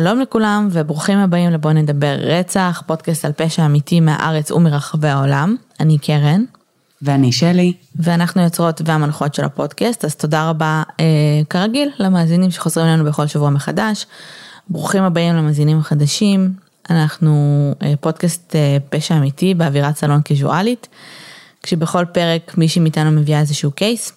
שלום 0.00 0.20
לכולם 0.20 0.68
וברוכים 0.72 1.18
הבאים 1.18 1.50
לבוא 1.50 1.72
נדבר 1.72 2.16
רצח, 2.20 2.82
פודקאסט 2.86 3.24
על 3.24 3.32
פשע 3.32 3.66
אמיתי 3.66 4.00
מהארץ 4.00 4.50
ומרחבי 4.50 5.08
העולם. 5.08 5.56
אני 5.80 5.98
קרן. 5.98 6.44
ואני 7.02 7.32
שלי. 7.32 7.72
ואנחנו 7.96 8.42
יוצרות 8.42 8.80
והמנחות 8.84 9.34
של 9.34 9.44
הפודקאסט, 9.44 10.04
אז 10.04 10.16
תודה 10.16 10.48
רבה 10.48 10.82
אה, 11.00 11.04
כרגיל 11.50 11.90
למאזינים 11.98 12.50
שחוזרים 12.50 12.86
אלינו 12.86 13.04
בכל 13.04 13.26
שבוע 13.26 13.50
מחדש. 13.50 14.06
ברוכים 14.68 15.02
הבאים 15.02 15.34
למאזינים 15.34 15.78
החדשים. 15.78 16.52
אנחנו 16.90 17.74
אה, 17.82 17.94
פודקאסט 18.00 18.56
אה, 18.56 18.76
פשע 18.90 19.16
אמיתי 19.16 19.54
באווירת 19.54 19.96
סלון 19.96 20.22
קיזואלית, 20.22 20.88
כשבכל 21.62 22.04
פרק 22.04 22.54
מישהי 22.58 22.82
מאיתנו 22.82 23.10
מביאה 23.10 23.40
איזשהו 23.40 23.70
קייס, 23.70 24.12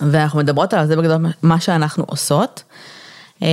ואנחנו 0.00 0.38
מדברות 0.38 0.74
עליו, 0.74 0.86
זה 0.86 0.96
בגדול 0.96 1.26
מה 1.42 1.60
שאנחנו 1.60 2.04
עושות. 2.06 2.62
Um, 3.40 3.44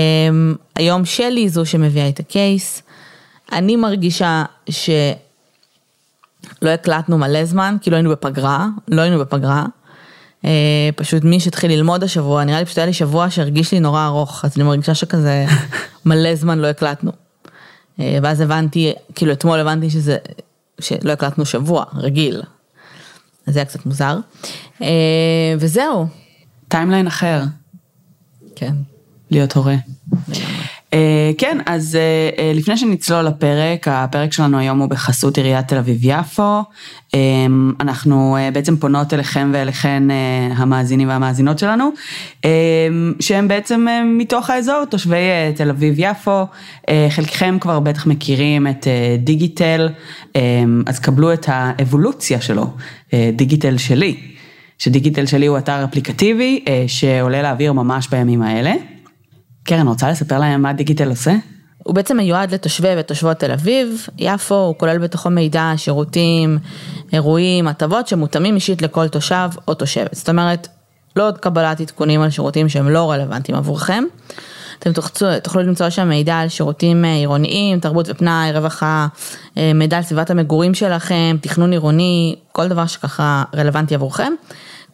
היום 0.75 1.05
שלי 1.05 1.49
זו 1.49 1.65
שמביאה 1.65 2.09
את 2.09 2.19
הקייס. 2.19 2.81
אני 3.51 3.75
מרגישה 3.75 4.43
שלא 4.69 5.15
הקלטנו 6.63 7.17
מלא 7.17 7.45
זמן, 7.45 7.77
כאילו 7.81 7.97
היינו 7.97 8.09
בפגרה, 8.09 8.67
לא 8.87 9.01
היינו 9.01 9.19
בפגרה. 9.19 9.65
Uh, 10.41 10.47
פשוט 10.95 11.23
מי 11.23 11.39
שהתחיל 11.39 11.71
ללמוד 11.71 12.03
השבוע, 12.03 12.43
נראה 12.43 12.59
לי 12.59 12.65
פשוט 12.65 12.77
היה 12.77 12.87
לי 12.87 12.93
שבוע 12.93 13.29
שהרגיש 13.29 13.71
לי 13.71 13.79
נורא 13.79 14.05
ארוך, 14.05 14.45
אז 14.45 14.57
אני 14.57 14.63
מרגישה 14.63 14.95
שכזה 14.95 15.45
מלא 16.05 16.35
זמן 16.35 16.59
לא 16.59 16.67
הקלטנו. 16.67 17.11
Uh, 17.11 18.01
ואז 18.23 18.41
הבנתי, 18.41 18.93
כאילו 19.15 19.31
אתמול 19.31 19.59
הבנתי 19.59 19.89
שזה, 19.89 20.17
שלא 20.79 21.11
הקלטנו 21.11 21.45
שבוע, 21.45 21.85
רגיל. 21.95 22.41
אז 23.47 23.53
זה 23.53 23.59
היה 23.59 23.65
קצת 23.65 23.85
מוזר. 23.85 24.17
Uh, 24.79 24.83
וזהו. 25.59 26.07
timeline 26.67 27.07
אחר. 27.07 27.43
כן. 28.55 28.73
להיות 29.31 29.53
הורה. 29.53 29.75
Uh, 30.91 30.97
כן, 31.37 31.57
אז 31.65 31.97
uh, 31.97 32.37
uh, 32.37 32.41
לפני 32.57 32.77
שנצלול 32.77 33.21
לפרק, 33.21 33.87
הפרק 33.87 34.33
שלנו 34.33 34.59
היום 34.59 34.79
הוא 34.79 34.89
בחסות 34.89 35.37
עיריית 35.37 35.67
תל 35.67 35.77
אביב-יפו. 35.77 36.61
Um, 37.07 37.15
אנחנו 37.79 38.37
uh, 38.37 38.53
בעצם 38.53 38.77
פונות 38.77 39.13
אליכם 39.13 39.51
ואליכן 39.53 40.03
uh, 40.09 40.13
המאזינים 40.61 41.09
והמאזינות 41.09 41.59
שלנו, 41.59 41.91
um, 42.41 42.45
שהם 43.19 43.47
בעצם 43.47 43.85
uh, 43.87 44.05
מתוך 44.17 44.49
האזור, 44.49 44.85
תושבי 44.89 45.15
uh, 45.15 45.57
תל 45.57 45.69
אביב-יפו. 45.69 46.43
Uh, 46.81 46.89
חלקכם 47.09 47.57
כבר 47.61 47.79
בטח 47.79 48.07
מכירים 48.07 48.67
את 48.67 48.83
uh, 48.83 49.23
דיגיטל, 49.23 49.89
um, 50.27 50.39
אז 50.85 50.99
קבלו 50.99 51.33
את 51.33 51.45
האבולוציה 51.49 52.41
שלו, 52.41 52.63
uh, 53.09 53.13
דיגיטל 53.33 53.77
שלי. 53.77 54.17
שדיגיטל 54.77 55.25
שלי 55.25 55.45
הוא 55.45 55.57
אתר 55.57 55.83
אפליקטיבי 55.83 56.63
uh, 56.65 56.69
שעולה 56.87 57.41
לאוויר 57.41 57.73
ממש 57.73 58.07
בימים 58.07 58.41
האלה. 58.41 58.73
קרן, 59.65 59.87
רוצה 59.87 60.09
לספר 60.09 60.39
להם 60.39 60.61
מה 60.61 60.73
דיגיטל 60.73 61.09
עושה? 61.09 61.35
הוא 61.77 61.95
בעצם 61.95 62.17
מיועד 62.17 62.53
לתושבי 62.53 62.93
ותושבות 62.97 63.37
תל 63.37 63.51
אביב, 63.51 64.07
יפו, 64.17 64.55
הוא 64.55 64.75
כולל 64.77 64.97
בתוכו 64.97 65.29
מידע, 65.29 65.71
שירותים, 65.77 66.57
אירועים, 67.13 67.67
הטבות 67.67 68.07
שמותאמים 68.07 68.55
אישית 68.55 68.81
לכל 68.81 69.07
תושב 69.07 69.49
או 69.67 69.73
תושבת. 69.73 70.13
זאת 70.13 70.29
אומרת, 70.29 70.67
לא 71.15 71.27
עוד 71.27 71.37
קבלת 71.37 71.81
עדכונים 71.81 72.21
על 72.21 72.29
שירותים 72.29 72.69
שהם 72.69 72.89
לא 72.89 73.11
רלוונטיים 73.11 73.57
עבורכם. 73.57 74.03
אתם 74.79 74.93
תוכלו, 74.93 75.39
תוכלו 75.43 75.61
למצוא 75.61 75.89
שם 75.89 76.09
מידע 76.09 76.35
על 76.35 76.49
שירותים 76.49 77.05
אה, 77.05 77.13
עירוניים, 77.13 77.79
תרבות 77.79 78.09
ופנאי, 78.09 78.51
רווחה, 78.51 79.07
אה, 79.57 79.71
מידע 79.75 79.97
על 79.97 80.03
סביבת 80.03 80.29
המגורים 80.29 80.73
שלכם, 80.73 81.37
תכנון 81.41 81.71
עירוני, 81.71 82.35
כל 82.51 82.67
דבר 82.67 82.85
שככה 82.85 83.43
רלוונטי 83.55 83.95
עבורכם. 83.95 84.33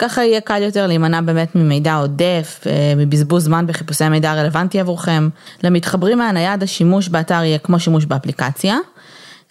ככה 0.02 0.24
יהיה 0.24 0.42
קל 0.42 0.62
יותר 0.62 0.88
להימנע 0.88 1.22
באמת 1.22 1.56
ממידע 1.56 1.96
עודף, 1.96 2.64
אה, 2.66 2.94
מבזבוז 2.98 3.44
זמן 3.44 3.68
בחיפושי 3.68 4.10
מידע 4.10 4.34
רלוונטי 4.34 4.80
עבורכם. 4.80 5.30
למתחברים 5.64 6.18
מהנייד 6.18 6.64
השימוש 6.64 7.08
באתר 7.08 7.44
יהיה 7.44 7.58
כמו 7.58 7.80
שימוש 7.80 8.06
באפליקציה. 8.06 8.78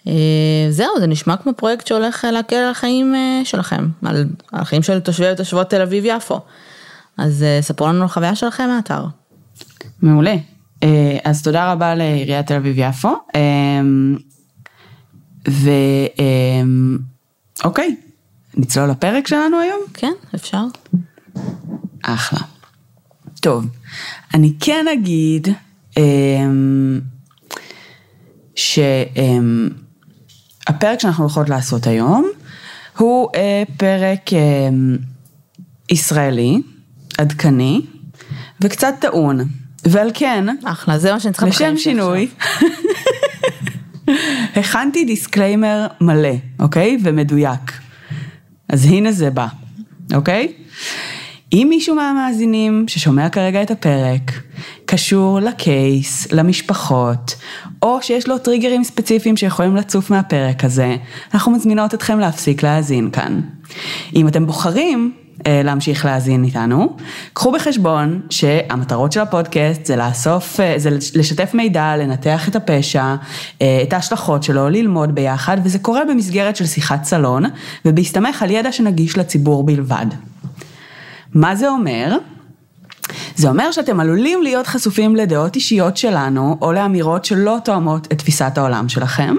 אה, 0.07 0.13
זהו, 0.69 0.99
זה 0.99 1.07
נשמע 1.07 1.37
כמו 1.37 1.53
פרויקט 1.53 1.87
שהולך 1.87 2.27
להקל 2.31 2.55
על 2.55 2.71
החיים 2.71 3.15
אה, 3.15 3.41
שלכם, 3.43 3.87
על 4.05 4.25
החיים 4.53 4.83
של 4.83 4.99
תושבי 4.99 5.31
ותושבות 5.31 5.69
תל 5.69 5.81
אביב-יפו. 5.81 6.39
אז 7.17 7.45
ספרו 7.61 7.87
לנו 7.87 7.99
על 7.99 8.05
החוויה 8.05 8.35
שלכם 8.35 8.69
מהאתר. 8.69 9.05
מעולה. 10.01 10.35
אז 11.23 11.43
תודה 11.43 11.71
רבה 11.71 11.95
לעיריית 11.95 12.47
תל 12.47 12.55
אביב-יפו. 12.55 13.09
ואוקיי, 17.63 17.95
נצלול 18.57 18.89
לפרק 18.89 19.27
שלנו 19.27 19.59
היום? 19.59 19.79
כן, 19.93 20.11
אפשר. 20.35 20.63
אחלה. 22.03 22.39
טוב, 23.41 23.65
אני 24.33 24.53
כן 24.59 24.85
אגיד 24.93 25.47
אמ, 25.97 26.99
שהפרק 28.55 29.23
אמ, 30.83 30.99
שאנחנו 30.99 31.23
הולכות 31.23 31.49
לעשות 31.49 31.87
היום 31.87 32.29
הוא 32.97 33.29
אה, 33.35 33.63
פרק 33.77 34.33
אה, 34.33 34.69
ישראלי, 35.89 36.61
עדכני 37.17 37.81
וקצת 38.61 38.93
טעון, 38.99 39.39
ועל 39.85 40.11
כן, 40.13 40.45
אחלה, 40.63 40.99
זה 40.99 41.13
מה 41.13 41.19
שאני 41.19 41.33
צריכה 41.33 41.47
לשם 41.47 41.77
שינוי, 41.77 42.27
הכנתי 44.55 45.05
disclaimer 45.05 45.87
מלא, 46.01 46.33
אוקיי? 46.59 46.97
ומדויק. 47.03 47.71
אז 48.71 48.85
הנה 48.85 49.11
זה 49.11 49.29
בא, 49.29 49.47
אוקיי? 50.13 50.53
אם 51.53 51.67
מישהו 51.69 51.95
מהמאזינים 51.95 52.85
ששומע 52.87 53.29
כרגע 53.29 53.61
את 53.61 53.71
הפרק 53.71 54.31
קשור 54.85 55.39
ל 55.39 55.54
case, 55.54 56.31
למשפחות, 56.31 57.35
או 57.81 58.01
שיש 58.01 58.27
לו 58.27 58.37
טריגרים 58.37 58.83
ספציפיים 58.83 59.37
שיכולים 59.37 59.75
לצוף 59.75 60.09
מהפרק 60.09 60.63
הזה, 60.63 60.95
אנחנו 61.33 61.51
מזמינות 61.51 61.93
אתכם 61.93 62.19
להפסיק 62.19 62.63
להאזין 62.63 63.11
כאן. 63.11 63.41
אם 64.15 64.27
אתם 64.27 64.45
בוחרים 64.45 65.13
להמשיך 65.47 66.05
להאזין 66.05 66.43
איתנו. 66.43 66.95
קחו 67.33 67.51
בחשבון 67.51 68.21
שהמטרות 68.29 69.11
של 69.11 69.19
הפודקאסט 69.19 69.85
זה 69.85 69.95
לאסוף, 69.95 70.59
אה, 70.59 70.73
זה 70.77 70.89
לשתף 71.15 71.53
מידע, 71.53 71.97
לנתח 71.97 72.49
את 72.49 72.55
הפשע, 72.55 73.15
אה, 73.61 73.79
את 73.83 73.93
ההשלכות 73.93 74.43
שלו, 74.43 74.69
ללמוד 74.69 75.15
ביחד, 75.15 75.57
וזה 75.63 75.79
קורה 75.79 76.05
במסגרת 76.05 76.55
של 76.55 76.65
שיחת 76.65 77.03
סלון, 77.03 77.43
ובהסתמך 77.85 78.43
על 78.43 78.51
ידע 78.51 78.71
שנגיש 78.71 79.17
לציבור 79.17 79.65
בלבד. 79.65 80.05
מה 81.33 81.55
זה 81.55 81.69
אומר? 81.69 82.17
זה 83.41 83.49
אומר 83.49 83.71
שאתם 83.71 83.99
עלולים 83.99 84.43
להיות 84.43 84.67
חשופים 84.67 85.15
לדעות 85.15 85.55
אישיות 85.55 85.97
שלנו, 85.97 86.57
או 86.61 86.71
לאמירות 86.71 87.25
שלא 87.25 87.57
תואמות 87.63 88.07
את 88.11 88.17
תפיסת 88.17 88.57
העולם 88.57 88.89
שלכם, 88.89 89.35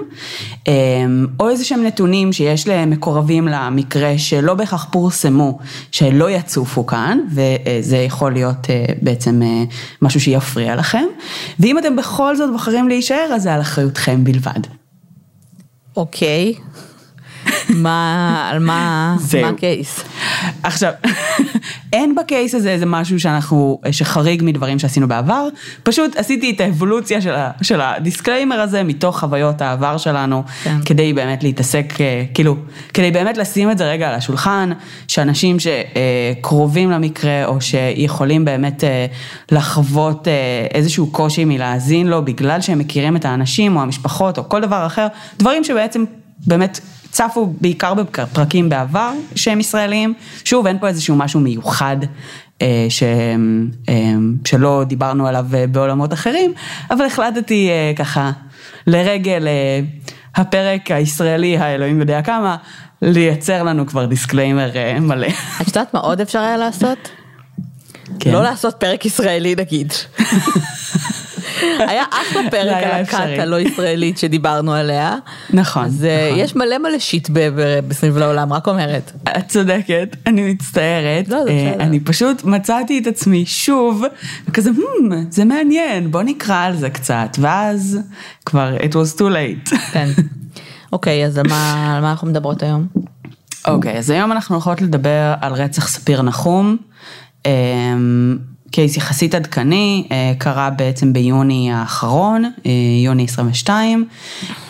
אמ, 0.67 1.27
או 1.39 1.49
איזה 1.49 1.65
שהם 1.65 1.83
נתונים 1.83 2.33
שיש 2.33 2.67
למקורבים 2.67 3.47
למקרה 3.47 4.17
שלא 4.17 4.53
בהכרח 4.53 4.87
פורסמו, 4.91 5.59
שלא 5.91 6.29
יצופו 6.29 6.85
כאן, 6.85 7.19
וזה 7.29 7.97
יכול 7.97 8.31
להיות 8.33 8.69
אה, 8.69 8.85
בעצם 9.01 9.41
אה, 9.41 9.63
משהו 10.01 10.19
שיפריע 10.19 10.75
לכם, 10.75 11.05
ואם 11.59 11.77
אתם 11.77 11.95
בכל 11.95 12.35
זאת 12.35 12.51
בוחרים 12.51 12.87
להישאר, 12.87 13.31
אז 13.35 13.43
זה 13.43 13.53
על 13.53 13.61
אחריותכם 13.61 14.23
בלבד. 14.23 14.59
אוקיי. 15.97 16.53
Okay. 16.57 16.92
מה, 17.69 18.49
על 18.51 18.59
מה, 18.59 19.15
מה 19.41 19.49
הקייס? 19.49 20.03
עכשיו, 20.63 20.91
אין 21.93 22.15
בקייס 22.15 22.55
הזה 22.55 22.71
איזה 22.71 22.85
משהו 22.85 23.19
שאנחנו, 23.19 23.79
שחריג 23.91 24.41
מדברים 24.45 24.79
שעשינו 24.79 25.07
בעבר, 25.07 25.47
פשוט 25.83 26.17
עשיתי 26.17 26.51
את 26.51 26.61
האבולוציה 26.61 27.21
של, 27.21 27.35
ה, 27.35 27.51
של 27.61 27.81
ה 27.81 27.88
disclaimer 27.88 28.61
הזה 28.61 28.83
מתוך 28.83 29.19
חוויות 29.19 29.61
העבר 29.61 29.97
שלנו, 29.97 30.43
כן. 30.63 30.77
כדי 30.85 31.13
באמת 31.13 31.43
להתעסק, 31.43 32.01
אה, 32.01 32.23
כאילו, 32.33 32.55
כדי 32.93 33.11
באמת 33.11 33.37
לשים 33.37 33.71
את 33.71 33.77
זה 33.77 33.89
רגע 33.91 34.09
על 34.09 34.15
השולחן, 34.15 34.71
שאנשים 35.07 35.57
שקרובים 35.59 36.91
למקרה 36.91 37.45
או 37.45 37.61
שיכולים 37.61 38.45
באמת 38.45 38.83
אה, 38.83 39.05
לחוות 39.51 40.27
אה, 40.27 40.33
איזשהו 40.73 41.07
קושי 41.07 41.45
מלהאזין 41.45 42.07
לו 42.07 42.25
בגלל 42.25 42.61
שהם 42.61 42.79
מכירים 42.79 43.15
את 43.15 43.25
האנשים 43.25 43.75
או 43.75 43.81
המשפחות 43.81 44.37
או 44.37 44.49
כל 44.49 44.61
דבר 44.61 44.85
אחר, 44.85 45.07
דברים 45.39 45.63
שבעצם 45.63 46.03
באמת 46.47 46.79
צפו 47.13 47.53
בעיקר 47.61 47.93
בפרקים 47.93 48.69
בעבר 48.69 49.11
שהם 49.35 49.59
ישראלים, 49.59 50.13
שוב 50.45 50.67
אין 50.67 50.79
פה 50.79 50.87
איזשהו 50.87 51.15
משהו 51.15 51.39
מיוחד 51.39 51.97
אה, 52.61 52.85
ש, 52.89 53.03
אה, 53.89 54.13
שלא 54.45 54.83
דיברנו 54.87 55.27
עליו 55.27 55.45
אה, 55.53 55.67
בעולמות 55.67 56.13
אחרים, 56.13 56.53
אבל 56.91 57.05
החלטתי 57.05 57.69
ככה 57.95 58.31
לרגל 58.87 59.47
הפרק 60.35 60.91
הישראלי 60.91 61.57
האלוהים 61.57 61.99
יודע 61.99 62.21
כמה, 62.21 62.55
לייצר 63.01 63.63
לנו 63.63 63.87
כבר 63.87 64.05
disclaimer 64.05 64.71
מלא. 65.01 65.27
את 65.61 65.67
יודעת 65.67 65.93
מה 65.93 65.99
עוד 65.99 66.21
אפשר 66.21 66.39
היה 66.39 66.57
לעשות? 66.57 67.09
כן. 68.19 68.31
לא 68.31 68.43
לעשות 68.43 68.75
פרק 68.79 69.05
ישראלי 69.05 69.55
נגיד. 69.55 69.93
היה 71.79 72.03
אחלה 72.11 72.41
זה 72.43 72.49
פרק 72.51 72.83
על 72.83 73.01
הכת. 73.01 73.39
הלא 73.39 73.59
ישראלית 73.59 74.17
שדיברנו 74.17 74.73
עליה. 74.73 75.15
נכון, 75.49 75.85
אז 75.85 76.05
אה, 76.05 76.27
נכון. 76.27 76.39
יש 76.39 76.55
מלא 76.55 76.77
מלא 76.77 76.99
shit 76.99 77.29
בסביב 77.87 78.17
לעולם, 78.17 78.53
רק 78.53 78.67
אומרת. 78.67 79.11
את 79.37 79.47
צודקת, 79.47 80.15
אני 80.25 80.51
מצטערת. 80.53 81.29
לא, 81.29 81.43
זה 81.43 81.49
אה, 81.49 81.71
בסדר. 81.71 81.83
אני 81.83 81.99
פשוט 81.99 82.43
מצאתי 82.43 82.99
את 82.99 83.07
עצמי 83.07 83.45
שוב, 83.45 84.03
וכזה, 84.47 84.69
"Hmm, 84.69 85.13
זה 85.29 85.45
מעניין, 85.45 86.11
בוא 86.11 86.23
נקרא 86.23 86.63
על 86.65 86.75
זה 86.75 86.89
קצת, 86.89 87.37
ואז 87.39 87.99
כבר 88.45 88.77
it 88.79 88.93
was 88.93 89.17
too 89.19 89.23
late. 89.33 89.75
כן. 89.93 90.09
אוקיי, 90.91 91.25
אז 91.25 91.37
על 91.37 91.45
מה 91.49 91.93
על 91.95 92.01
מה 92.01 92.11
אנחנו 92.11 92.27
מדברות 92.27 92.63
היום? 92.63 92.87
אוקיי, 93.67 93.97
אז 93.97 94.09
היום 94.09 94.31
אנחנו 94.31 94.55
הולכות 94.55 94.81
לדבר 94.81 95.33
על 95.41 95.53
רצח 95.53 95.87
ספיר 95.87 96.21
נחום. 96.21 96.77
קייס 98.73 98.97
יחסית 98.97 99.35
עדכני, 99.35 100.07
אה, 100.11 100.33
קרה 100.37 100.69
בעצם 100.69 101.13
ביוני 101.13 101.71
האחרון, 101.73 102.45
אה, 102.45 102.71
יוני 103.05 103.23
22, 103.23 104.05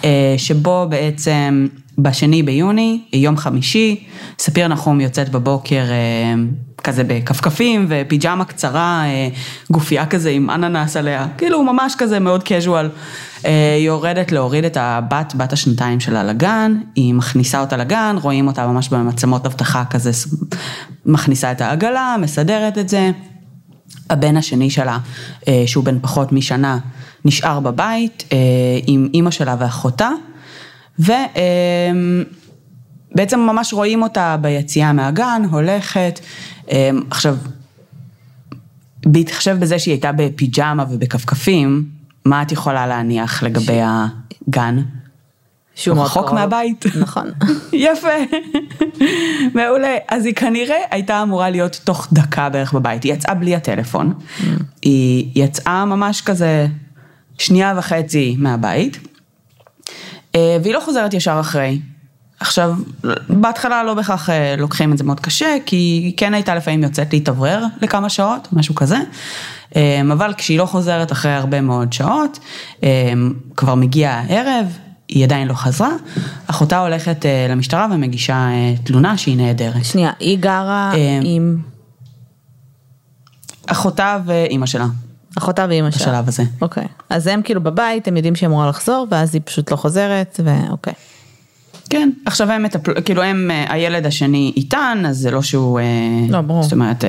אה, 0.03 0.35
שבו 0.37 0.85
בעצם 0.89 1.67
בשני 1.97 2.43
ביוני, 2.43 3.01
יום 3.13 3.37
חמישי, 3.37 4.03
ספיר 4.39 4.67
נחום 4.67 5.01
יוצאת 5.01 5.29
בבוקר 5.29 5.83
כזה 6.83 7.03
בכפכפים 7.07 7.85
ופיג'מה 7.89 8.45
קצרה, 8.45 9.03
גופייה 9.71 10.05
כזה 10.05 10.29
עם 10.29 10.49
אננס 10.49 10.97
עליה, 10.97 11.27
כאילו 11.37 11.63
ממש 11.63 11.95
כזה 11.97 12.19
מאוד 12.19 12.43
קז'ואל. 12.43 12.89
היא 13.43 13.85
יורדת 13.85 14.31
להוריד 14.31 14.65
את 14.65 14.77
הבת, 14.77 15.33
בת 15.37 15.53
השנתיים 15.53 15.99
שלה 15.99 16.23
לגן, 16.23 16.75
היא 16.95 17.13
מכניסה 17.13 17.61
אותה 17.61 17.77
לגן, 17.77 18.15
רואים 18.21 18.47
אותה 18.47 18.67
ממש 18.67 18.89
במצלמות 18.89 19.45
אבטחה 19.45 19.83
כזה, 19.85 20.11
מכניסה 21.05 21.51
את 21.51 21.61
העגלה, 21.61 22.15
מסדרת 22.19 22.77
את 22.77 22.89
זה. 22.89 23.11
הבן 24.09 24.37
השני 24.37 24.69
שלה, 24.69 24.97
אה, 25.47 25.63
שהוא 25.65 25.83
בן 25.83 25.99
פחות 25.99 26.31
משנה, 26.31 26.79
נשאר 27.25 27.59
בבית 27.59 28.23
אה, 28.31 28.37
עם 28.87 29.09
אימא 29.13 29.31
שלה 29.31 29.55
ואחותה, 29.59 30.09
ובעצם 30.99 31.19
ממש 33.39 33.73
רואים 33.73 34.03
אותה 34.03 34.37
ביציאה 34.41 34.93
מהגן, 34.93 35.41
הולכת. 35.51 36.19
אה, 36.71 36.89
עכשיו, 37.09 37.37
בהתחשב 39.05 39.57
בזה 39.59 39.79
שהיא 39.79 39.91
הייתה 39.91 40.11
בפיג'מה 40.11 40.85
ובכפכפים, 40.89 41.85
מה 42.25 42.41
את 42.41 42.51
יכולה 42.51 42.87
להניח 42.87 43.43
לגבי 43.43 43.79
הגן? 44.47 44.81
שהוא 45.75 45.95
מאוד 45.95 46.07
רחוק. 46.07 46.31
מהבית. 46.31 46.85
נכון. 46.99 47.31
יפה, 47.73 48.07
מעולה. 49.53 49.97
אז 50.07 50.25
היא 50.25 50.35
כנראה 50.35 50.77
הייתה 50.91 51.21
אמורה 51.23 51.49
להיות 51.49 51.79
תוך 51.83 52.07
דקה 52.13 52.49
בערך 52.49 52.73
בבית. 52.73 53.03
היא 53.03 53.13
יצאה 53.13 53.33
בלי 53.33 53.55
הטלפון. 53.55 54.13
היא 54.81 55.31
יצאה 55.35 55.85
ממש 55.85 56.21
כזה 56.21 56.67
שנייה 57.37 57.73
וחצי 57.77 58.35
מהבית, 58.39 58.99
אה, 60.35 60.57
והיא 60.63 60.73
לא 60.73 60.79
חוזרת 60.79 61.13
ישר 61.13 61.37
אחרי. 61.39 61.79
עכשיו, 62.39 62.73
בהתחלה 63.29 63.83
לא 63.83 63.93
בהכרח 63.93 64.29
אה, 64.29 64.55
לוקחים 64.57 64.93
את 64.93 64.97
זה 64.97 65.03
מאוד 65.03 65.19
קשה, 65.19 65.55
כי 65.65 65.75
היא 65.75 66.13
כן 66.17 66.33
הייתה 66.33 66.55
לפעמים 66.55 66.83
יוצאת 66.83 67.13
להתאוורר 67.13 67.65
לכמה 67.81 68.09
שעות, 68.09 68.47
משהו 68.53 68.75
כזה. 68.75 68.97
אה, 69.75 70.01
אבל 70.11 70.33
כשהיא 70.37 70.59
לא 70.59 70.65
חוזרת 70.65 71.11
אחרי 71.11 71.31
הרבה 71.31 71.61
מאוד 71.61 71.93
שעות, 71.93 72.39
כבר 73.55 73.75
מגיע 73.75 74.11
הערב, 74.11 74.77
היא 75.07 75.23
עדיין 75.23 75.47
לא 75.47 75.53
חזרה, 75.53 75.91
אחותה 76.47 76.79
הולכת 76.79 77.25
אה, 77.25 77.47
למשטרה 77.49 77.87
ומגישה 77.91 78.33
אה, 78.33 78.73
תלונה 78.83 79.17
שהיא 79.17 79.37
נעדרת. 79.37 79.85
שנייה, 79.85 80.11
היא 80.19 80.37
גרה 80.39 80.91
אה, 80.95 81.19
עם 81.23 81.57
אחותה 83.65 84.19
ואימא 84.25 84.65
שלה, 84.65 84.85
אחותה 85.37 85.65
ואימא 85.69 85.91
שלה. 85.91 86.05
בשלב 86.05 86.27
הזה. 86.27 86.43
אוקיי. 86.61 86.87
אז 87.09 87.27
הם 87.27 87.41
כאילו 87.41 87.63
בבית, 87.63 88.07
הם 88.07 88.17
יודעים 88.17 88.35
שהיא 88.35 88.47
אמורה 88.47 88.69
לחזור, 88.69 89.07
ואז 89.11 89.35
היא 89.35 89.41
פשוט 89.45 89.71
לא 89.71 89.75
חוזרת, 89.75 90.39
ואוקיי. 90.43 90.93
כן, 91.89 92.09
עכשיו 92.25 92.51
הם 92.51 92.63
מטפל... 92.63 93.01
כאילו 93.01 93.23
הם, 93.23 93.51
הילד 93.69 94.05
השני 94.05 94.53
איתן, 94.55 95.03
אז 95.07 95.17
זה 95.17 95.31
לא 95.31 95.41
שהוא... 95.41 95.79
לא, 96.29 96.41
ברור. 96.41 96.63
זאת 96.63 96.73
אומרת, 96.73 97.03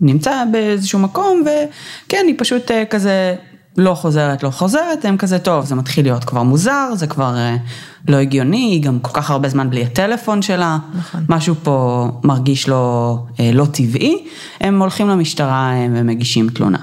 נמצא 0.00 0.44
באיזשהו 0.52 0.98
מקום, 0.98 1.42
וכן, 1.42 2.24
היא 2.26 2.34
פשוט 2.38 2.70
כזה 2.90 3.36
לא 3.76 3.94
חוזרת, 3.94 4.42
לא 4.42 4.50
חוזרת, 4.50 5.04
הם 5.04 5.16
כזה, 5.16 5.38
טוב, 5.38 5.64
זה 5.64 5.74
מתחיל 5.74 6.04
להיות 6.04 6.24
כבר 6.24 6.42
מוזר, 6.42 6.88
זה 6.94 7.06
כבר 7.06 7.36
אה, 7.36 7.56
לא 8.08 8.16
הגיוני, 8.16 8.56
היא 8.56 8.82
גם 8.82 8.98
כל 8.98 9.10
כך 9.12 9.30
הרבה 9.30 9.48
זמן 9.48 9.70
בלי 9.70 9.84
הטלפון 9.84 10.42
שלה, 10.42 10.78
נכון. 10.94 11.24
משהו 11.28 11.54
פה 11.62 12.08
מרגיש 12.24 12.68
לו 12.68 13.26
אה, 13.40 13.50
לא 13.52 13.66
טבעי, 13.72 14.24
הם 14.60 14.80
הולכים 14.80 15.08
למשטרה 15.08 15.72
אה, 15.72 15.86
ומגישים 15.90 16.48
תלונה. 16.50 16.78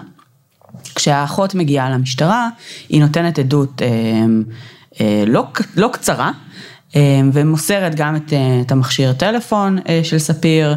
כשהאחות 0.96 1.56
מגיעה 1.56 1.90
למשטרה, 1.90 2.50
היא 2.90 3.02
נותנת 3.02 3.40
עדות 3.40 3.82
אה, 3.82 3.88
אה, 5.02 5.24
לא, 5.28 5.48
לא 5.76 5.90
קצרה, 5.94 6.32
אה, 6.96 7.22
ומוסרת 7.34 7.96
גם 7.96 8.16
את, 8.16 8.34
אה, 8.34 8.62
את 8.62 8.72
המכשיר 8.72 9.14
טלפון 9.14 9.78
אה, 9.90 10.02
של 10.04 10.18
ספיר, 10.20 10.76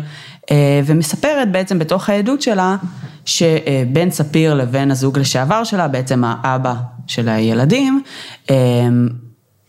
אה, 0.50 0.80
ומספרת 0.86 1.52
בעצם 1.52 1.78
בתוך 1.78 2.08
העדות 2.08 2.42
שלה, 2.42 2.76
שבין 3.24 4.10
ספיר 4.10 4.54
לבין 4.54 4.90
הזוג 4.90 5.18
לשעבר 5.18 5.64
שלה, 5.64 5.88
בעצם 5.88 6.22
האבא 6.26 6.74
של 7.06 7.28
הילדים, 7.28 8.02
אה, 8.50 8.56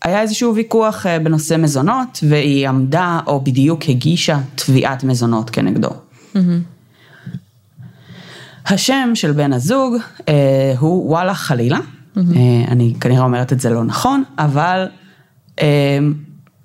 היה 0.04 0.20
איזשהו 0.20 0.54
ויכוח 0.54 1.06
אה, 1.06 1.18
בנושא 1.18 1.56
מזונות, 1.58 2.24
והיא 2.28 2.68
עמדה, 2.68 3.20
או 3.26 3.40
בדיוק 3.40 3.82
הגישה 3.88 4.38
תביעת 4.54 5.04
מזונות 5.04 5.50
כנגדו. 5.50 5.90
השם 8.66 9.10
של 9.14 9.32
בן 9.32 9.52
הזוג 9.52 9.94
אה, 10.28 10.74
הוא 10.78 11.10
וואלה 11.10 11.34
חלילה, 11.34 11.78
אה, 12.16 12.22
אני 12.68 12.94
כנראה 13.00 13.24
אומרת 13.24 13.52
את 13.52 13.60
זה 13.60 13.70
לא 13.70 13.84
נכון, 13.84 14.22
אבל 14.38 14.86
אה, 15.60 15.98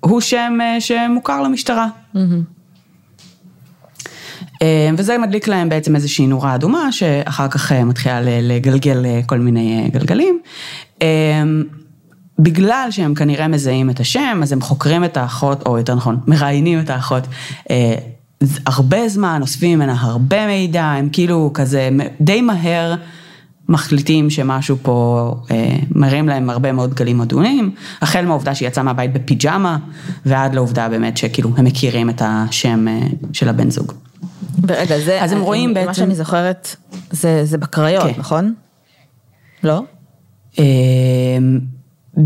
הוא 0.00 0.20
שם 0.20 0.58
אה, 0.60 0.80
שמוכר 0.80 1.42
למשטרה. 1.42 1.88
אה, 2.16 2.22
וזה 4.98 5.18
מדליק 5.18 5.48
להם 5.48 5.68
בעצם 5.68 5.96
איזושהי 5.96 6.26
נורה 6.26 6.54
אדומה, 6.54 6.92
שאחר 6.92 7.48
כך 7.48 7.72
אה, 7.72 7.84
מתחילה 7.84 8.20
לגלגל 8.22 9.06
אה, 9.06 9.20
כל 9.26 9.38
מיני 9.38 9.82
אה, 9.82 9.88
גלגלים. 9.88 10.40
אה, 11.02 11.42
בגלל 12.38 12.88
שהם 12.90 13.14
כנראה 13.14 13.48
מזהים 13.48 13.90
את 13.90 14.00
השם, 14.00 14.40
אז 14.42 14.52
הם 14.52 14.60
חוקרים 14.60 15.04
את 15.04 15.16
האחות, 15.16 15.66
או 15.66 15.78
יותר 15.78 15.94
נכון, 15.94 16.16
מראיינים 16.26 16.80
את 16.80 16.90
האחות. 16.90 17.26
אה, 17.70 17.94
הרבה 18.66 19.08
זמן, 19.08 19.38
אוספים 19.42 19.78
ממנה 19.78 19.96
הרבה 19.98 20.46
מידע, 20.46 20.84
הם 20.84 21.08
כאילו 21.12 21.50
כזה 21.54 21.88
די 22.20 22.40
מהר 22.40 22.94
מחליטים 23.68 24.30
שמשהו 24.30 24.76
פה 24.82 25.30
אה, 25.50 25.76
מרים 25.94 26.28
להם 26.28 26.50
הרבה 26.50 26.72
מאוד 26.72 26.94
גלים 26.94 27.20
אדומים, 27.20 27.70
החל 28.02 28.24
מהעובדה 28.26 28.54
שהיא 28.54 28.68
יצאה 28.68 28.84
מהבית 28.84 29.12
בפיג'מה, 29.12 29.78
ועד 30.26 30.54
לעובדה 30.54 30.88
באמת 30.88 31.16
שכאילו 31.16 31.50
הם 31.56 31.64
מכירים 31.64 32.10
את 32.10 32.22
השם 32.24 32.88
אה, 32.88 33.00
של 33.32 33.48
הבן 33.48 33.70
זוג. 33.70 33.92
ורגע, 34.68 34.98
זה, 34.98 35.22
אז 35.24 35.32
הם 35.32 35.40
רואים 35.40 35.68
מה 35.68 35.80
בעצם- 35.80 35.94
שאני 35.94 36.14
זוכרת, 36.14 36.76
זה, 37.10 37.44
זה 37.44 37.58
בקריות, 37.58 38.04
כן. 38.14 38.20
נכון? 38.20 38.54
לא? 39.64 39.82
אה, 40.58 40.64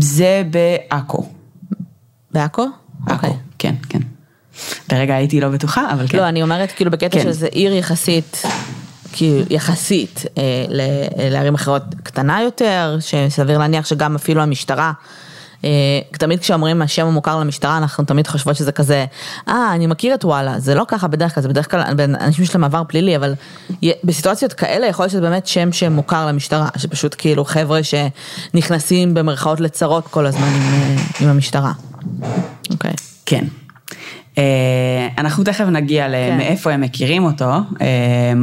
זה 0.01 0.43
בעכו. 0.51 1.29
בעכו? 2.31 2.65
עכו, 3.07 3.27
כן, 3.59 3.75
כן. 3.89 3.99
לרגע 4.91 5.15
הייתי 5.15 5.41
לא 5.41 5.49
בטוחה, 5.49 5.93
אבל 5.93 6.07
כן. 6.07 6.17
לא, 6.17 6.29
אני 6.29 6.43
אומרת 6.43 6.71
כאילו 6.71 6.91
בקטע 6.91 7.09
כן. 7.19 7.23
שזה 7.23 7.47
עיר 7.47 7.73
יחסית, 7.73 8.41
כאילו 9.13 9.45
יחסית 9.49 10.25
אה, 10.37 10.65
לערים 11.29 11.55
אחרות 11.55 11.83
קטנה 12.03 12.41
יותר, 12.41 12.97
שסביר 12.99 13.57
להניח 13.57 13.85
שגם 13.85 14.15
אפילו 14.15 14.41
המשטרה, 14.41 14.91
תמיד 16.11 16.39
כשאומרים 16.39 16.81
השם 16.81 17.07
המוכר 17.07 17.39
למשטרה, 17.39 17.77
אנחנו 17.77 18.03
תמיד 18.03 18.27
חושבות 18.27 18.55
שזה 18.55 18.71
כזה, 18.71 19.05
אה, 19.47 19.73
אני 19.73 19.87
מכיר 19.87 20.13
את 20.13 20.25
וואלה, 20.25 20.59
זה 20.59 20.75
לא 20.75 20.85
ככה 20.87 21.07
בדרך 21.07 21.35
כלל, 21.35 21.41
זה 21.41 21.49
בדרך 21.49 21.71
כלל 21.71 21.81
אנשים 21.99 22.45
שיש 22.45 22.55
להם 22.55 22.63
עבר 22.63 22.83
פלילי, 22.87 23.15
אבל 23.15 23.33
בסיטואציות 24.03 24.53
כאלה 24.53 24.87
יכול 24.87 25.03
להיות 25.03 25.11
שזה 25.11 25.21
באמת 25.21 25.47
שם 25.47 25.71
שמוכר 25.71 26.25
למשטרה, 26.27 26.67
שפשוט 26.77 27.15
כאילו 27.17 27.45
חבר'ה 27.45 27.79
שנכנסים 27.83 29.13
במרכאות 29.13 29.59
לצרות 29.59 30.07
כל 30.07 30.25
הזמן 30.25 30.47
עם, 30.47 30.73
אה, 30.73 30.95
עם 31.19 31.29
המשטרה. 31.29 31.71
אוקיי. 32.71 32.93
כן. 33.25 33.45
אה, 34.37 35.07
אנחנו 35.17 35.43
תכף 35.43 35.65
נגיע 35.65 36.07
למאיפה 36.07 36.71
הם 36.71 36.81
מכירים 36.81 37.23
אותו, 37.23 37.51
אה, 37.81 37.87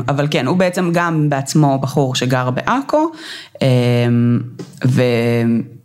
אבל 0.09 0.27
כן, 0.31 0.47
הוא 0.47 0.57
בעצם 0.57 0.91
גם 0.93 1.29
בעצמו 1.29 1.79
בחור 1.79 2.15
שגר 2.15 2.51
בעכו, 2.51 3.11
אה, 3.63 3.69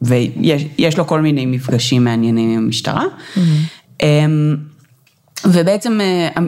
ויש 0.01 0.65
יש 0.77 0.97
לו 0.97 1.07
כל 1.07 1.21
מיני 1.21 1.45
מפגשים 1.45 2.03
מעניינים 2.03 2.49
עם 2.49 2.63
המשטרה. 2.65 3.03
אה, 4.01 4.25
ובעצם 5.45 5.99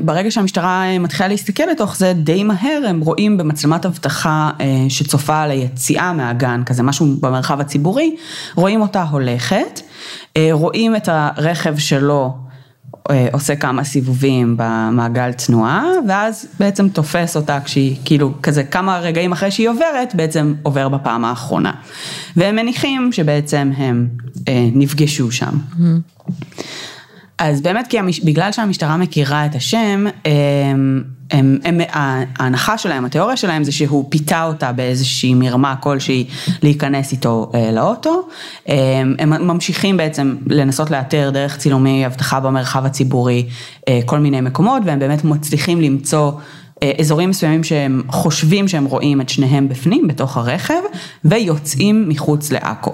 ברגע 0.04 0.32
שהמשטרה 0.32 1.00
מתחילה 1.00 1.28
להסתכל 1.30 1.64
לתוך 1.72 1.98
זה, 1.98 2.14
די 2.14 2.44
מהר 2.44 2.82
הם 2.88 3.00
רואים 3.00 3.38
במצלמת 3.38 3.86
אבטחה 3.86 4.50
שצופה 4.90 5.42
על 5.42 5.52
היציאה 5.52 6.14
מהגן, 6.14 6.62
כזה 6.66 6.84
משהו 6.84 7.16
במרחב 7.20 7.60
הציבורי, 7.60 8.16
רואים 8.56 8.82
אותה 8.82 9.04
הולכת, 9.04 9.82
רואים 10.52 10.96
את 10.96 11.10
הרכב 11.12 11.78
שלו 11.78 12.34
עושה 13.32 13.56
כמה 13.56 13.84
סיבובים 13.84 14.56
במעגל 14.58 15.32
תנועה, 15.32 15.86
ואז 16.08 16.46
בעצם 16.60 16.90
תופס 16.90 17.36
אותה 17.36 17.60
כשהיא, 17.66 17.96
כאילו, 18.06 18.34
כזה 18.44 18.64
כמה 18.64 19.00
רגעים 19.00 19.32
אחרי 19.32 19.52
שהיא 19.52 19.70
עוברת, 19.70 20.16
בעצם 20.16 20.54
עובר 20.64 20.90
בפעם 20.90 21.26
האחרונה. 21.26 21.72
והם 22.36 22.56
מניחים 22.56 23.12
שבעצם 23.12 23.72
הם 23.78 24.08
אה, 24.48 24.70
נפגשו 24.74 25.32
שם. 25.32 25.52
Mm-hmm. 25.52 26.32
אז 27.42 27.62
באמת 27.62 27.88
כי 27.88 28.00
המש... 28.00 28.20
בגלל 28.20 28.52
שהמשטרה 28.52 28.98
מכירה 28.98 29.46
את 29.46 29.56
השם, 29.56 30.06
הם, 30.26 31.04
הם, 31.32 31.58
הם, 31.64 31.78
ההנחה 31.94 32.78
שלהם, 32.78 33.06
התיאוריה 33.06 33.38
שלהם 33.38 33.64
זה 33.64 33.72
שהוא 33.72 34.06
פיתה 34.10 34.44
אותה 34.44 34.72
באיזושהי 34.72 35.34
מרמה 35.34 35.76
כלשהי 35.76 36.28
להיכנס 36.64 37.12
איתו 37.12 37.52
אה, 37.56 37.72
לאוטו. 37.72 38.28
הם, 38.68 39.16
הם 39.20 39.48
ממשיכים 39.48 39.98
בעצם 39.98 40.36
לנסות 40.48 40.92
לאתר 40.92 41.30
דרך 41.34 41.58
צילומי 41.58 42.06
אבטחה 42.06 42.40
במרחב 42.40 42.86
הציבורי 42.86 43.46
אה, 43.88 44.00
כל 44.06 44.20
מיני 44.20 44.42
מקומות, 44.42 44.82
והם 44.86 45.00
באמת 45.00 45.24
מצליחים 45.24 45.82
למצוא 45.82 46.32
אה, 46.84 46.92
אזורים 47.00 47.30
מסוימים 47.30 47.64
שהם 47.64 48.02
חושבים 48.08 48.68
שהם 48.68 48.86
רואים 48.86 49.22
את 49.22 49.30
שניהם 49.30 49.70
בפנים, 49.70 50.08
בתוך 50.08 50.38
הרכב, 50.38 50.82
ויוצאים 51.26 52.10
מחוץ 52.10 52.52
לעכו. 52.52 52.94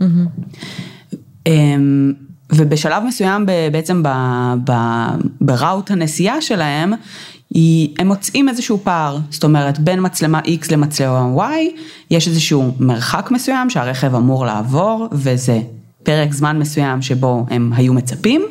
Mm-hmm. 0.00 1.44
ובשלב 2.52 3.02
מסוים 3.02 3.46
בעצם 3.72 4.02
בראוט 5.40 5.90
הנסיעה 5.90 6.40
שלהם, 6.40 6.92
הם 7.98 8.06
מוצאים 8.06 8.48
איזשהו 8.48 8.78
פער, 8.84 9.18
זאת 9.30 9.44
אומרת 9.44 9.78
בין 9.78 9.98
מצלמה 10.02 10.40
X 10.40 10.72
למצלמה 10.72 11.26
Y, 11.36 11.80
יש 12.10 12.28
איזשהו 12.28 12.74
מרחק 12.80 13.30
מסוים 13.30 13.70
שהרכב 13.70 14.14
אמור 14.14 14.46
לעבור 14.46 15.08
וזה 15.12 15.60
פרק 16.02 16.32
זמן 16.32 16.58
מסוים 16.58 17.02
שבו 17.02 17.46
הם 17.50 17.72
היו 17.76 17.94
מצפים 17.94 18.42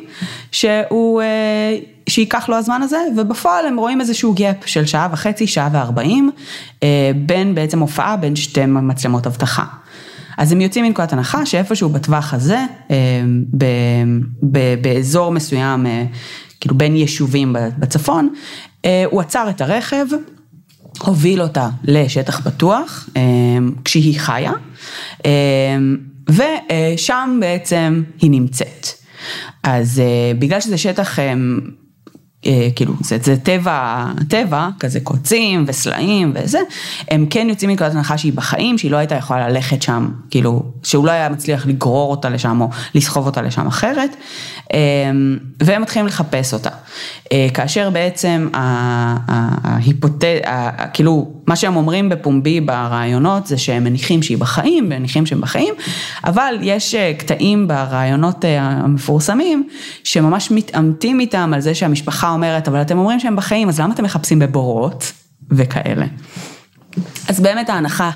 שהוא, 0.52 1.22
אה, 1.22 1.76
שייקח 2.08 2.48
לו 2.48 2.56
הזמן 2.56 2.82
הזה 2.82 2.98
ובפועל 3.16 3.66
הם 3.66 3.76
רואים 3.76 4.00
איזשהו 4.00 4.34
gap 4.36 4.66
של 4.66 4.86
שעה 4.86 5.08
וחצי, 5.12 5.46
שעה 5.46 5.68
וארבעים 5.72 6.30
אה, 6.82 7.10
בין 7.26 7.54
בעצם 7.54 7.80
הופעה 7.80 8.16
בין 8.16 8.36
שתי 8.36 8.66
מצלמות 8.66 9.26
אבטחה. 9.26 9.64
אז 10.38 10.52
הם 10.52 10.60
יוצאים 10.60 10.84
מנקודת 10.84 11.12
הנחה 11.12 11.46
שאיפשהו 11.46 11.88
בטווח 11.88 12.34
הזה, 12.34 12.64
אה, 12.90 12.96
באזור 14.80 15.32
מסוים, 15.32 15.86
אה, 15.86 16.04
כאילו 16.60 16.78
בין 16.78 16.96
יישובים 16.96 17.56
בצפון, 17.78 18.34
אה, 18.84 19.04
הוא 19.10 19.20
עצר 19.20 19.46
את 19.50 19.60
הרכב, 19.60 20.06
הוביל 21.00 21.42
אותה 21.42 21.68
לשטח 21.84 22.48
פתוח, 22.48 23.08
כשהיא 23.84 24.20
חיה, 24.20 24.52
ושם 26.28 27.38
בעצם 27.40 28.02
היא 28.20 28.30
נמצאת. 28.30 28.86
אז 29.62 30.02
בגלל 30.38 30.60
שזה 30.60 30.78
שטח 30.78 31.18
כאילו 32.76 32.94
זה, 33.00 33.18
זה 33.22 33.36
טבע, 33.36 34.06
טבע, 34.28 34.68
כזה 34.80 35.00
קוצים 35.00 35.64
וסלעים 35.66 36.32
וזה, 36.34 36.58
הם 37.10 37.26
כן 37.30 37.46
יוצאים 37.50 37.70
מנקודת 37.70 37.94
הנחה 37.94 38.18
שהיא 38.18 38.32
בחיים, 38.32 38.78
שהיא 38.78 38.90
לא 38.90 38.96
הייתה 38.96 39.14
יכולה 39.14 39.48
ללכת 39.48 39.82
שם, 39.82 40.08
כאילו, 40.30 40.62
שהוא 40.82 41.06
לא 41.06 41.10
היה 41.10 41.28
מצליח 41.28 41.66
לגרור 41.66 42.10
אותה 42.10 42.28
לשם 42.28 42.60
או 42.60 42.68
לסחוב 42.94 43.26
אותה 43.26 43.42
לשם 43.42 43.66
אחרת, 43.66 44.16
אה, 44.72 44.78
והם 45.62 45.82
מתחילים 45.82 46.06
לחפש 46.06 46.54
אותה. 46.54 46.70
אה, 47.32 47.46
כאשר 47.54 47.90
בעצם 47.90 48.48
ההיפותט... 48.54 50.24
כאילו, 50.92 51.30
מה 51.46 51.56
שהם 51.56 51.76
אומרים 51.76 52.08
בפומבי 52.08 52.60
ברעיונות 52.60 53.46
זה 53.46 53.58
שהם 53.58 53.84
מניחים 53.84 54.22
שהיא 54.22 54.38
בחיים, 54.38 54.88
מניחים 54.88 55.26
שהם 55.26 55.40
בחיים, 55.40 55.74
אבל 56.24 56.54
יש 56.62 56.94
קטעים 57.18 57.68
ברעיונות 57.68 58.44
המפורסמים 58.58 59.68
שממש 60.04 60.50
מתעמתים 60.50 61.20
איתם 61.20 61.50
על 61.54 61.60
זה 61.60 61.74
שהמשפחה 61.74 62.33
אומרת, 62.34 62.68
אבל 62.68 62.82
אתם 62.82 62.98
אומרים 62.98 63.20
שהם 63.20 63.36
בחיים, 63.36 63.68
אז 63.68 63.80
למה 63.80 63.94
אתם 63.94 64.04
מחפשים 64.04 64.38
בבורות 64.38 65.12
וכאלה? 65.50 66.06
אז 67.28 67.40
באמת 67.40 67.70
ההנחה 67.70 68.10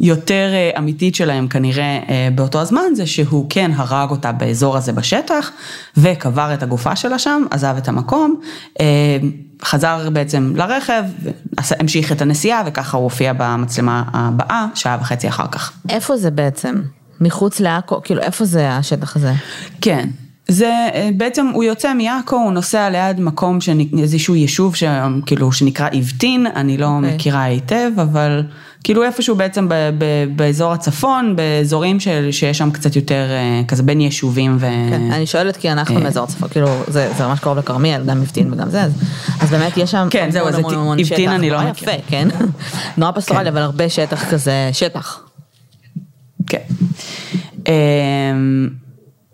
היותר 0.00 0.50
אה, 0.52 0.70
אמיתית 0.78 1.14
שלהם 1.14 1.48
כנראה 1.48 2.00
אה, 2.08 2.28
באותו 2.34 2.60
הזמן, 2.60 2.94
זה 2.94 3.06
שהוא 3.06 3.46
כן 3.50 3.70
הרג 3.74 4.10
אותה 4.10 4.32
באזור 4.32 4.76
הזה 4.76 4.92
בשטח, 4.92 5.50
וקבר 5.96 6.54
את 6.54 6.62
הגופה 6.62 6.96
שלה 6.96 7.18
שם, 7.18 7.42
עזב 7.50 7.74
את 7.78 7.88
המקום, 7.88 8.40
אה, 8.80 8.86
חזר 9.64 10.10
בעצם 10.10 10.52
לרכב, 10.56 11.04
המשיך 11.58 12.12
את 12.12 12.22
הנסיעה, 12.22 12.62
וככה 12.66 12.96
הוא 12.96 13.04
הופיע 13.04 13.32
במצלמה 13.36 14.02
הבאה, 14.12 14.66
שעה 14.74 14.98
וחצי 15.00 15.28
אחר 15.28 15.46
כך. 15.46 15.72
איפה 15.88 16.16
זה 16.16 16.30
בעצם? 16.30 16.74
מחוץ 17.20 17.60
לעכו, 17.60 18.00
כאילו 18.04 18.20
איפה 18.20 18.44
זה 18.44 18.70
השטח 18.70 19.16
הזה? 19.16 19.32
כן, 19.80 20.08
זה 20.48 20.88
אה, 20.94 21.10
בעצם 21.16 21.46
הוא 21.54 21.64
יוצא 21.64 21.94
מעכו, 21.94 22.36
הוא 22.36 22.52
נוסע 22.52 22.90
ליד 22.90 23.20
מקום, 23.20 23.58
איזשהו 23.98 24.34
יישוב 24.34 24.74
כאילו 25.26 25.52
שנקרא 25.52 25.88
אבטין, 25.98 26.46
אני 26.46 26.78
לא 26.78 26.86
okay. 26.86 26.88
אוקיי. 26.88 27.14
מכירה 27.14 27.42
היטב, 27.42 27.90
אבל 28.02 28.42
כאילו 28.84 29.02
איפשהו 29.02 29.36
בעצם 29.36 29.68
ב, 29.68 29.74
ב, 29.98 30.04
באזור 30.36 30.72
הצפון, 30.72 31.36
באזורים 31.36 32.00
של, 32.00 32.28
שיש 32.30 32.58
שם 32.58 32.70
קצת 32.70 32.96
יותר 32.96 33.26
אה, 33.30 33.62
כזה 33.68 33.82
בין 33.82 34.00
יישובים 34.00 34.56
ו... 34.60 34.66
כן, 34.90 35.12
אני 35.12 35.26
שואלת 35.26 35.56
כי 35.56 35.72
אנחנו 35.72 36.00
מאזור 36.00 36.22
אה. 36.22 36.28
הצפון, 36.28 36.48
כאילו 36.48 36.68
זה, 36.88 37.12
זה 37.16 37.26
ממש 37.26 37.40
קרוב 37.40 37.58
לכרמיאל, 37.58 38.04
גם 38.04 38.20
אבטין 38.20 38.52
וגם 38.52 38.70
זה, 38.70 38.82
אז, 38.82 38.92
אז 39.40 39.50
באמת 39.50 39.76
יש 39.76 39.90
שם 39.90 40.08
כן, 40.10 40.30
זהו, 40.30 40.48
שטח, 40.48 40.58
אבטין 41.00 41.30
אני 41.30 41.50
לא 41.50 41.62
מכירה. 41.70 41.92
יפה, 41.92 42.02
כן, 42.08 42.28
נורא 42.96 43.12
פסטורלי, 43.12 43.44
כן. 43.44 43.50
אבל 43.50 43.62
הרבה 43.62 43.88
שטח 43.88 44.30
כזה, 44.30 44.70
שטח. 44.72 45.20
כן. 46.46 46.58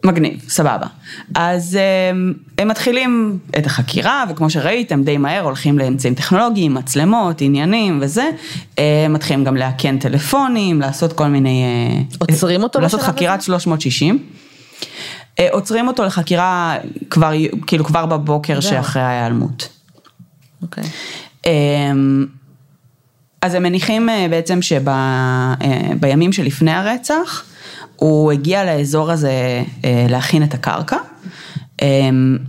אמ, 0.04 0.10
מגניב, 0.10 0.44
סבבה. 0.48 0.86
אז 1.34 1.78
הם, 2.10 2.34
הם 2.58 2.68
מתחילים 2.68 3.38
את 3.58 3.66
החקירה, 3.66 4.24
וכמו 4.30 4.50
שראיתם, 4.50 5.02
די 5.02 5.16
מהר 5.16 5.44
הולכים 5.44 5.78
לאמצעים 5.78 6.14
טכנולוגיים, 6.14 6.74
מצלמות, 6.74 7.40
עניינים 7.40 7.98
וזה. 8.02 8.30
הם 8.78 9.12
מתחילים 9.12 9.44
גם 9.44 9.56
לאכן 9.56 9.98
טלפונים, 9.98 10.80
לעשות 10.80 11.12
כל 11.12 11.26
מיני... 11.26 11.64
אה, 11.64 12.02
עוצרים 12.18 12.62
אותו 12.62 12.80
לעשות 12.80 13.00
חקירת 13.00 13.42
360. 13.42 14.18
אה, 15.38 15.48
עוצרים 15.52 15.88
אותו 15.88 16.04
לחקירה 16.04 16.76
כבר, 17.10 17.32
כאילו 17.66 17.84
כבר 17.84 18.06
בבוקר 18.06 18.60
שאחרי 18.60 19.02
ההיעלמות. 19.02 19.68
אוקיי. 20.62 20.84
אמ, 21.46 22.26
אז 23.42 23.54
הם 23.54 23.62
מניחים 23.62 24.08
אה, 24.08 24.26
בעצם 24.30 24.58
שבימים 24.62 26.32
שלפני 26.32 26.72
הרצח, 26.72 27.44
הוא 27.98 28.32
הגיע 28.32 28.64
לאזור 28.64 29.10
הזה 29.10 29.62
אה, 29.84 30.06
להכין 30.08 30.42
את 30.42 30.54
הקרקע. 30.54 30.96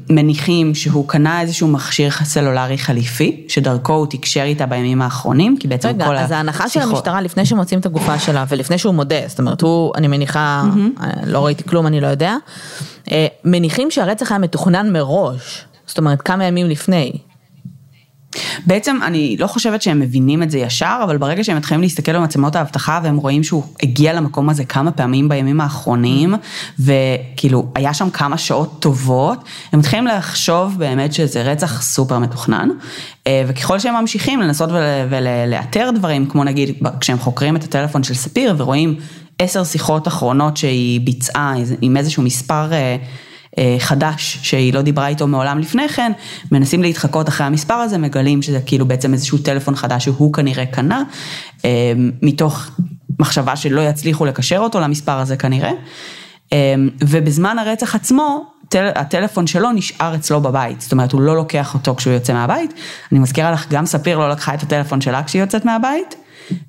מניחים 0.09 0.75
שהוא 0.75 1.07
קנה 1.07 1.41
איזשהו 1.41 1.67
מכשיר 1.67 2.11
סלולרי 2.11 2.77
חליפי, 2.77 3.45
שדרכו 3.47 3.93
הוא 3.93 4.07
תקשר 4.09 4.41
איתה 4.41 4.65
בימים 4.65 5.01
האחרונים, 5.01 5.57
כי 5.59 5.67
בעצם 5.67 5.87
רגע, 5.89 6.05
כל 6.05 6.15
השיחות... 6.15 6.15
רגע, 6.15 6.25
אז 6.25 6.31
ההנחה 6.31 6.69
של 6.69 6.81
המשטרה 6.81 7.21
לפני 7.21 7.45
שמוצאים 7.45 7.79
את 7.79 7.85
הגופה 7.85 8.19
שלה, 8.19 8.45
ולפני 8.49 8.77
שהוא 8.77 8.93
מודה, 8.93 9.27
זאת 9.27 9.39
אומרת, 9.39 9.61
הוא, 9.61 9.91
אני 9.95 10.07
מניחה, 10.07 10.63
mm-hmm. 10.65 11.03
לא 11.25 11.45
ראיתי 11.45 11.63
כלום, 11.63 11.87
אני 11.87 12.01
לא 12.01 12.07
יודע, 12.07 12.35
אה, 13.11 13.27
מניחים 13.45 13.91
שהרצח 13.91 14.31
היה 14.31 14.39
מתוכנן 14.39 14.93
מראש, 14.93 15.65
זאת 15.87 15.97
אומרת, 15.97 16.21
כמה 16.21 16.45
ימים 16.45 16.67
לפני. 16.67 17.11
בעצם 18.65 18.97
אני 19.03 19.35
לא 19.39 19.47
חושבת 19.47 19.81
שהם 19.81 19.99
מבינים 19.99 20.43
את 20.43 20.51
זה 20.51 20.57
ישר, 20.57 20.99
אבל 21.03 21.17
ברגע 21.17 21.43
שהם 21.43 21.57
מתחילים 21.57 21.81
להסתכל 21.81 22.13
במצלמות 22.13 22.55
האבטחה 22.55 22.99
והם 23.03 23.17
רואים 23.17 23.43
שהוא 23.43 23.63
הגיע 23.83 24.13
למקום 24.13 24.49
הזה 24.49 24.63
כמה 24.63 24.91
פעמים 24.91 25.29
בימים 25.29 25.61
האחרונים, 25.61 26.35
וכאילו 26.79 27.67
היה 27.75 27.93
שם 27.93 28.09
כמה 28.09 28.37
שעות 28.37 28.75
טובות, 28.79 29.43
הם 29.71 29.79
מתחילים 29.79 30.07
לחשוב 30.07 30.75
באמת 30.77 31.13
שזה 31.13 31.43
רצח 31.43 31.81
סופר 31.81 32.19
מתוכנן, 32.19 32.69
אה, 33.27 33.43
וככל 33.47 33.79
שהם 33.79 33.95
ממשיכים 33.95 34.41
לנסות 34.41 34.69
ולאתר 35.09 35.89
דברים, 35.95 36.25
כמו 36.25 36.43
נגיד 36.43 36.75
כשהם 36.99 37.19
חוקרים 37.19 37.55
את 37.55 37.63
הטלפון 37.63 38.03
של 38.03 38.13
ספיר 38.13 38.55
ורואים 38.57 38.95
עשר 39.39 39.63
שיחות 39.63 40.07
אחרונות 40.07 40.57
שהיא 40.57 41.01
ביצעה 41.01 41.53
עם 41.81 41.97
איזשהו 41.97 42.23
מספר 42.23 42.73
אה, 42.73 42.97
חדש 43.79 44.39
שהיא 44.41 44.73
לא 44.73 44.81
דיברה 44.81 45.07
איתו 45.07 45.27
מעולם 45.27 45.59
לפני 45.59 45.89
כן, 45.89 46.11
מנסים 46.51 46.81
להתחקות 46.81 47.29
אחרי 47.29 47.47
המספר 47.47 47.73
הזה, 47.73 47.97
מגלים 47.97 48.41
שזה 48.41 48.59
כאילו 48.65 48.85
בעצם 48.85 49.13
איזשהו 49.13 49.37
טלפון 49.37 49.75
חדש 49.75 50.03
שהוא 50.03 50.33
כנראה 50.33 50.65
קנה, 50.65 51.03
אה, 51.65 51.93
מתוך 52.21 52.69
מחשבה 53.19 53.55
שלא 53.55 53.81
יצליחו 53.81 54.25
לקשר 54.25 54.57
אותו 54.57 54.79
למספר 54.79 55.11
הזה 55.11 55.37
כנראה, 55.37 55.71
אה, 56.53 56.73
ובזמן 57.03 57.59
הרצח 57.59 57.95
עצמו, 57.95 58.45
הטלפון 58.75 59.47
שלו 59.47 59.71
נשאר 59.71 60.15
אצלו 60.15 60.41
בבית, 60.41 60.81
זאת 60.81 60.91
אומרת 60.91 61.11
הוא 61.11 61.21
לא 61.21 61.35
לוקח 61.35 61.73
אותו 61.73 61.95
כשהוא 61.95 62.13
יוצא 62.13 62.33
מהבית, 62.33 62.73
אני 63.11 63.19
מזכירה 63.19 63.51
לך, 63.51 63.65
גם 63.69 63.85
ספיר 63.85 64.17
לא 64.17 64.29
לקחה 64.29 64.53
את 64.53 64.63
הטלפון 64.63 65.01
שלה 65.01 65.23
כשהיא 65.23 65.41
יוצאת 65.41 65.65
מהבית, 65.65 66.15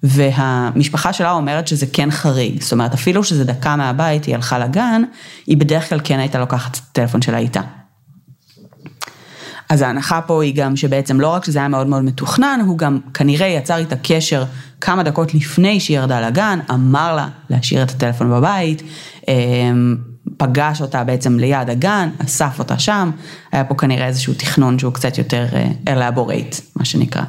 והמשפחה 0.02 1.12
שלה 1.12 1.32
אומרת 1.32 1.68
שזה 1.68 1.87
כן 1.92 2.10
חריג, 2.10 2.62
זאת 2.62 2.72
אומרת 2.72 2.94
אפילו 2.94 3.25
שזה 3.25 3.44
דקה 3.44 3.76
מהבית, 3.76 4.25
היא 4.25 4.34
הלכה 4.34 4.58
לגן, 4.58 5.02
היא 5.46 5.56
בדרך 5.56 5.88
כלל 5.88 6.00
כן 6.04 6.18
הייתה 6.18 6.38
לוקחת 6.38 6.76
את 6.76 6.80
הטלפון 6.90 7.22
שלה 7.22 7.38
איתה. 7.38 7.60
אז 9.70 9.82
ההנחה 9.82 10.20
פה 10.20 10.42
היא 10.42 10.54
גם 10.54 10.76
שבעצם 10.76 11.20
לא 11.20 11.28
רק 11.28 11.44
שזה 11.44 11.58
היה 11.58 11.68
מאוד 11.68 11.87
מאוד 11.87 12.02
מתוכנן, 12.02 12.60
הוא 12.66 12.78
גם 12.78 12.99
כנראה 13.14 13.46
יצר 13.46 13.76
איתה 13.76 13.96
קשר 14.02 14.44
כמה 14.80 15.02
דקות 15.02 15.34
לפני 15.34 15.80
שהיא 15.80 15.96
ירדה 15.96 16.28
לגן, 16.28 16.58
אמר 16.70 17.16
לה 17.16 17.28
להשאיר 17.50 17.82
את 17.82 17.90
הטלפון 17.90 18.30
בבית, 18.30 18.82
אמ, 19.28 19.96
פגש 20.37 20.80
אותה 20.80 21.04
בעצם 21.04 21.38
ליד 21.38 21.70
הגן, 21.70 22.08
אסף 22.25 22.58
אותה 22.58 22.78
שם, 22.78 23.10
היה 23.52 23.64
פה 23.64 23.75
כנראה 23.75 24.06
איזשהו 24.06 24.34
תכנון 24.34 24.78
שהוא 24.78 24.92
קצת 24.92 25.18
יותר 25.18 25.46
elaborate, 25.88 26.56
מה 26.76 26.84
שנקרא. 26.84 27.22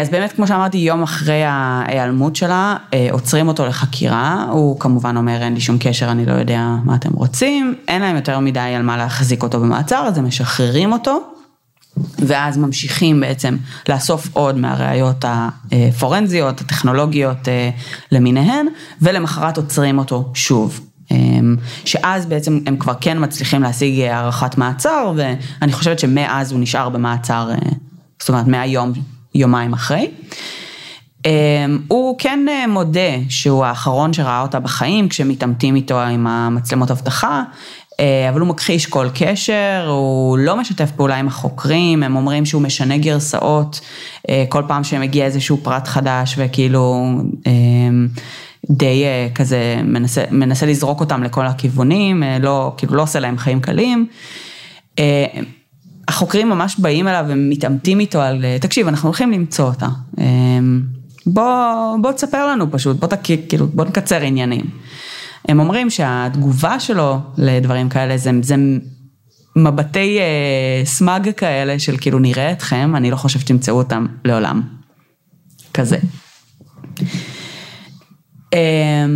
אז 0.00 0.10
באמת, 0.10 0.32
כמו 0.32 0.46
שאמרתי, 0.46 0.78
יום 0.78 1.02
אחרי 1.02 1.42
ההיעלמות 1.44 2.36
שלה, 2.36 2.76
עוצרים 3.10 3.48
אותו 3.48 3.66
לחקירה, 3.66 4.46
הוא 4.50 4.80
כמובן 4.80 5.16
אומר, 5.16 5.42
אין 5.42 5.54
לי 5.54 5.60
שום 5.60 5.76
קשר, 5.80 6.10
אני 6.10 6.26
לא 6.26 6.32
יודע 6.32 6.66
מה 6.84 6.94
אתם 6.94 7.10
רוצים, 7.12 7.74
אין 7.88 8.02
להם 8.02 8.16
יותר 8.16 8.38
מדי 8.38 8.60
על 8.60 8.82
מה 8.82 8.96
להחזיק 8.96 9.42
אותו 9.42 9.60
במעצר, 9.60 10.04
אז 10.06 10.18
הם 10.18 10.26
משחררים 10.26 10.92
אותו. 10.92 11.20
ואז 12.18 12.56
ממשיכים 12.56 13.20
בעצם 13.20 13.56
לאסוף 13.88 14.28
עוד 14.32 14.58
מהראיות 14.58 15.24
הפורנזיות, 15.72 16.60
הטכנולוגיות 16.60 17.48
אה, 17.48 17.70
למיניהן, 18.12 18.66
ולמחרת 19.02 19.56
עוצרים 19.56 19.98
אותו 19.98 20.30
שוב. 20.34 20.80
אה, 21.12 21.16
שאז 21.84 22.26
בעצם 22.26 22.60
הם 22.66 22.76
כבר 22.76 22.94
כן 23.00 23.24
מצליחים 23.24 23.62
להשיג 23.62 24.00
הארכת 24.00 24.58
מעצר, 24.58 25.12
ואני 25.16 25.72
חושבת 25.72 25.98
שמאז 25.98 26.52
הוא 26.52 26.60
נשאר 26.60 26.88
במעצר, 26.88 27.50
אה, 27.50 27.56
זאת 28.20 28.28
אומרת 28.28 28.46
מהיום, 28.46 28.92
יומיים 29.34 29.72
אחרי. 29.72 30.10
הוא 31.88 32.18
כן 32.18 32.40
מודה 32.68 33.10
שהוא 33.28 33.64
האחרון 33.64 34.12
שראה 34.12 34.42
אותה 34.42 34.60
בחיים, 34.60 35.08
כשמתעמתים 35.08 35.76
איתו 35.76 36.00
עם 36.00 36.26
המצלמות 36.26 36.90
אבטחה, 36.90 37.42
אה, 38.00 38.28
אבל 38.28 38.40
הוא 38.40 38.48
מכחיש 38.48 38.86
כל 38.86 39.08
קשר, 39.14 39.86
הוא 39.88 40.38
לא 40.38 40.56
משתף 40.56 40.90
פעולה 40.96 41.16
עם 41.16 41.28
החוקרים, 41.28 42.02
הם 42.02 42.16
אומרים 42.16 42.46
שהוא 42.46 42.62
משנה 42.62 42.98
גרסאות 42.98 43.80
אה, 44.28 44.44
כל 44.48 44.62
פעם 44.68 44.84
שמגיע 44.84 45.24
איזשהו 45.24 45.58
פרט 45.62 45.88
חדש 45.88 46.34
וכאילו 46.38 47.10
אה, 47.46 47.52
די 48.70 49.04
כזה 49.34 49.80
מנסה, 49.84 50.24
מנסה 50.30 50.66
לזרוק 50.66 51.00
אותם 51.00 51.22
לכל 51.22 51.46
הכיוונים, 51.46 52.22
לא, 52.40 52.74
כאילו 52.76 52.94
לא 52.94 53.02
עושה 53.02 53.20
להם 53.20 53.38
חיים 53.38 53.60
קלים. 53.60 54.06
החוקרים 56.08 56.48
ממש 56.48 56.76
באים 56.78 57.08
אליו 57.08 57.24
ומתעמתים 57.28 58.00
איתו 58.00 58.20
על, 58.20 58.44
תקשיב, 58.60 58.88
אנחנו 58.88 59.08
הולכים 59.08 59.32
למצוא 59.32 59.64
אותה. 59.66 59.86
בוא, 61.26 61.96
בוא 62.02 62.12
תספר 62.12 62.46
לנו 62.46 62.70
פשוט, 62.70 62.96
בוא 62.96 63.08
תקיא, 63.08 63.36
כאילו, 63.48 63.66
בוא 63.66 63.84
נקצר 63.84 64.20
עניינים. 64.20 64.64
הם 65.48 65.60
אומרים 65.60 65.90
שהתגובה 65.90 66.80
שלו 66.80 67.18
לדברים 67.38 67.88
כאלה 67.88 68.16
זה, 68.16 68.30
זה 68.42 68.56
מבטי 69.56 70.18
אה, 70.18 70.84
סמאג 70.84 71.30
כאלה 71.36 71.78
של 71.78 71.96
כאילו 71.96 72.18
נראה 72.18 72.52
אתכם, 72.52 72.92
אני 72.96 73.10
לא 73.10 73.16
חושבת 73.16 73.42
שתמצאו 73.42 73.74
אותם 73.74 74.06
לעולם. 74.24 74.62
כזה. 75.74 75.98
אה, 78.54 79.06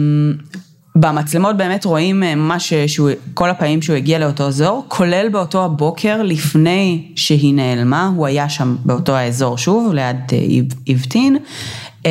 במצלמות 0.97 1.57
באמת 1.57 1.85
רואים 1.85 2.23
אה, 2.23 2.35
ממש 2.35 2.75
שהוא, 2.75 3.11
כל 3.35 3.51
הפעמים 3.51 3.83
שהוא 3.83 3.97
הגיע 3.97 4.19
לאותו 4.19 4.47
אזור, 4.47 4.85
כולל 4.89 5.29
באותו 5.29 5.65
הבוקר 5.65 6.23
לפני 6.23 7.13
שהיא 7.17 7.55
נעלמה, 7.55 8.11
הוא 8.17 8.27
היה 8.27 8.49
שם 8.49 8.77
באותו 8.85 9.17
האזור 9.17 9.59
שוב, 9.59 9.95
ליד 9.95 10.17
איבטין, 10.87 11.37
אה, 12.07 12.11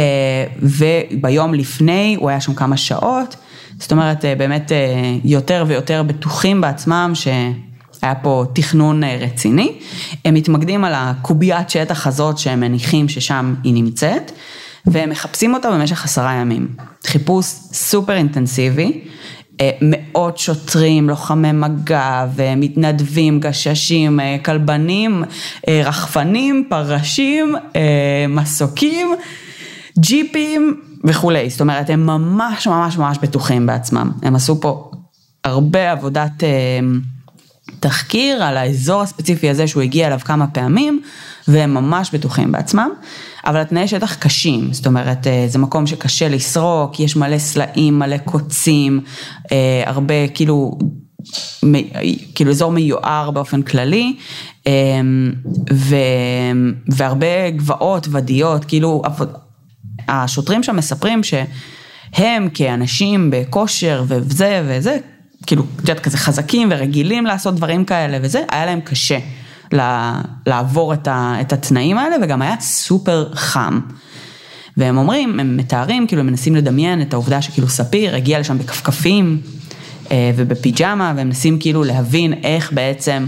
וביום 0.62 1.54
לפני 1.54 2.16
הוא 2.20 2.30
היה 2.30 2.42
שם 2.42 2.54
כמה 2.54 2.78
שעות. 2.78 3.36
זאת 3.80 3.92
אומרת, 3.92 4.26
אה, 4.26 4.36
באמת 4.36 4.72
אה, 4.72 5.18
יותר 5.24 5.66
ויותר 5.68 6.04
בטוחים 6.04 6.62
בעצמם 6.62 7.12
שהיה 7.14 8.16
פה 8.22 8.46
תכנון 8.54 9.04
אה, 9.04 9.18
רציני. 9.22 9.72
הם 10.26 10.34
מתמקדים 10.34 10.84
על 10.84 10.94
הקוביית 10.96 11.70
שטח 11.70 12.08
הזאת 12.08 12.38
שהם 12.38 12.60
מניחים 12.60 13.10
ששם 13.10 13.56
היא 13.64 13.74
נמצאת, 13.74 14.32
והם 14.86 15.10
מחפשים 15.10 15.54
אותה 15.54 15.72
במשך 15.72 16.06
עשרה 16.06 16.34
ימים. 16.34 16.68
חיפוש 17.08 17.46
סופר 17.74 18.14
אינטנסיבי. 18.14 19.02
מאות 19.82 20.38
שוטרים, 20.38 21.10
לוחמי 21.10 21.52
מג"ב, 21.52 22.56
מתנדבים, 22.58 23.40
גששים, 23.40 24.20
כלבנים, 24.46 25.24
רחפנים, 25.70 26.66
פרשים, 26.70 27.56
מסוקים, 28.30 29.16
ג'יפים, 30.00 30.82
וכולי, 31.04 31.50
זאת 31.50 31.62
אומרת, 31.62 31.90
הם 31.90 32.06
ממש 32.06 32.68
ממש 32.68 32.98
ממש 32.98 33.18
בטוחים 33.22 33.66
בעצמם. 33.66 34.12
הם 34.22 34.36
עשו 34.36 34.62
פה 34.62 34.92
הרבה 35.44 35.92
עבודת 35.92 36.44
אה, 36.44 36.50
תחקיר 37.80 38.44
על 38.44 38.58
האזור 38.58 39.02
הספציפי 39.02 39.50
הזה 39.50 39.68
שהוא 39.68 39.84
הגיע 39.84 40.08
אליו 40.08 40.20
כמה 40.26 40.48
פעמים, 40.48 41.02
והם 41.48 41.74
ממש 41.74 42.12
בטוחים 42.14 42.52
בעצמם, 42.52 42.90
אבל 43.46 43.60
התנאי 43.60 43.88
שטח 43.88 44.16
קשים, 44.16 44.74
זאת 44.74 44.88
אומרת, 44.88 45.28
אה, 45.28 45.46
זה 45.48 45.60
מקום 45.60 45.88
שקשה 45.88 46.30
לסרוק, 46.30 47.00
יש 47.00 47.16
מלא 47.16 47.38
סלעים, 47.38 48.00
מלא 48.00 48.18
קוצים, 48.18 49.02
אה, 49.52 49.84
הרבה 49.86 50.28
כאילו... 50.28 50.78
כאילו 52.36 52.52
אזור 52.52 52.72
מיוער 52.72 53.32
באופן 53.32 53.62
כללי, 53.62 54.16
ו, 55.74 55.96
והרבה 56.88 57.50
גבעות, 57.50 58.08
ודיות, 58.12 58.66
כאילו 58.66 59.02
השוטרים 60.08 60.64
שם 60.64 60.76
מספרים 60.76 61.22
שהם 61.24 62.50
כאנשים 62.54 63.30
בכושר 63.32 64.04
וזה 64.08 64.64
וזה, 64.68 64.98
כאילו, 65.46 65.64
את 65.76 65.80
יודעת, 65.80 66.00
כזה 66.00 66.18
חזקים 66.18 66.68
ורגילים 66.72 67.26
לעשות 67.26 67.56
דברים 67.56 67.86
כאלה 67.86 68.18
וזה, 68.22 68.42
היה 68.52 68.66
להם 68.66 68.82
קשה 68.82 69.20
לעבור 70.46 70.94
את, 70.94 71.08
ה, 71.08 71.36
את 71.42 71.54
התנאים 71.54 71.98
האלה 71.98 72.16
וגם 72.22 72.42
היה 72.42 72.56
סופר 72.60 73.30
חם. 73.34 73.80
והם 74.78 74.98
אומרים, 74.98 75.40
הם 75.40 75.58
מתארים, 75.58 76.08
כאילו 76.08 76.20
הם 76.20 76.28
מנסים 76.28 76.56
לדמיין 76.56 77.02
את 77.02 77.14
העובדה 77.14 77.42
שכאילו 77.42 77.70
ספיר 77.70 78.16
הגיע 78.16 78.40
לשם 78.40 78.58
בכפכפים 78.58 79.42
אה, 80.12 80.32
ובפיג'מה 80.36 81.14
והם 81.16 81.28
מנסים 81.28 81.60
כאילו 81.60 81.84
להבין 81.84 82.34
איך 82.34 82.74
בעצם 82.74 83.28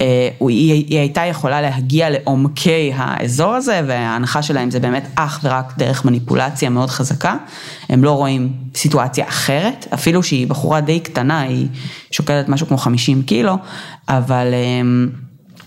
אה, 0.00 0.28
היא, 0.40 0.72
היא 0.88 0.98
הייתה 0.98 1.24
יכולה 1.24 1.60
להגיע 1.60 2.10
לעומקי 2.10 2.92
האזור 2.94 3.54
הזה 3.54 3.80
וההנחה 3.86 4.42
שלהם 4.42 4.70
זה 4.70 4.80
באמת 4.80 5.06
אך 5.14 5.40
ורק 5.42 5.78
דרך 5.78 6.04
מניפולציה 6.04 6.70
מאוד 6.70 6.90
חזקה, 6.90 7.36
הם 7.88 8.04
לא 8.04 8.10
רואים 8.10 8.52
סיטואציה 8.74 9.28
אחרת, 9.28 9.86
אפילו 9.94 10.22
שהיא 10.22 10.46
בחורה 10.46 10.80
די 10.80 11.00
קטנה, 11.00 11.40
היא 11.40 11.66
שוקלת 12.10 12.48
משהו 12.48 12.66
כמו 12.66 12.78
50 12.78 13.22
קילו, 13.22 13.54
אבל 14.08 14.46
אה, 14.52 14.82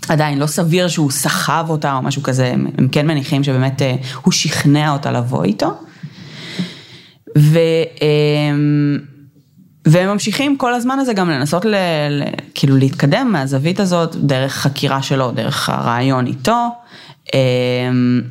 עדיין 0.09 0.39
לא 0.39 0.47
סביר 0.47 0.87
שהוא 0.87 1.11
סחב 1.11 1.65
אותה 1.69 1.93
או 1.93 2.01
משהו 2.01 2.23
כזה, 2.23 2.47
הם, 2.47 2.67
הם 2.77 2.87
כן 2.87 3.07
מניחים 3.07 3.43
שבאמת 3.43 3.81
אה, 3.81 3.95
הוא 4.21 4.31
שכנע 4.31 4.91
אותה 4.91 5.11
לבוא 5.11 5.43
איתו. 5.43 5.71
ו... 7.37 7.59
והם 9.85 10.09
ממשיכים 10.09 10.57
כל 10.57 10.73
הזמן 10.73 10.99
הזה 10.99 11.13
גם 11.13 11.29
לנסות 11.29 11.65
ל, 11.65 11.75
ל, 12.09 12.23
כאילו 12.55 12.77
להתקדם 12.77 13.29
מהזווית 13.31 13.79
הזאת 13.79 14.15
דרך 14.15 14.53
חקירה 14.53 15.01
שלו, 15.01 15.31
דרך 15.31 15.69
הרעיון 15.69 16.27
איתו. 16.27 16.67
אמ, 17.33 18.21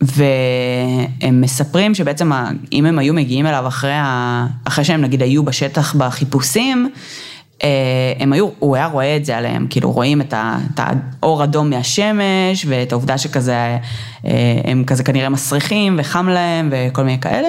והם 0.00 1.40
מספרים 1.40 1.94
שבעצם 1.94 2.32
אם 2.72 2.86
הם 2.86 2.98
היו 2.98 3.14
מגיעים 3.14 3.46
אליו 3.46 3.68
אחרי, 3.68 3.94
ה... 3.94 4.46
אחרי 4.64 4.84
שהם 4.84 5.00
נגיד 5.00 5.22
היו 5.22 5.44
בשטח 5.44 5.94
בחיפושים, 5.96 6.86
אה, 6.86 6.90
הם 8.18 8.32
היו, 8.32 8.48
הוא 8.58 8.76
היה 8.76 8.86
רואה 8.86 9.16
את 9.16 9.24
זה 9.24 9.36
עליהם, 9.36 9.66
כאילו 9.70 9.92
רואים 9.92 10.20
את, 10.20 10.32
ה, 10.32 10.58
את 10.74 10.80
האור 11.22 11.44
אדום 11.44 11.70
מהשמש 11.70 12.66
ואת 12.66 12.92
העובדה 12.92 13.18
שכזה, 13.18 13.78
אה, 14.26 14.60
הם 14.64 14.84
כזה 14.86 15.04
כנראה 15.04 15.28
מסריחים 15.28 15.96
וחם 15.98 16.28
להם 16.28 16.68
וכל 16.72 17.02
מיני 17.02 17.20
כאלה, 17.20 17.48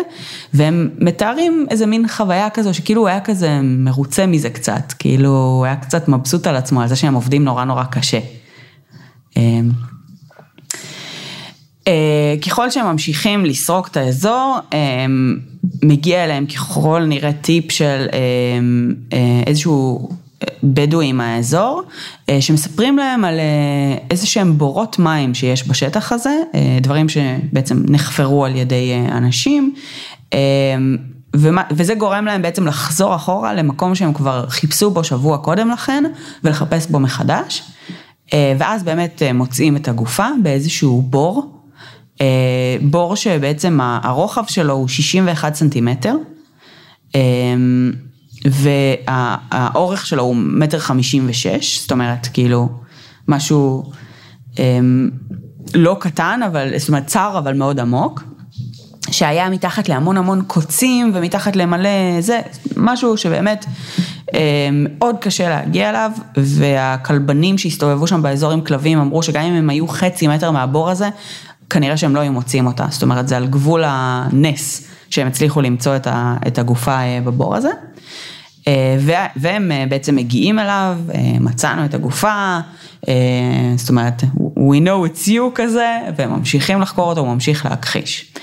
והם 0.53 0.89
מתארים 0.99 1.65
איזה 1.69 1.85
מין 1.85 2.07
חוויה 2.07 2.49
כזו 2.49 2.73
שכאילו 2.73 3.01
הוא 3.01 3.07
היה 3.07 3.19
כזה 3.19 3.59
מרוצה 3.63 4.25
מזה 4.25 4.49
קצת, 4.49 4.93
כאילו 4.99 5.29
הוא 5.29 5.65
היה 5.65 5.75
קצת 5.75 6.07
מבסוט 6.07 6.47
על 6.47 6.55
עצמו, 6.55 6.81
על 6.81 6.87
זה 6.87 6.95
שהם 6.95 7.13
עובדים 7.13 7.43
נורא 7.43 7.63
נורא 7.63 7.83
קשה. 7.83 8.19
אה, 11.87 12.35
ככל 12.45 12.69
שהם 12.69 12.85
ממשיכים 12.85 13.45
לסרוק 13.45 13.87
את 13.87 13.97
האזור, 13.97 14.57
מגיע 15.83 16.23
אליהם 16.23 16.45
ככל 16.45 17.03
נראה 17.07 17.33
טיפ 17.33 17.71
של 17.71 18.05
איזשהו 19.47 20.09
בדואי 20.63 21.11
מהאזור, 21.11 21.81
שמספרים 22.39 22.97
להם 22.97 23.25
על 23.25 23.39
איזה 24.11 24.27
שהם 24.27 24.57
בורות 24.57 24.99
מים 24.99 25.33
שיש 25.33 25.67
בשטח 25.67 26.11
הזה, 26.11 26.39
דברים 26.81 27.09
שבעצם 27.09 27.83
נחפרו 27.89 28.45
על 28.45 28.55
ידי 28.55 28.93
אנשים. 29.11 29.73
וזה 31.71 31.95
גורם 31.95 32.25
להם 32.25 32.41
בעצם 32.41 32.67
לחזור 32.67 33.15
אחורה 33.15 33.53
למקום 33.53 33.95
שהם 33.95 34.13
כבר 34.13 34.45
חיפשו 34.49 34.91
בו 34.91 35.03
שבוע 35.03 35.37
קודם 35.37 35.69
לכן 35.69 36.03
ולחפש 36.43 36.87
בו 36.87 36.99
מחדש. 36.99 37.63
ואז 38.33 38.83
באמת 38.83 39.21
מוצאים 39.33 39.75
את 39.75 39.87
הגופה 39.87 40.27
באיזשהו 40.43 41.01
בור 41.01 41.43
אה, 41.43 41.54
בור 42.81 43.15
שבעצם 43.15 43.79
הרוחב 43.81 44.43
שלו 44.47 44.73
הוא 44.73 44.87
61 44.87 45.55
סנטימטר, 45.55 46.15
אה, 47.15 47.21
והאורך 48.45 50.05
שלו 50.05 50.23
הוא 50.23 50.35
מטר 50.35 50.79
חמישים 50.79 51.25
ושש, 51.29 51.81
זאת 51.81 51.91
אומרת 51.91 52.27
כאילו 52.33 52.69
משהו 53.27 53.91
אה, 54.59 54.79
לא 55.73 55.97
קטן, 55.99 56.39
אבל, 56.47 56.77
זאת 56.77 56.87
אומרת 56.87 57.07
צר 57.07 57.35
אבל 57.37 57.53
מאוד 57.53 57.79
עמוק, 57.79 58.23
שהיה 59.11 59.49
מתחת 59.49 59.89
להמון 59.89 60.17
המון 60.17 60.41
קוצים 60.47 61.11
ומתחת 61.13 61.55
למלא 61.55 62.21
זה, 62.21 62.41
משהו 62.77 63.17
שבאמת 63.17 63.65
אה, 64.33 64.69
מאוד 64.71 65.15
קשה 65.21 65.49
להגיע 65.49 65.89
אליו, 65.89 66.11
והכלבנים 66.37 67.57
שהסתובבו 67.57 68.07
שם 68.07 68.21
באזור 68.21 68.51
עם 68.51 68.61
כלבים 68.61 68.99
אמרו 68.99 69.23
שגם 69.23 69.41
אם 69.41 69.53
הם 69.53 69.69
היו 69.69 69.87
חצי 69.87 70.27
מטר 70.27 70.51
מהבור 70.51 70.89
הזה, 70.89 71.09
כנראה 71.69 71.97
שהם 71.97 72.15
לא 72.15 72.19
היו 72.19 72.33
מוצאים 72.33 72.67
אותה, 72.67 72.85
זאת 72.89 73.03
אומרת 73.03 73.27
זה 73.27 73.37
על 73.37 73.47
גבול 73.47 73.83
הנס 73.85 74.87
שהם 75.09 75.27
הצליחו 75.27 75.61
למצוא 75.61 75.95
את 76.47 76.57
הגופה 76.57 76.91
אה, 76.91 77.19
בבור 77.23 77.55
הזה. 77.55 77.69
והם 79.35 79.71
בעצם 79.89 80.15
מגיעים 80.15 80.59
אליו, 80.59 80.97
מצאנו 81.39 81.85
את 81.85 81.93
הגופה, 81.93 82.59
זאת 83.75 83.89
אומרת, 83.89 84.23
we 84.57 84.79
know 84.85 85.09
it's 85.09 85.27
you 85.27 85.41
כזה, 85.55 85.97
והם 86.15 86.33
ממשיכים 86.33 86.81
לחקור 86.81 87.09
אותו, 87.09 87.21
הוא 87.21 87.33
ממשיך 87.33 87.65
להכחיש. 87.65 88.33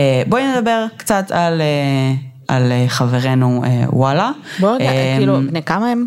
אה, 0.00 0.22
בואי 0.28 0.42
נדבר 0.46 0.86
קצת 0.96 1.30
על, 1.30 1.60
אה, 1.60 2.14
על 2.48 2.72
אה, 2.72 2.84
חברנו 2.88 3.62
וואלה. 3.92 4.30
בואו 4.60 4.78
כאילו, 5.16 5.38
בני 5.48 5.62
כמה 5.62 5.90
הם? 5.90 6.06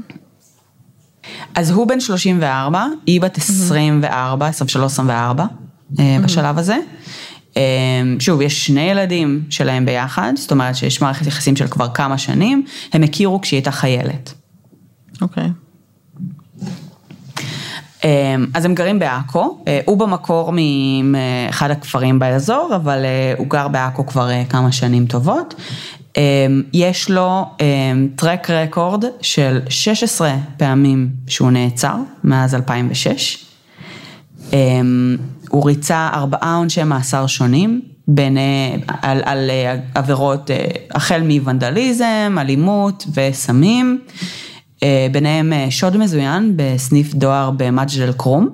אז 1.56 1.72
הוא 1.72 1.88
בן 1.88 2.00
34, 2.00 2.86
היא 3.06 3.22
בת 3.22 3.38
24, 3.38 4.50
23-24 4.50 5.44
בשלב 5.92 6.58
הזה. 6.58 6.78
שוב, 8.20 8.42
יש 8.42 8.66
שני 8.66 8.82
ילדים 8.82 9.44
שלהם 9.50 9.86
ביחד, 9.86 10.34
זאת 10.36 10.52
אומרת 10.52 10.76
שיש 10.76 11.02
מערכת 11.02 11.28
יחסים 11.28 11.56
של 11.56 11.68
כבר 11.68 11.88
כמה 11.94 12.18
שנים, 12.18 12.66
הם 12.94 13.04
הכירו 13.04 13.42
כשהיא 13.42 13.58
הייתה 13.58 13.72
חיילת. 13.72 14.34
אוקיי. 15.22 15.44
Okay. 15.44 15.66
אמ, 18.06 18.46
אז 18.54 18.66
הם 18.66 18.76
גרים 18.76 19.00
בעכו, 19.00 19.58
אה, 19.68 19.80
הוא 19.86 19.98
במקור 19.98 20.54
מאחד 21.04 21.72
הכפרים 21.72 22.20
באזור, 22.20 22.72
אבל 22.76 23.06
אה, 23.06 23.34
הוא 23.38 23.48
גר 23.48 23.68
בעכו 23.68 24.06
כבר 24.06 24.30
אה, 24.30 24.44
כמה 24.50 24.72
שנים 24.72 25.06
טובות. 25.06 25.56
יש 26.74 27.10
לו 27.10 27.46
טרק 28.16 28.50
רקורד 28.50 29.06
של 29.22 29.60
16 29.70 30.36
פעמים 30.58 31.10
שהוא 31.28 31.52
נעצר 31.52 31.96
מאז 32.24 32.56
2006. 32.56 33.46
אמ, 35.46 35.58
הוא 35.58 35.66
ריצה 35.66 36.10
ארבעה 36.14 36.56
עונשי 36.56 36.84
מאסר 36.84 37.28
שונים, 37.28 37.82
בין, 38.08 38.38
על, 38.88 39.22
על 39.26 39.52
עבירות 39.96 40.50
החל 40.92 41.22
מוונדליזם, 41.22 42.36
אלימות 42.40 43.06
וסמים. 43.14 44.00
אה, 44.84 45.08
ביניהם 45.12 45.54
אה, 45.54 45.68
שוד 45.70 45.98
מזוין 45.98 46.54
בסניף 46.56 47.14
דואר 47.14 47.52
במג'ד 47.58 48.02
אל 48.02 48.12
כרום, 48.18 48.50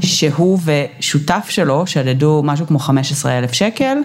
שהוא 0.00 0.58
ושותף 0.64 1.46
שלו 1.48 1.86
שדדו 1.86 2.42
משהו 2.44 2.66
כמו 2.66 2.78
15 2.78 3.38
אלף 3.38 3.52
שקל, 3.52 3.96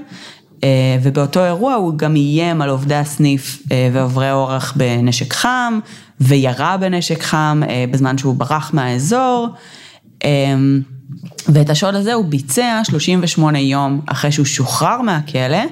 אה, 0.63 0.97
ובאותו 1.03 1.45
אירוע 1.45 1.73
הוא 1.73 1.97
גם 1.97 2.15
איים 2.15 2.61
על 2.61 2.69
עובדי 2.69 2.95
הסניף 2.95 3.63
ועוברי 3.93 4.31
אורח 4.31 4.73
בנשק 4.75 5.33
חם, 5.33 5.79
וירה 6.21 6.77
בנשק 6.77 7.23
חם 7.23 7.61
בזמן 7.91 8.17
שהוא 8.17 8.35
ברח 8.35 8.73
מהאזור. 8.73 9.47
ואת 11.47 11.69
השוד 11.69 11.95
הזה 11.95 12.13
הוא 12.13 12.25
ביצע 12.25 12.81
38 12.83 13.59
יום 13.59 14.01
אחרי 14.05 14.31
שהוא 14.31 14.45
שוחרר 14.45 15.01
מהכלא 15.01 15.63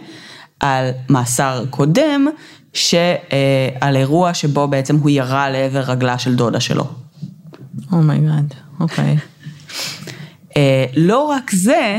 על 0.59 0.89
מאסר 1.09 1.63
קודם 1.69 2.27
שעל 2.73 3.95
אירוע 3.95 4.33
שבו 4.33 4.67
בעצם 4.67 4.95
הוא 4.95 5.09
ירה 5.09 5.49
לעבר 5.49 5.79
רגלה 5.79 6.17
של 6.17 6.35
דודה 6.35 6.59
שלו. 6.59 6.87
oh 7.91 8.07
my 8.07 8.22
god, 8.22 8.53
oh 8.53 8.81
אוקיי. 8.81 9.17
אה, 10.57 10.85
לא 10.95 11.23
רק 11.23 11.51
זה, 11.51 11.97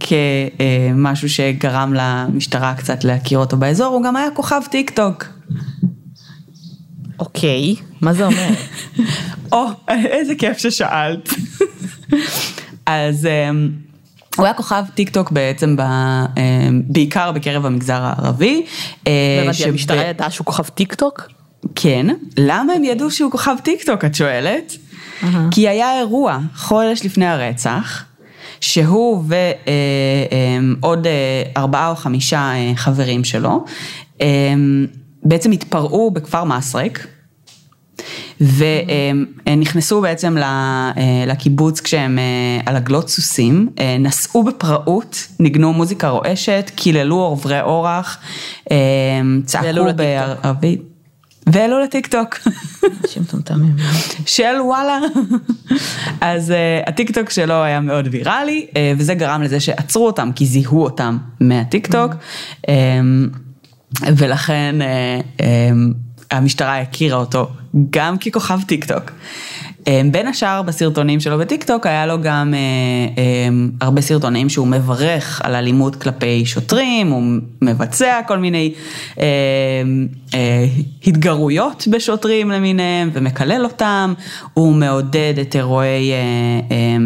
כמשהו 0.00 1.28
שגרם 1.28 1.94
למשטרה 1.94 2.74
קצת 2.74 3.04
להכיר 3.04 3.38
אותו 3.38 3.56
באזור, 3.56 3.86
הוא 3.86 4.02
גם 4.02 4.16
היה 4.16 4.30
כוכב 4.30 4.60
טיק 4.70 4.90
טוק. 4.90 5.24
אוקיי, 7.18 7.74
מה 8.00 8.14
זה 8.14 8.26
אומר? 8.26 8.48
או, 9.52 9.66
איזה 9.88 10.34
כיף 10.34 10.58
ששאלת. 10.58 11.28
אז 12.86 13.26
אמ, 13.26 13.70
הוא 14.36 14.44
היה 14.44 14.54
כוכב 14.54 14.84
טיק 14.94 15.08
טוק 15.10 15.30
בעצם, 15.30 15.76
ב, 15.76 15.80
אה, 15.80 16.26
בעיקר 16.72 17.32
בקרב 17.32 17.66
המגזר 17.66 18.02
הערבי. 18.02 18.66
אה, 19.06 19.42
הבנתי, 19.42 19.64
המשטרה 19.64 20.04
ידעה 20.04 20.30
שהוא 20.30 20.44
כוכב 20.44 20.68
טיק 20.68 20.94
טוק? 20.94 21.28
כן, 21.74 22.06
למה 22.38 22.72
הם 22.72 22.84
ידעו 22.84 23.10
שהוא 23.10 23.30
כוכב 23.30 23.56
טיק 23.62 23.82
טוק, 23.82 24.04
את 24.04 24.14
שואלת? 24.14 24.76
כי 25.50 25.68
היה 25.68 25.98
אירוע 25.98 26.38
חודש 26.56 27.04
לפני 27.04 27.26
הרצח, 27.26 28.04
שהוא 28.60 29.24
ועוד 30.80 31.06
אה, 31.06 31.42
ארבעה 31.56 31.88
או 31.88 31.96
חמישה 31.96 32.52
חברים 32.74 33.24
שלו, 33.24 33.64
בעצם 35.22 35.52
התפרעו 35.52 36.10
בכפר 36.10 36.44
מסרק. 36.44 37.06
והם 38.40 39.26
נכנסו 39.56 40.00
בעצם 40.00 40.36
אה, 40.38 40.92
לקיבוץ 41.26 41.80
כשהם 41.80 42.18
אה, 42.18 42.60
על 42.66 42.76
עגלות 42.76 43.08
סוסים, 43.08 43.68
אה, 43.78 43.96
נסעו 43.98 44.44
בפראות, 44.44 45.26
ניגנו 45.40 45.72
מוזיקה 45.72 46.08
רועשת, 46.08 46.70
קיללו 46.74 47.16
עוברי 47.16 47.60
אורח, 47.60 48.18
צעקו 49.46 49.84
בערבית. 49.96 50.94
והעלו 51.46 51.80
לטיקטוק. 51.80 52.38
אנשים 53.02 53.22
מטומטמים. 53.22 53.76
של 54.26 54.60
וואלה. 54.64 54.98
אז 56.20 56.50
אה, 56.50 56.88
הטיקטוק 56.88 57.30
שלו 57.30 57.54
היה 57.54 57.80
מאוד 57.80 58.08
ויראלי, 58.10 58.66
אה, 58.70 58.76
וזה 58.98 59.14
גרם 59.14 59.42
לזה 59.42 59.60
שעצרו 59.60 60.06
אותם, 60.06 60.30
כי 60.34 60.46
זיהו 60.46 60.82
אותם 60.82 61.18
מהטיקטוק, 61.40 62.12
אמ, 62.66 62.68
ולכן 64.16 64.74
אה, 64.80 65.40
אמ, 65.40 65.42
המשטרה 66.30 66.80
הכירה 66.80 67.18
אותו 67.18 67.48
גם 67.90 68.18
ככוכב 68.18 68.58
טיק 68.66 68.84
טוק. 68.84 69.10
אמ, 69.86 70.12
בין 70.12 70.26
השאר 70.26 70.62
בסרטונים 70.62 71.20
שלו 71.20 71.38
בטיק 71.38 71.64
טוק 71.64 71.86
היה 71.86 72.06
לו 72.06 72.20
גם 72.22 72.54
אה, 72.54 72.58
אה, 73.18 73.48
הרבה 73.80 74.00
סרטונים 74.00 74.48
שהוא 74.48 74.66
מברך 74.66 75.40
על 75.44 75.54
אלימות 75.54 75.96
כלפי 75.96 76.46
שוטרים, 76.46 77.10
הוא 77.10 77.22
מבצע 77.62 78.20
כל 78.26 78.38
מיני 78.38 78.74
אה, 79.18 79.24
אה, 80.34 80.66
התגרויות 81.06 81.88
בשוטרים 81.90 82.50
למיניהם 82.50 83.10
ומקלל 83.12 83.64
אותם, 83.64 84.14
הוא 84.54 84.74
מעודד 84.74 85.34
את 85.40 85.56
אירועי 85.56 86.12
אה, 86.12 86.16
אה, 86.70 86.96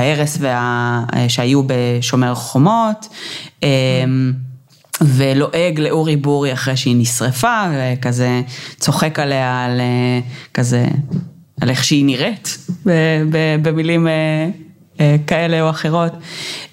ההרס 0.00 0.38
וה, 0.40 1.04
אה, 1.14 1.28
שהיו 1.28 1.62
בשומר 1.66 2.34
חומות. 2.34 3.08
אה, 3.62 3.68
ולועג 5.04 5.80
לאורי 5.80 6.16
בורי 6.16 6.52
אחרי 6.52 6.76
שהיא 6.76 6.96
נשרפה, 6.98 7.62
וכזה 7.72 8.40
צוחק 8.78 9.18
עליה 9.18 9.64
על 9.64 9.80
אה, 9.80 10.20
כזה, 10.54 10.86
על 11.60 11.70
איך 11.70 11.84
שהיא 11.84 12.04
נראית, 12.04 12.58
במילים 13.62 14.08
אה, 14.08 14.12
אה, 15.00 15.16
כאלה 15.26 15.62
או 15.62 15.70
אחרות. 15.70 16.12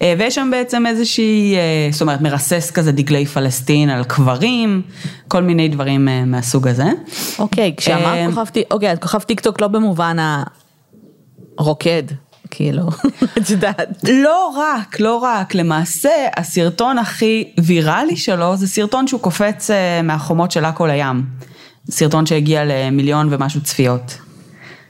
ויש 0.00 0.34
שם 0.34 0.48
בעצם 0.52 0.86
איזושהי, 0.86 1.56
זאת 1.92 2.00
אומרת, 2.00 2.20
מרסס 2.20 2.70
כזה 2.70 2.92
דגלי 2.92 3.26
פלסטין 3.26 3.90
על 3.90 4.04
קברים, 4.04 4.82
כל 5.28 5.42
מיני 5.42 5.68
דברים 5.68 6.08
מהסוג 6.26 6.68
הזה. 6.68 6.86
אוקיי, 7.38 7.74
כשאמרת 7.76 8.34
כוכב, 8.34 8.60
אוקיי, 8.70 8.96
כוכב 9.00 9.18
טיק 9.18 9.40
טוק 9.40 9.60
לא 9.60 9.68
במובן 9.68 10.16
הרוקד. 11.58 12.02
כאילו, 12.50 12.82
את 13.38 13.50
יודעת. 13.50 14.04
לא 14.08 14.52
רק, 14.56 15.00
לא 15.00 15.16
רק, 15.16 15.54
למעשה 15.54 16.10
הסרטון 16.36 16.98
הכי 16.98 17.44
ויראלי 17.64 18.16
שלו 18.16 18.56
זה 18.56 18.68
סרטון 18.68 19.06
שהוא 19.06 19.20
קופץ 19.20 19.70
אה, 19.70 20.02
מהחומות 20.02 20.50
של 20.50 20.64
עכו 20.64 20.86
לים. 20.86 21.24
סרטון 21.90 22.26
שהגיע 22.26 22.62
למיליון 22.64 23.28
ומשהו 23.30 23.60
צפיות. 23.60 24.18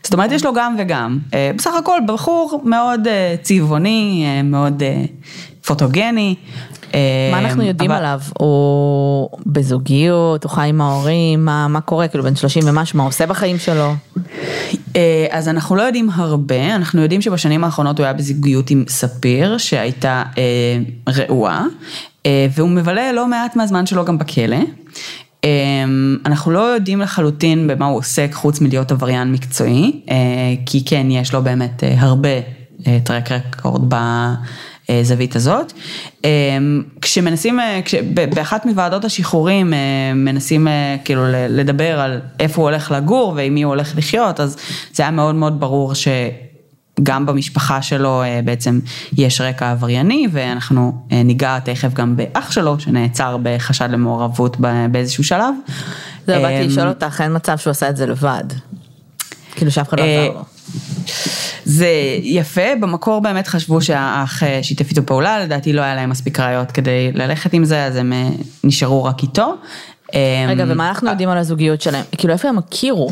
זאת 0.03 0.13
אומרת, 0.13 0.33
יש 0.33 0.45
לו 0.45 0.55
גם 0.55 0.77
וגם. 0.79 1.19
אה, 1.35 1.51
בסך 1.57 1.75
הכל 1.79 1.99
בחור 2.07 2.63
מאוד 2.65 3.07
אה, 3.07 3.35
צבעוני, 3.43 4.27
מאוד 4.45 4.83
פוטוגני. 5.67 6.35
מה 7.33 7.39
אנחנו 7.39 7.63
יודעים 7.63 7.91
אבל... 7.91 7.99
עליו? 7.99 8.21
הוא 8.39 9.29
בזוגיות, 9.47 10.45
הוא 10.45 10.53
חי 10.53 10.69
עם 10.69 10.81
ההורים, 10.81 11.45
מה, 11.45 11.69
מה 11.69 11.81
קורה? 11.81 12.09
כאילו 12.09 12.25
בן 12.25 12.37
30 12.37 12.63
ומשהו, 12.67 12.99
מה 12.99 13.05
עושה 13.05 13.27
בחיים 13.27 13.59
שלו? 13.59 13.95
אה, 14.97 15.27
אז 15.31 15.49
אנחנו 15.49 15.77
לא 15.77 15.83
יודעים 15.83 16.11
הרבה, 16.15 16.75
אנחנו 16.75 17.03
יודעים 17.03 17.23
שבשנים 17.23 17.65
האחרונות 17.65 17.99
הוא 17.99 18.05
היה 18.05 18.13
בזוגיות 18.13 18.71
עם 18.71 18.85
ספיר, 18.89 19.59
שהייתה 19.59 20.23
אה, 20.39 20.43
רעועה, 21.09 21.65
אה, 22.27 22.47
והוא 22.55 22.69
מבלה 22.69 23.13
לא 23.13 23.29
מעט 23.29 23.57
מהזמן 23.57 23.87
שלו 23.87 24.05
גם 24.05 24.19
בכלא. 24.19 24.57
אה, 25.45 25.85
אנחנו 26.27 26.53
לא 26.53 26.59
יודעים 26.59 27.01
לחלוטין 27.01 27.67
במה 27.67 27.87
הוא 27.87 27.99
עוסק 27.99 28.31
חוץ 28.33 28.61
מלהיות 28.61 28.93
עבריין 28.93 29.33
מקצועי, 29.33 30.01
אה, 30.11 30.17
כי 30.67 30.85
כן, 30.85 31.07
יש 31.11 31.35
לו 31.35 31.43
באמת 31.43 31.85
אה, 31.85 31.95
הרבה 31.99 32.29
טרק 33.05 33.33
רקורד. 33.33 33.95
הזווית 35.01 35.37
הזאת. 35.37 35.73
אמ, 36.25 36.83
כשמנסים, 37.01 37.61
אה, 37.61 37.81
כש, 37.85 37.95
באחת 38.35 38.67
מוועדות 38.67 39.05
השחרורים 39.05 39.75
אה, 39.75 39.79
מנסים 40.15 40.69
אה, 40.69 40.97
כאילו 41.05 41.23
לדבר 41.49 42.01
על 42.01 42.21
איפה 42.41 42.61
הוא 42.61 42.71
הולך 42.71 42.91
לגור 42.91 43.33
ועם 43.37 43.55
מי 43.55 43.63
הוא 43.63 43.71
הולך 43.71 43.93
לחיות, 43.97 44.41
אז 44.41 44.57
זה 44.93 45.03
היה 45.03 45.11
מאוד 45.11 45.35
מאוד 45.35 45.61
ברור 45.61 45.95
ש... 45.95 46.09
גם 47.03 47.27
במשפחה 47.27 47.83
שלו 47.83 48.23
אה, 48.23 48.41
בעצם 48.45 48.81
יש 49.17 49.41
רקע 49.41 49.71
עברייני, 49.71 50.27
ואנחנו 50.33 51.07
אה, 51.13 51.23
ניגע 51.23 51.59
תכף 51.59 51.95
גם 51.95 52.17
באח 52.17 52.51
שלו, 52.51 52.81
שנעצר 52.81 53.37
בחשד 53.43 53.89
למעורבות 53.91 54.57
באיזשהו 54.91 55.25
שלב. 55.25 55.55
זהו, 56.27 56.43
באתי 56.43 56.67
לשאול 56.67 56.89
אותך, 56.89 57.21
אין 57.21 57.37
מצב 57.37 57.59
שהוא 57.59 57.71
עשה 57.71 57.89
את 57.89 57.97
זה 57.97 58.07
לבד. 58.07 58.45
כאילו 59.57 59.71
שאף 59.71 59.89
אחד 59.89 59.99
לא 59.99 60.05
אה, 60.05 60.25
עזר 60.25 60.35
לו. 60.35 60.45
זה 61.71 61.89
יפה, 62.23 62.77
במקור 62.81 63.21
באמת 63.21 63.47
חשבו 63.47 63.81
שהאח 63.81 64.43
אה, 64.43 64.63
שיתף 64.63 64.91
איתו 64.91 65.07
פעולה, 65.07 65.45
לדעתי 65.45 65.73
לא 65.73 65.83
היה 65.83 65.95
להם 65.95 66.11
מספיק 66.11 66.41
ראיות 66.41 66.73
כדי 66.73 67.13
ללכת 67.15 67.53
עם 67.53 67.65
זה, 67.65 67.85
אז 67.85 67.97
הם 67.97 68.13
אה, 68.13 68.29
נשארו 68.65 69.05
רק 69.05 69.23
איתו. 69.23 69.55
רגע, 70.49 70.65
אמ, 70.65 70.71
ומה 70.71 70.89
אנחנו 70.89 71.11
יודעים 71.11 71.29
על 71.29 71.39
הזוגיות 71.39 71.81
שלהם? 71.81 72.05
כאילו, 72.19 72.33
איפה 72.33 72.49
הם 72.49 72.59
הכירו? 72.59 73.11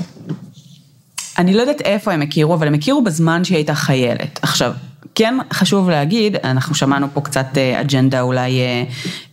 אני 1.38 1.55
לא 1.55 1.61
יודעת 1.61 1.81
איפה 1.81 2.12
הם 2.12 2.23
הכירו, 2.23 2.55
אבל 2.55 2.66
הם 2.66 2.75
הכירו 2.75 3.03
בזמן 3.03 3.44
שהיא 3.44 3.57
הייתה 3.57 3.75
חיילת. 3.75 4.38
עכשיו, 4.42 4.73
כן 5.18 5.35
חשוב 5.52 5.90
להגיד, 5.90 6.37
אנחנו 6.44 6.74
שמענו 6.74 7.07
פה 7.14 7.20
קצת 7.20 7.46
אה, 7.57 7.81
אג'נדה 7.81 8.20
אולי 8.20 8.61
אה, 8.61 8.85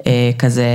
אה, 0.07 0.31
כזה 0.39 0.67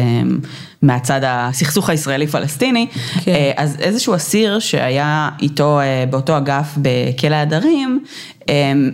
מהצד 0.83 1.21
הסכסוך 1.25 1.91
הישראלי-פלסטיני, 1.91 2.87
כן. 3.25 3.33
אז 3.57 3.77
איזשהו 3.81 4.15
אסיר 4.15 4.59
שהיה 4.59 5.31
איתו 5.43 5.81
באותו 6.11 6.37
אגף 6.37 6.75
בכלא 6.77 7.35
הדרים, 7.35 8.05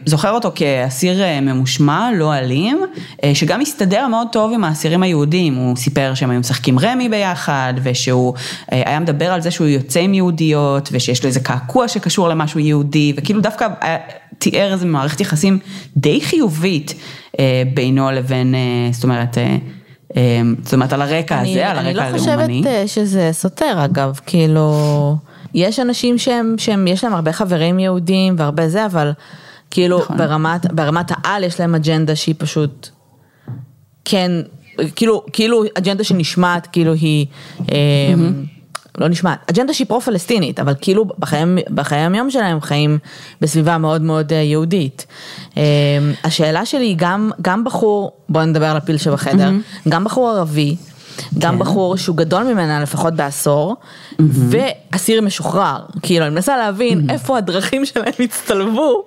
זוכר 0.06 0.30
אותו 0.30 0.52
כאסיר 0.54 1.22
ממושמע, 1.42 2.08
לא 2.14 2.34
אלים, 2.34 2.80
שגם 3.34 3.60
הסתדר 3.60 4.06
מאוד 4.06 4.28
טוב 4.32 4.52
עם 4.52 4.64
האסירים 4.64 5.02
היהודים, 5.02 5.54
הוא 5.54 5.76
סיפר 5.76 6.12
שהם 6.14 6.30
היו 6.30 6.40
משחקים 6.40 6.78
רמי 6.78 7.08
ביחד, 7.08 7.74
ושהוא 7.82 8.34
היה 8.68 9.00
מדבר 9.00 9.32
על 9.32 9.40
זה 9.40 9.50
שהוא 9.50 9.66
יוצא 9.66 10.00
עם 10.00 10.14
יהודיות, 10.14 10.88
ושיש 10.92 11.22
לו 11.22 11.28
איזה 11.28 11.40
קעקוע 11.40 11.88
שקשור 11.88 12.28
למשהו 12.28 12.60
יהודי, 12.60 13.12
וכאילו 13.16 13.40
דווקא 13.40 13.66
תיאר 14.38 14.72
איזה 14.72 14.86
מערכת 14.86 15.20
יחסים 15.20 15.58
די 15.96 16.20
חיובית 16.20 16.94
אה, 17.38 17.62
בינו 17.74 18.10
לבין, 18.10 18.54
אה, 18.54 18.60
זאת 18.92 19.04
אומרת, 19.04 19.38
אה, 19.38 19.56
אה, 20.16 20.40
זאת 20.62 20.74
אומרת 20.74 20.92
על 20.92 21.02
הרקע 21.02 21.40
אני- 21.40 21.50
הזה, 21.50 21.68
על 21.70 21.76
אני 21.78 21.88
הרקע 21.88 22.10
לא 22.10 22.18
חושבת 22.18 22.32
הלאומני. 22.38 22.62
אה, 22.66 22.88
שזה 22.88 23.28
סותר 23.32 23.84
אגב, 23.84 24.20
כאילו, 24.26 24.72
יש 25.54 25.80
אנשים 25.80 26.18
שהם, 26.18 26.54
שהם, 26.58 26.86
יש 26.86 27.04
להם 27.04 27.14
הרבה 27.14 27.32
חברים 27.32 27.78
יהודים 27.78 28.34
והרבה 28.38 28.68
זה, 28.68 28.86
אבל 28.86 29.12
כאילו 29.70 29.98
נכון. 29.98 30.16
ברמת, 30.16 30.72
ברמת 30.72 31.10
העל 31.10 31.44
יש 31.44 31.60
להם 31.60 31.74
אג'נדה 31.74 32.16
שהיא 32.16 32.34
פשוט, 32.38 32.88
כן, 34.04 34.30
כאילו, 34.96 35.22
כאילו 35.32 35.62
אג'נדה 35.78 36.04
שנשמעת, 36.04 36.66
כאילו 36.66 36.92
היא, 36.92 37.26
אה, 37.72 37.76
לא 38.98 39.08
נשמעת, 39.08 39.50
אג'נדה 39.50 39.72
שהיא 39.72 39.86
פרו-פלסטינית, 39.86 40.60
אבל 40.60 40.74
כאילו 40.80 41.04
בחיים, 41.18 41.58
בחיי 41.70 41.98
היום 41.98 42.30
שלהם 42.30 42.52
הם 42.52 42.60
חיים 42.60 42.98
בסביבה 43.40 43.78
מאוד 43.78 44.02
מאוד 44.02 44.32
אה, 44.32 44.38
יהודית. 44.38 45.06
אה, 45.56 45.62
השאלה 46.24 46.66
שלי 46.66 46.84
היא 46.84 46.96
גם, 46.98 47.30
גם 47.42 47.64
בחור, 47.64 48.12
בואו 48.28 48.44
נדבר 48.44 48.66
על 48.66 48.76
הפיל 48.76 48.96
שבחדר, 48.96 49.50
גם 49.88 50.04
בחור 50.04 50.30
ערבי, 50.30 50.76
גם 51.38 51.54
כן. 51.54 51.58
בחור 51.58 51.96
שהוא 51.96 52.16
גדול 52.16 52.42
ממנה 52.44 52.80
לפחות 52.80 53.14
בעשור, 53.14 53.76
ואסיר 54.18 55.22
משוחרר. 55.22 55.78
כאילו, 56.02 56.26
אני 56.26 56.34
מנסה 56.34 56.56
להבין 56.56 57.10
איפה 57.10 57.38
הדרכים 57.38 57.84
שלהם 57.84 58.12
הצטלבו. 58.20 59.04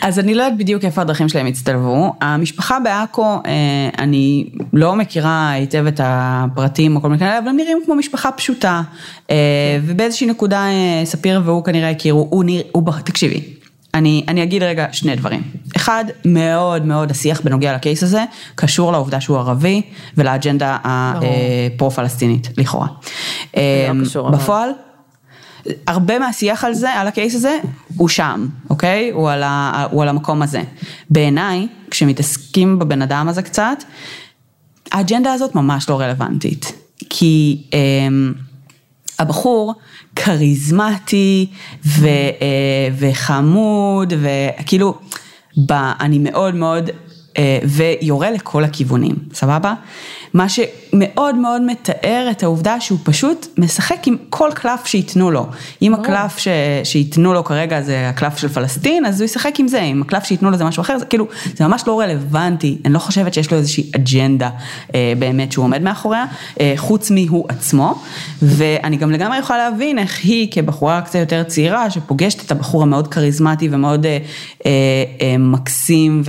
אז 0.00 0.18
אני 0.18 0.34
לא 0.34 0.42
יודעת 0.42 0.58
בדיוק 0.58 0.84
איפה 0.84 1.00
הדרכים 1.00 1.28
שלהם 1.28 1.46
הצטלבו. 1.46 2.12
המשפחה 2.20 2.80
בעכו, 2.80 3.40
אה, 3.46 3.52
אני 3.98 4.48
לא 4.72 4.96
מכירה 4.96 5.50
היטב 5.50 5.86
את 5.86 6.00
הפרטים 6.04 6.96
או 6.96 7.02
כל 7.02 7.08
מיני 7.08 7.18
כאלה, 7.18 7.38
אבל 7.38 7.48
הם 7.48 7.56
נראים 7.56 7.78
כמו 7.84 7.94
משפחה 7.94 8.32
פשוטה. 8.32 8.82
אה, 9.30 9.36
ובאיזושהי 9.82 10.26
נקודה 10.26 10.66
אה, 10.66 11.02
ספיר 11.04 11.42
והוא 11.44 11.64
כנראה 11.64 11.90
הכירו, 11.90 12.26
הוא 12.30 12.44
נראה, 12.44 12.62
תקשיבי, 13.04 13.53
אני, 13.94 14.24
אני 14.28 14.42
אגיד 14.42 14.62
רגע 14.62 14.86
שני 14.92 15.16
דברים. 15.16 15.42
אחד, 15.76 16.04
מאוד 16.24 16.84
מאוד 16.86 17.10
השיח 17.10 17.40
בנוגע 17.40 17.74
לקייס 17.74 18.02
הזה, 18.02 18.24
קשור 18.54 18.92
לעובדה 18.92 19.20
שהוא 19.20 19.38
ערבי 19.38 19.82
ולאג'נדה 20.16 20.76
הפרו-פלסטינית, 20.84 22.48
לכאורה. 22.58 22.86
אה, 23.56 23.90
קשור, 24.04 24.28
אבל- 24.28 24.36
בפועל, 24.38 24.70
הרבה 25.86 26.18
מהשיח 26.18 26.64
על 26.64 26.74
זה, 26.74 26.90
על 26.90 27.06
הקייס 27.06 27.34
הזה, 27.34 27.58
הוא 27.96 28.08
שם, 28.08 28.46
אוקיי? 28.70 29.10
הוא 29.10 29.30
על, 29.30 29.42
ה, 29.42 29.86
הוא 29.90 30.02
על 30.02 30.08
המקום 30.08 30.42
הזה. 30.42 30.62
בעיניי, 31.10 31.66
כשמתעסקים 31.90 32.78
בבן 32.78 33.02
אדם 33.02 33.28
הזה 33.28 33.42
קצת, 33.42 33.84
האג'נדה 34.92 35.32
הזאת 35.32 35.54
ממש 35.54 35.88
לא 35.88 36.00
רלוונטית. 36.00 36.72
כי 37.10 37.62
אמ, 37.72 38.32
הבחור 39.18 39.74
כריזמטי 40.16 41.46
ו, 41.86 42.06
אה, 42.06 42.88
וחמוד, 42.98 44.12
וכאילו, 44.18 44.94
אני 46.00 46.18
מאוד 46.18 46.54
מאוד, 46.54 46.90
ויורה 47.64 48.30
לכל 48.30 48.64
הכיוונים, 48.64 49.14
סבבה? 49.32 49.74
מה 50.34 50.46
שמאוד 50.48 51.34
מאוד 51.34 51.62
מתאר 51.62 52.28
את 52.30 52.42
העובדה 52.42 52.80
שהוא 52.80 52.98
פשוט 53.04 53.46
משחק 53.58 54.06
עם 54.06 54.16
כל 54.30 54.50
קלף 54.54 54.86
שייתנו 54.86 55.30
לו. 55.30 55.46
אם 55.82 55.94
הקלף 55.94 56.38
ש... 56.38 56.48
שייתנו 56.84 57.34
לו 57.34 57.44
כרגע 57.44 57.82
זה 57.82 58.08
הקלף 58.08 58.38
של 58.38 58.48
פלסטין, 58.48 59.06
אז 59.06 59.20
הוא 59.20 59.24
ישחק 59.24 59.60
עם 59.60 59.68
זה, 59.68 59.80
אם 59.80 60.02
הקלף 60.02 60.24
שייתנו 60.24 60.50
לו 60.50 60.56
זה 60.56 60.64
משהו 60.64 60.80
אחר, 60.80 60.98
זה 60.98 61.04
כאילו, 61.04 61.28
זה 61.54 61.66
ממש 61.66 61.84
לא 61.86 62.00
רלוונטי, 62.00 62.78
אני 62.84 62.94
לא 62.94 62.98
חושבת 62.98 63.34
שיש 63.34 63.50
לו 63.50 63.58
איזושהי 63.58 63.90
אג'נדה 63.96 64.50
אה, 64.94 65.12
באמת 65.18 65.52
שהוא 65.52 65.64
עומד 65.64 65.82
מאחוריה, 65.82 66.24
אה, 66.60 66.74
חוץ 66.76 67.10
מהוא 67.10 67.44
עצמו, 67.48 68.02
ואני 68.42 68.96
גם 68.96 69.10
לגמרי 69.10 69.38
יכולה 69.38 69.70
להבין 69.70 69.98
איך 69.98 70.24
היא 70.24 70.48
כבחורה 70.50 71.00
קצת 71.02 71.14
יותר 71.14 71.42
צעירה, 71.42 71.90
שפוגשת 71.90 72.46
את 72.46 72.50
הבחור 72.50 72.82
המאוד 72.82 73.08
כריזמטי 73.08 73.68
ומאוד 73.70 74.06
אה, 74.06 74.18
אה, 74.66 74.70
אה, 75.20 75.38
מקסים 75.38 76.22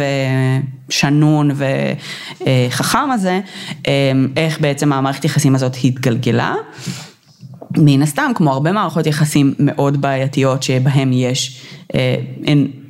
ושנון 0.90 1.52
וחכם 1.56 3.12
הזה, 3.12 3.40
אה, 3.88 4.12
איך 4.38 4.62
בעצם 4.62 4.94
המערכת 4.94 5.26
יחסים 5.26 5.56
הזאת 5.56 5.78
התגלגלה. 5.84 6.56
מן 7.78 8.02
הסתם, 8.02 8.32
כמו 8.36 8.52
הרבה 8.52 8.72
מערכות 8.72 9.08
יחסים 9.08 9.54
מאוד 9.60 10.02
בעייתיות 10.02 10.64
שבהם 10.64 11.14
יש 11.14 11.62
אה, 11.96 12.16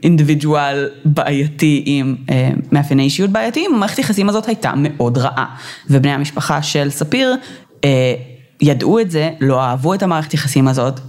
אינדיבידואל 0.04 0.90
בעייתי 1.06 1.84
עם 1.86 2.16
אה, 2.32 2.50
מאפייני 2.72 3.04
אישיות 3.04 3.30
בעייתיים, 3.30 3.76
המערכת 3.76 4.00
יחסים 4.00 4.30
הזאת 4.30 4.48
הייתה 4.48 4.72
מאוד 4.76 5.18
רעה. 5.18 5.46
ובני 5.90 6.12
המשפחה 6.12 6.62
של 6.62 6.90
ספיר 6.90 7.36
אה, 7.84 8.14
ידעו 8.62 9.00
את 9.00 9.12
זה, 9.12 9.32
לא 9.40 9.62
אהבו 9.62 9.94
את 9.94 10.04
המערכת 10.04 10.34
יחסים 10.34 10.68
הזאת. 10.68 11.00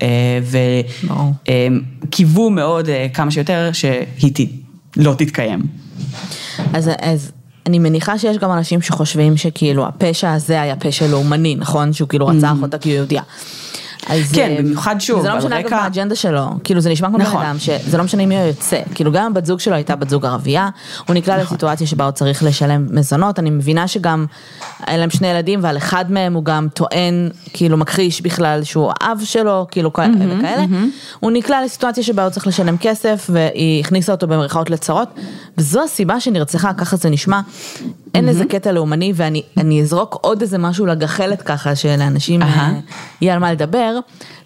וקיוו 2.04 2.50
מאוד 2.50 2.88
כמה 3.14 3.30
שיותר 3.30 3.70
שהיא 3.72 4.46
לא 4.96 5.14
תתקיים. 5.18 5.60
אז, 6.72 6.90
אז 7.00 7.32
אני 7.66 7.78
מניחה 7.78 8.18
שיש 8.18 8.38
גם 8.38 8.52
אנשים 8.52 8.82
שחושבים 8.82 9.36
שכאילו 9.36 9.86
הפשע 9.86 10.32
הזה 10.32 10.62
היה 10.62 10.76
פשע 10.76 11.06
לאומני, 11.06 11.54
נכון? 11.54 11.92
שהוא 11.92 12.08
כאילו 12.08 12.26
רצח 12.26 12.52
אותה 12.62 12.78
כי 12.78 12.88
הוא 12.88 12.96
יהודייה. 12.96 13.22
אז, 14.08 14.32
כן, 14.32 14.50
אה, 14.50 14.62
במיוחד 14.62 14.96
שוב, 14.98 15.22
זה 15.22 15.28
לא 15.28 15.36
משנה 15.36 15.60
אגב 15.60 15.66
רקע- 15.66 15.76
מה 15.76 15.82
האג'נדה 15.82 16.14
שלו, 16.14 16.46
כאילו 16.64 16.80
זה 16.80 16.90
נשמע 16.90 17.08
כמו 17.08 17.18
בן 17.18 17.24
נכון. 17.24 17.42
אדם 17.46 17.58
שזה 17.58 17.98
לא 17.98 18.04
משנה 18.04 18.26
מי 18.26 18.38
הוא 18.38 18.46
יוצא, 18.46 18.80
כאילו 18.94 19.12
גם 19.12 19.34
בת 19.34 19.46
זוג 19.46 19.60
שלו 19.60 19.74
הייתה 19.74 19.96
בת 19.96 20.10
זוג 20.10 20.26
ערבייה, 20.26 20.68
הוא 21.06 21.14
נקלע 21.14 21.34
נכון. 21.34 21.46
לסיטואציה 21.46 21.86
שבה 21.86 22.04
הוא 22.04 22.10
צריך 22.10 22.42
לשלם 22.42 22.86
מזונות, 22.90 23.38
אני 23.38 23.50
מבינה 23.50 23.88
שגם 23.88 24.26
היה 24.86 24.98
להם 24.98 25.10
שני 25.10 25.28
ילדים 25.28 25.60
ועל 25.62 25.76
אחד 25.76 26.12
מהם 26.12 26.34
הוא 26.34 26.44
גם 26.44 26.68
טוען, 26.74 27.28
כאילו 27.52 27.76
מכחיש 27.76 28.20
בכלל 28.20 28.64
שהוא 28.64 28.92
האב 29.00 29.20
שלו, 29.24 29.66
כאילו 29.70 29.92
כאלה 29.92 30.14
וכאלה, 30.38 30.64
הוא 31.20 31.30
נקלע 31.30 31.64
לסיטואציה 31.64 32.04
שבה 32.04 32.22
הוא 32.22 32.30
צריך 32.30 32.46
לשלם 32.46 32.76
כסף 32.76 33.30
והיא 33.32 33.80
הכניסה 33.80 34.12
אותו 34.12 34.26
במרכאות 34.26 34.70
לצרות, 34.70 35.08
וזו 35.58 35.82
הסיבה 35.84 36.20
שנרצחה, 36.20 36.72
ככה 36.72 36.96
זה 36.96 37.10
נשמע. 37.10 37.40
אין 38.14 38.24
לזה 38.26 38.44
קטע 38.44 38.72
לאומני 38.72 39.12
ואני 39.16 39.42
אני 39.56 39.82
אזרוק 39.82 40.18
עוד 40.20 40.40
איזה 40.40 40.58
משהו 40.58 40.86
לגחלת 40.86 41.42
ככה 41.42 41.74
שלאנשים 41.74 42.42
אה. 42.42 42.72
יהיה 43.20 43.34
על 43.34 43.40
מה 43.40 43.52
לדבר, 43.52 43.95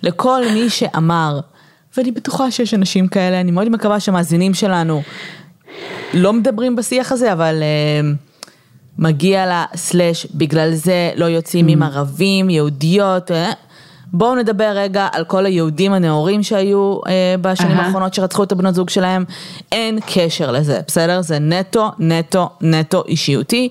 לכל 0.03 0.43
מי 0.55 0.71
שאמר, 0.71 1.41
ואני 1.97 2.11
בטוחה 2.11 2.51
שיש 2.51 2.75
אנשים 2.75 3.09
כאלה, 3.09 3.41
אני 3.41 3.51
מאוד 3.51 3.69
מקווה 3.69 4.01
שהמאזינים 4.01 4.55
שלנו 4.55 5.03
לא 6.15 6.33
מדברים 6.33 6.77
בשיח 6.77 7.13
הזה, 7.13 7.33
אבל 7.33 7.63
אה, 7.63 8.11
מגיע 8.99 9.47
לה 9.47 9.65
סלאש, 9.75 10.27
בגלל 10.35 10.75
זה 10.75 11.11
לא 11.17 11.25
יוצאים 11.25 11.69
עם 11.69 11.83
ערבים, 11.83 12.51
יהודיות, 12.51 13.31
אה, 13.31 13.53
בואו 14.13 14.35
נדבר 14.35 14.73
רגע 14.75 15.09
על 15.13 15.25
כל 15.25 15.47
היהודים 15.47 15.93
הנאורים 15.93 16.43
שהיו 16.43 16.99
אה, 17.07 17.35
בשנים 17.41 17.77
אהה. 17.77 17.87
האחרונות 17.87 18.15
שרצחו 18.15 18.43
את 18.43 18.53
הבנות 18.53 18.75
זוג 18.75 18.91
שלהם, 18.91 19.25
אין 19.73 19.99
קשר 20.15 20.51
לזה, 20.51 20.81
בסדר? 20.87 21.23
זה 21.23 21.39
נטו, 21.39 21.91
נטו, 21.99 22.49
נטו 22.61 23.03
אישיותי, 23.09 23.69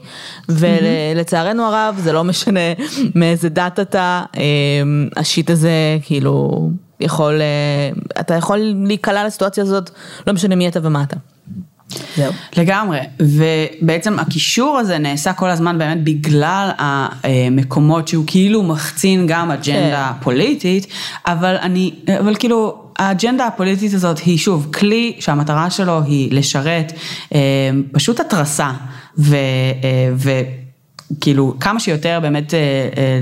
ולצערנו 0.49 1.63
הרב 1.63 1.95
זה 2.03 2.13
לא 2.13 2.23
משנה 2.23 2.59
מאיזה 3.15 3.49
דת 3.49 3.79
אתה, 3.79 4.23
אה, 4.37 4.41
השיט 5.17 5.49
הזה 5.49 5.97
כאילו 6.01 6.69
יכול, 6.99 7.41
אה, 7.41 8.19
אתה 8.19 8.33
יכול 8.33 8.57
להיקלע 8.85 9.25
לסיטואציה 9.25 9.63
הזאת, 9.63 9.89
לא 10.27 10.33
משנה 10.33 10.55
מי 10.55 10.67
אתה 10.67 10.79
ומה 10.83 11.03
אתה. 11.03 11.15
זהו. 12.17 12.33
לגמרי, 12.57 12.99
ובעצם 13.19 14.19
הקישור 14.19 14.77
הזה 14.77 14.97
נעשה 14.97 15.33
כל 15.33 15.49
הזמן 15.49 15.77
באמת 15.77 16.03
בגלל 16.03 16.69
המקומות 16.77 18.07
שהוא 18.07 18.23
כאילו 18.27 18.63
מחצין 18.63 19.27
גם 19.27 19.51
אג'נדה 19.51 20.11
כן. 20.13 20.23
פוליטית, 20.23 20.87
אבל 21.25 21.55
אני, 21.61 21.91
אבל 22.19 22.35
כאילו, 22.35 22.89
האג'נדה 22.99 23.45
הפוליטית 23.45 23.93
הזאת 23.93 24.19
היא 24.19 24.37
שוב 24.37 24.67
כלי 24.73 25.15
שהמטרה 25.19 25.69
שלו 25.69 26.01
היא 26.05 26.33
לשרת 26.33 26.91
אה, 27.35 27.39
פשוט 27.91 28.19
התרסה 28.19 28.71
ו, 29.17 29.35
אה, 29.35 30.35
וכאילו 31.11 31.55
כמה 31.59 31.79
שיותר 31.79 32.19
באמת 32.21 32.53
אה, 32.53 32.59
אה, 32.97 33.19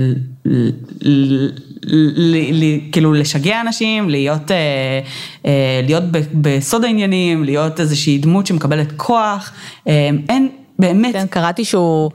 ל, 1.82 2.36
ל, 2.64 2.80
כאילו 2.92 3.12
לשגע 3.12 3.60
אנשים, 3.60 4.10
להיות, 4.10 4.50
אה, 4.50 4.56
אה, 5.46 5.80
להיות 5.84 6.02
ב, 6.10 6.18
בסוד 6.34 6.84
העניינים, 6.84 7.44
להיות 7.44 7.80
איזושהי 7.80 8.18
דמות 8.18 8.46
שמקבלת 8.46 8.92
כוח, 8.96 9.52
אה, 9.88 10.10
אין 10.28 10.48
באמת. 10.78 11.12
כן, 11.12 11.26
קראתי 11.26 11.64
שהוא, 11.64 12.10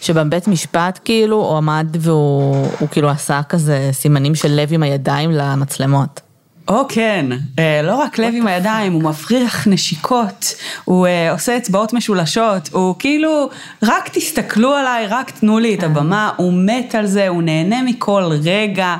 שבבית 0.00 0.48
משפט 0.48 0.98
כאילו, 1.04 1.36
הוא 1.36 1.56
עמד 1.56 1.86
והוא 1.98 2.66
הוא 2.78 2.88
כאילו 2.88 3.08
עשה 3.08 3.40
כזה 3.48 3.88
סימנים 3.92 4.34
של 4.34 4.48
לב 4.48 4.72
עם 4.72 4.82
הידיים 4.82 5.30
למצלמות. 5.30 6.27
או 6.68 6.82
כן, 6.88 7.26
אה, 7.58 7.80
לא 7.82 7.94
רק 7.94 8.18
לב 8.18 8.34
עם 8.36 8.46
הידיים, 8.46 8.92
הוא 8.92 9.02
מפריח 9.02 9.66
נשיקות, 9.66 10.54
הוא 10.84 11.06
אה, 11.06 11.32
עושה 11.32 11.56
אצבעות 11.56 11.92
משולשות, 11.92 12.68
הוא 12.72 12.94
כאילו, 12.98 13.48
רק 13.82 14.08
תסתכלו 14.12 14.74
עליי, 14.74 15.06
רק 15.06 15.30
תנו 15.30 15.58
לי 15.58 15.74
את 15.74 15.80
כן. 15.80 15.86
הבמה, 15.86 16.30
הוא 16.36 16.52
מת 16.52 16.94
על 16.94 17.06
זה, 17.06 17.28
הוא 17.28 17.42
נהנה 17.42 17.82
מכל 17.82 18.30
רגע, 18.44 18.96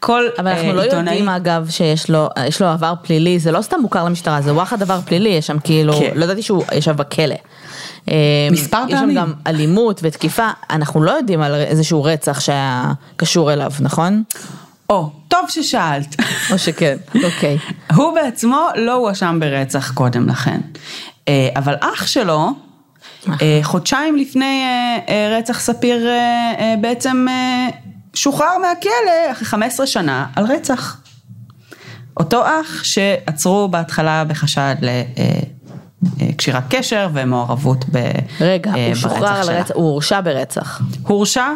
כל 0.00 0.22
אבל 0.38 0.48
אנחנו 0.48 0.68
אה, 0.68 0.72
לא 0.72 0.82
עיתונאי... 0.82 1.14
יודעים 1.14 1.28
אגב 1.28 1.66
שיש 1.70 2.10
לו, 2.10 2.28
יש 2.46 2.62
לו 2.62 2.68
עבר 2.68 2.94
פלילי, 3.02 3.38
זה 3.38 3.52
לא 3.52 3.62
סתם 3.62 3.80
מוכר 3.80 4.04
למשטרה, 4.04 4.42
זה 4.42 4.54
וואחד 4.54 4.82
עבר 4.82 5.00
פלילי, 5.00 5.28
יש 5.28 5.46
שם 5.46 5.58
כאילו, 5.64 5.92
כן. 5.92 6.10
לא 6.14 6.24
ידעתי 6.24 6.42
שהוא 6.42 6.64
ישב 6.74 6.96
בכלא. 6.96 7.34
מספר 8.50 8.78
יש 8.88 8.92
שם 8.92 8.98
פעמים. 8.98 9.16
גם 9.16 9.32
אלימות 9.46 10.00
ותקיפה, 10.02 10.48
אנחנו 10.70 11.02
לא 11.02 11.10
יודעים 11.10 11.42
על 11.42 11.54
איזשהו 11.54 12.04
רצח 12.04 12.40
שהיה 12.40 12.92
קשור 13.16 13.52
אליו, 13.52 13.70
נכון? 13.80 14.22
או, 14.90 15.10
טוב 15.28 15.40
ששאלת. 15.48 16.16
או 16.50 16.58
שכן, 16.58 16.96
אוקיי. 17.24 17.58
הוא 17.94 18.14
בעצמו 18.14 18.68
לא 18.76 18.92
הואשם 18.92 19.40
ברצח 19.40 19.92
קודם 19.92 20.28
לכן. 20.28 20.60
אה, 21.28 21.48
אבל 21.56 21.74
אח 21.80 22.06
שלו, 22.06 22.50
אה, 23.28 23.60
חודשיים 23.62 24.16
לפני 24.16 24.62
אה, 24.64 24.98
אה, 25.08 25.38
רצח 25.38 25.60
ספיר, 25.60 26.06
אה, 26.08 26.52
אה, 26.58 26.74
בעצם 26.80 27.26
אה, 27.30 27.68
שוחרר 28.14 28.58
מהכלא 28.62 29.32
אחרי 29.32 29.44
15 29.44 29.86
שנה 29.86 30.26
על 30.36 30.44
רצח. 30.44 30.96
אותו 32.16 32.42
אח 32.42 32.84
שעצרו 32.84 33.68
בהתחלה 33.68 34.24
בחשד 34.24 34.74
לקשירת 36.20 36.62
קשר 36.70 37.08
ומעורבות 37.12 37.84
ב, 37.92 38.10
רגע, 38.40 38.74
אה, 38.74 38.86
הוא 38.86 38.94
שוחרר 38.94 39.18
ברצח 39.20 39.36
על 39.38 39.44
שלה. 39.44 39.60
רצח, 39.60 39.70
הוא 39.74 39.84
הורשע 39.90 40.20
ברצח. 40.20 40.80
הורשע, 41.02 41.46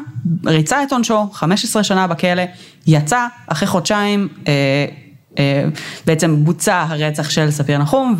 ריצה 0.47 0.83
את 0.83 0.93
עונשו, 0.93 1.29
15 1.33 1.83
שנה 1.85 2.07
בכלא, 2.07 2.43
יצא 2.87 3.27
אחרי 3.47 3.69
חודשיים, 3.69 4.29
אה, 4.49 4.53
אה, 5.39 5.65
בעצם 6.07 6.45
בוצע 6.45 6.85
הרצח 6.89 7.31
של 7.31 7.51
ספיר 7.51 7.79
נחום 7.79 8.17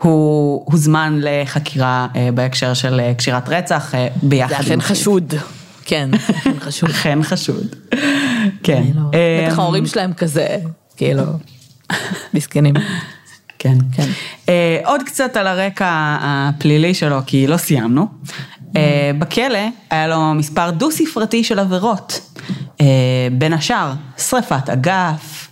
והוא 0.00 0.62
הוזמן 0.72 1.18
לחקירה 1.22 2.06
אה, 2.16 2.28
בהקשר 2.34 2.74
של 2.74 3.00
אה, 3.00 3.14
קשירת 3.14 3.48
רצח 3.48 3.94
אה, 3.94 4.08
ביחד 4.22 4.54
זה 4.54 4.60
אכן. 4.60 4.80
חשוד. 4.80 5.34
כן, 5.84 6.10
אכן 6.30 6.60
חשוד. 6.60 6.90
אכן 6.94 7.18
חשוד. 7.22 7.66
כן. 8.62 8.82
לא- 8.94 9.00
אה, 9.14 9.46
בטח 9.48 9.58
ההורים 9.58 9.86
שלהם 9.86 10.12
כזה, 10.12 10.56
כאילו, 10.96 11.22
מסכנים. 12.34 12.74
כן. 13.62 13.78
כן. 13.92 14.08
אה, 14.48 14.80
עוד 14.84 15.02
קצת 15.02 15.36
על 15.36 15.46
הרקע 15.46 16.16
הפלילי 16.20 16.94
שלו, 16.94 17.18
כי 17.26 17.46
לא 17.46 17.56
סיימנו. 17.56 18.06
אה, 18.76 19.10
בכלא 19.18 19.58
היה 19.90 20.06
לו 20.08 20.34
מספר 20.34 20.70
דו-ספרתי 20.70 21.44
של 21.44 21.58
עבירות. 21.58 22.20
אה, 22.80 22.86
בין 23.32 23.52
השאר, 23.52 23.92
שריפת 24.18 24.70
אגף, 24.70 25.48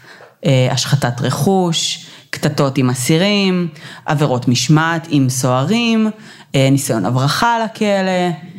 אה, 0.47 0.69
השחתת 0.71 1.21
רכוש, 1.21 2.07
קטטות 2.31 2.79
עם 2.79 2.91
אסירים, 2.91 3.69
עבירות 4.07 4.49
משמעת 4.49 5.07
עם 5.11 5.29
סוהרים, 5.29 6.11
אה, 6.55 6.69
ניסיון 6.71 7.05
הברחה 7.05 7.59
לכלא. 7.65 8.51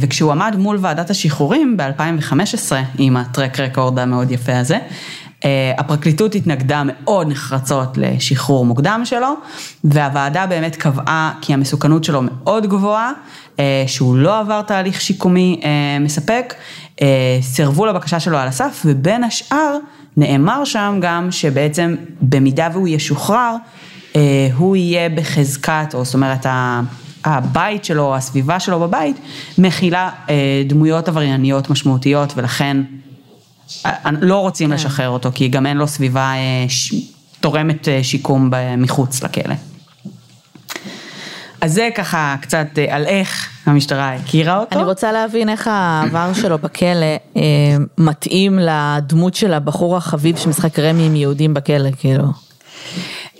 וכשהוא 0.00 0.32
עמד 0.32 0.56
מול 0.58 0.78
ועדת 0.80 1.10
השחרורים 1.10 1.76
ב-2015, 1.76 2.72
עם 2.98 3.16
הטרק 3.16 3.60
רקורד 3.60 3.98
המאוד 3.98 4.30
יפה 4.30 4.58
הזה, 4.58 4.78
הפרקליטות 5.78 6.34
התנגדה 6.34 6.82
מאוד 6.86 7.28
נחרצות 7.28 7.98
לשחרור 7.98 8.66
מוקדם 8.66 9.00
שלו, 9.04 9.34
והוועדה 9.84 10.46
באמת 10.46 10.76
קבעה 10.76 11.32
כי 11.40 11.54
המסוכנות 11.54 12.04
שלו 12.04 12.22
מאוד 12.22 12.66
גבוהה, 12.66 13.12
אה, 13.60 13.84
שהוא 13.86 14.16
לא 14.16 14.38
עבר 14.38 14.62
תהליך 14.62 15.00
שיקומי 15.00 15.60
אה, 15.64 15.98
מספק, 16.00 16.54
אה, 17.02 17.38
סירבו 17.42 17.86
לבקשה 17.86 18.20
שלו 18.20 18.38
על 18.38 18.48
הסף, 18.48 18.82
ובין 18.84 19.24
השאר 19.24 19.76
נאמר 20.16 20.64
שם 20.64 20.98
גם 21.02 21.32
שבעצם 21.32 21.96
במידה 22.20 22.68
והוא 22.72 22.88
ישוחרר, 22.88 23.56
אה, 24.16 24.48
הוא 24.56 24.76
יהיה 24.76 25.08
בחזקת, 25.08 25.94
או 25.94 26.04
זאת 26.04 26.14
אומרת, 26.14 26.46
ה- 26.46 26.80
הבית 27.24 27.84
שלו, 27.84 28.16
הסביבה 28.16 28.60
שלו 28.60 28.80
בבית, 28.80 29.16
מכילה 29.58 30.10
אה, 30.30 30.62
דמויות 30.66 31.08
עברייניות 31.08 31.70
משמעותיות, 31.70 32.32
ולכן 32.36 32.76
אה, 32.76 33.07
לא 34.20 34.36
רוצים 34.36 34.72
לשחרר 34.72 35.08
אותו, 35.08 35.30
כי 35.34 35.48
גם 35.48 35.66
אין 35.66 35.76
לו 35.76 35.88
סביבה 35.88 36.32
אה, 36.34 36.68
ש... 36.68 36.94
תורמת 37.40 37.88
אה, 37.88 38.04
שיקום 38.04 38.50
מחוץ 38.78 39.22
לכלא. 39.22 39.54
אז 41.60 41.72
זה 41.72 41.88
ככה 41.94 42.36
קצת 42.40 42.66
אה, 42.78 42.96
על 42.96 43.06
איך 43.06 43.48
המשטרה 43.66 44.14
הכירה 44.14 44.58
אותו. 44.58 44.78
אני 44.78 44.84
רוצה 44.84 45.12
להבין 45.12 45.48
איך 45.48 45.68
העבר 45.72 46.32
שלו 46.34 46.58
בכלא 46.58 47.16
אה, 47.36 47.42
מתאים 47.98 48.58
לדמות 48.58 49.34
של 49.34 49.54
הבחור 49.54 49.96
החביב 49.96 50.36
שמשחק 50.36 50.78
רמי 50.78 51.06
עם 51.06 51.16
יהודים 51.16 51.54
בכלא, 51.54 51.90
כאילו. 51.98 52.24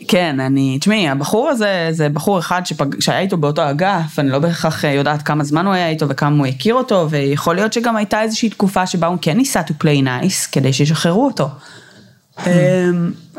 כן, 0.09 0.41
אני, 0.41 0.79
תשמעי, 0.79 1.09
הבחור 1.09 1.49
הזה, 1.49 1.89
זה 1.91 2.09
בחור 2.09 2.39
אחד 2.39 2.67
שפג, 2.67 3.01
שהיה 3.01 3.21
איתו 3.21 3.37
באותו 3.37 3.71
אגף, 3.71 4.19
אני 4.19 4.31
לא 4.31 4.39
בהכרח 4.39 4.85
אה, 4.85 4.91
יודעת 4.93 5.23
כמה 5.23 5.45
זמן 5.45 5.67
הוא 5.67 5.75
היה 5.75 5.89
איתו 5.89 6.09
וכמה 6.09 6.39
הוא 6.39 6.47
הכיר 6.47 6.75
אותו, 6.75 7.07
ויכול 7.11 7.55
להיות 7.55 7.73
שגם 7.73 7.97
הייתה 7.97 8.23
איזושהי 8.23 8.49
תקופה 8.49 8.87
שבה 8.87 9.07
הוא 9.07 9.19
כן 9.21 9.37
ניסה 9.37 9.61
to 9.61 9.83
play 9.83 10.05
nice, 10.05 10.53
כדי 10.53 10.73
שישחררו 10.73 11.25
אותו. 11.25 11.49
אמ, 12.47 12.51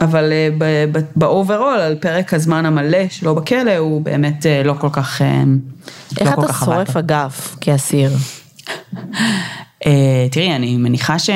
אבל 0.02 0.32
אה, 0.32 0.86
ב 1.15 1.23
overall, 1.23 1.80
על 1.80 1.95
פרק 1.95 2.34
הזמן 2.34 2.65
המלא 2.65 3.10
שלו 3.10 3.36
בכלא, 3.36 3.78
הוא 3.78 4.02
באמת 4.02 4.45
אה, 4.45 4.63
לא 4.63 4.74
כל 4.80 4.89
כך, 4.91 5.22
איך 6.19 6.30
לא 6.30 6.36
כל 6.36 6.45
אתה 6.45 6.54
שורף. 6.54 6.98
אגף 6.98 7.56
כאסיר? 7.62 8.12
תראי, 10.32 10.56
אני 10.56 10.78
מניחה 10.78 11.19
ש... 11.19 11.30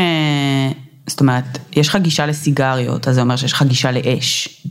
זאת 1.08 1.20
אומרת, 1.20 1.44
יש 1.76 1.88
לך 1.88 1.96
גישה 1.96 2.26
לסיגריות, 2.26 3.08
אז 3.08 3.16
זה 3.16 3.22
אומר 3.22 3.36
שיש 3.36 3.54
לך 3.54 3.64
גישה 3.64 3.92
לאש. 3.92 4.64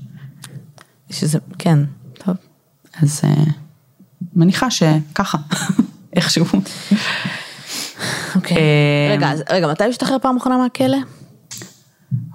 שזה, 1.13 1.39
כן, 1.59 1.79
טוב. 2.25 2.37
אז 3.03 3.21
אה, 3.25 3.45
מניחה 4.37 4.71
שככה, 4.71 5.39
איכשהו. 6.17 6.45
אוקיי. 8.35 8.57
אה, 8.57 8.63
רגע, 9.17 9.31
אז- 9.33 9.43
רגע, 9.51 9.69
מתי 9.71 9.85
הוא 9.85 9.91
השתחרר 9.91 10.17
פעם 10.23 10.37
אחרונה 10.37 10.59
מהכלא? 10.59 10.97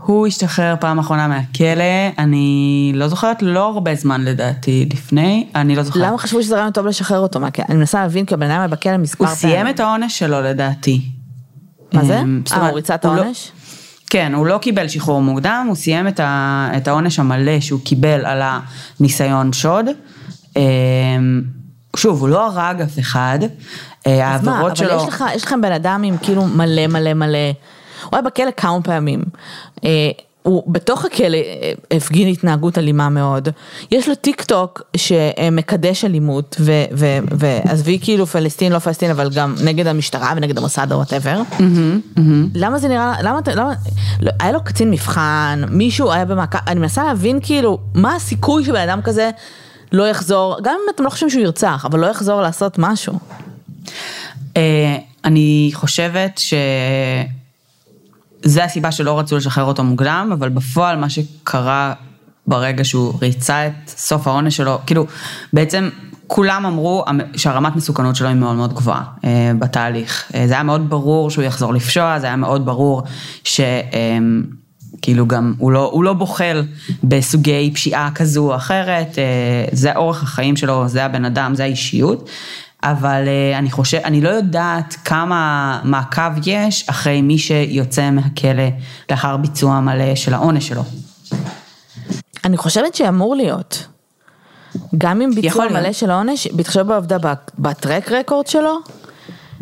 הוא 0.05 0.27
השתחרר 0.27 0.75
פעם 0.79 0.99
אחרונה 0.99 1.27
מהכלא, 1.27 1.83
אני 2.19 2.91
לא 2.95 3.07
זוכרת, 3.07 3.41
לא 3.41 3.67
הרבה 3.73 3.95
זמן 3.95 4.21
לדעתי 4.25 4.89
לפני, 4.93 5.47
אני 5.55 5.75
לא 5.75 5.83
זוכרת. 5.83 6.03
למה 6.07 6.17
חשבו 6.17 6.43
שזה 6.43 6.55
רעיון 6.55 6.71
טוב 6.71 6.85
לשחרר 6.85 7.19
אותו 7.19 7.39
מהכלא? 7.39 7.65
אני 7.69 7.77
מנסה 7.77 8.01
להבין 8.01 8.25
כי 8.25 8.33
הבן 8.33 8.49
אדם 8.49 8.59
היה 8.59 8.67
בכלא 8.67 8.97
מספר 8.97 9.25
הוא 9.25 9.35
סיים 9.35 9.67
את 9.69 9.79
העונש 9.79 10.19
שלו 10.19 10.41
לדעתי. 10.41 11.01
מה 11.93 12.05
זה? 12.05 12.19
אמ, 12.21 12.41
אה, 12.51 12.67
הוא 12.67 12.75
ריצה 12.75 12.95
את 12.95 13.05
לא- 13.05 13.11
העונש? 13.13 13.51
כן, 14.09 14.33
הוא 14.33 14.47
לא 14.47 14.57
קיבל 14.57 14.87
שחרור 14.87 15.21
מוקדם, 15.21 15.65
הוא 15.67 15.75
סיים 15.75 16.07
את, 16.07 16.19
ה, 16.19 16.69
את 16.77 16.87
העונש 16.87 17.19
המלא 17.19 17.59
שהוא 17.59 17.79
קיבל 17.83 18.25
על 18.25 18.41
הניסיון 18.99 19.53
שוד. 19.53 19.85
אמ, 20.55 21.41
שוב, 21.95 22.21
הוא 22.21 22.29
לא 22.29 22.45
הרג 22.45 22.81
אף 22.81 22.99
אחד, 22.99 23.39
אה, 24.07 24.35
אז 24.35 24.43
מה, 24.43 24.51
העבירות 24.51 24.71
אבל 24.71 24.89
שלו... 24.89 25.01
יש 25.01 25.07
לך, 25.07 25.23
יש 25.35 25.43
לכם 25.43 25.61
בן 25.61 25.71
אדם 25.71 26.03
עם 26.03 26.17
כאילו 26.17 26.45
מלא 26.45 26.87
מלא 26.87 27.13
מלא, 27.13 27.51
הוא 28.03 28.09
היה 28.11 28.21
בכלא 28.21 28.51
כמה 28.57 28.81
פעמים. 28.81 29.23
הוא 30.47 30.63
בתוך 30.67 31.05
הכלא 31.05 31.37
הפגין 31.91 32.27
התנהגות 32.27 32.77
אלימה 32.77 33.09
מאוד. 33.09 33.49
יש 33.91 34.09
לו 34.09 34.15
טיק 34.15 34.41
טוק 34.43 34.81
שמקדש 34.97 36.05
אלימות, 36.05 36.55
ועזבי 37.31 37.99
כאילו 38.01 38.25
פלסטין, 38.25 38.71
לא 38.71 38.79
פלסטין, 38.79 39.11
אבל 39.11 39.29
גם 39.35 39.55
נגד 39.63 39.87
המשטרה 39.87 40.33
ונגד 40.37 40.57
המוסד 40.57 40.91
או 40.91 40.97
whatever. 40.97 41.41
למה 42.55 42.77
זה 42.79 42.87
נראה, 42.87 43.13
למה, 43.23 43.39
אתה- 43.39 43.55
למה, 43.55 43.73
לא, 44.21 44.31
היה 44.39 44.51
לו 44.51 44.63
קצין 44.63 44.91
מבחן, 44.91 45.61
מישהו 45.69 46.11
היה 46.11 46.25
במעקב, 46.25 46.57
אני 46.67 46.79
מנסה 46.79 47.03
להבין 47.03 47.39
כאילו, 47.41 47.77
מה 47.93 48.15
הסיכוי 48.15 48.65
שבן 48.65 48.89
אדם 48.89 49.01
כזה 49.01 49.29
לא 49.91 50.07
יחזור, 50.09 50.57
גם 50.63 50.73
אם 50.83 50.95
אתם 50.95 51.03
לא 51.03 51.09
חושבים 51.09 51.29
שהוא 51.29 51.41
ירצח, 51.43 51.85
אבל 51.89 51.99
לא 51.99 52.07
יחזור 52.07 52.41
לעשות 52.41 52.75
משהו. 52.77 53.13
אה, 54.57 54.95
אני 55.25 55.71
חושבת 55.73 56.39
שזה 58.45 58.63
הסיבה 58.63 58.91
שלא 58.91 59.19
רצו 59.19 59.37
לשחרר 59.37 59.63
אותו 59.63 59.83
מוקדם, 59.83 60.29
אבל 60.33 60.49
בפועל 60.49 60.97
מה 60.97 61.09
שקרה 61.09 61.93
ברגע 62.47 62.83
שהוא 62.83 63.13
ריצה 63.21 63.67
את 63.67 63.73
סוף 63.87 64.27
העונש 64.27 64.57
שלו, 64.57 64.79
כאילו, 64.85 65.05
בעצם 65.53 65.89
כולם 66.27 66.65
אמרו 66.65 67.05
שהרמת 67.35 67.75
מסוכנות 67.75 68.15
שלו 68.15 68.27
היא 68.27 68.35
מאוד 68.35 68.55
מאוד 68.55 68.73
גבוהה 68.73 69.03
אה, 69.23 69.51
בתהליך. 69.59 70.31
אה, 70.35 70.47
זה 70.47 70.53
היה 70.53 70.63
מאוד 70.63 70.89
ברור 70.89 71.29
שהוא 71.29 71.43
יחזור 71.43 71.73
לפשוע, 71.73 72.19
זה 72.19 72.27
היה 72.27 72.35
מאוד 72.35 72.65
ברור 72.65 73.03
ש... 73.43 73.59
אה, 73.59 74.17
כאילו 75.01 75.27
גם, 75.27 75.53
הוא 75.57 75.71
לא, 75.71 75.89
הוא 75.93 76.03
לא 76.03 76.13
בוחל 76.13 76.63
בסוגי 77.03 77.71
פשיעה 77.73 78.09
כזו 78.15 78.51
או 78.51 78.55
אחרת, 78.55 79.19
אה, 79.19 79.65
זה 79.71 79.95
אורח 79.95 80.23
החיים 80.23 80.55
שלו, 80.55 80.87
זה 80.87 81.05
הבן 81.05 81.25
אדם, 81.25 81.55
זה 81.55 81.63
האישיות. 81.63 82.29
אבל 82.83 83.23
אה, 83.27 83.57
אני 83.57 83.71
חושב, 83.71 83.97
אני 84.03 84.21
לא 84.21 84.29
יודעת 84.29 84.95
כמה 85.05 85.79
מעקב 85.83 86.31
יש 86.45 86.89
אחרי 86.89 87.21
מי 87.21 87.37
שיוצא 87.37 88.11
מהכלא 88.11 88.63
לאחר 89.11 89.37
ביצוע 89.37 89.79
מלא 89.79 90.15
של 90.15 90.33
העונש 90.33 90.67
שלו. 90.67 90.83
אני 92.45 92.57
חושבת 92.57 92.95
שאמור 92.95 93.35
להיות. 93.35 93.87
גם 94.97 95.21
עם 95.21 95.35
ביצוע 95.35 95.67
מלא 95.67 95.93
של 95.93 96.11
העונש, 96.11 96.47
בהתחשב 96.47 96.81
בעובדה 96.81 97.17
בטרק 97.59 98.11
רקורד 98.11 98.47
שלו, 98.47 98.77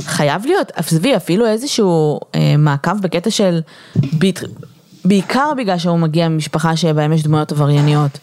חייב 0.01 0.45
להיות, 0.45 0.71
עזבי, 0.75 1.15
אפילו 1.15 1.47
איזשהו 1.47 2.19
אה, 2.35 2.57
מעקב 2.57 3.01
בקטע 3.01 3.31
של, 3.31 3.61
בת, 3.95 4.39
בעיקר 5.05 5.51
בגלל 5.57 5.77
שהוא 5.77 5.99
מגיע 5.99 6.29
ממשפחה 6.29 6.75
שבהם 6.75 7.13
יש 7.13 7.23
דמויות 7.23 7.51
עברייניות. 7.51 8.19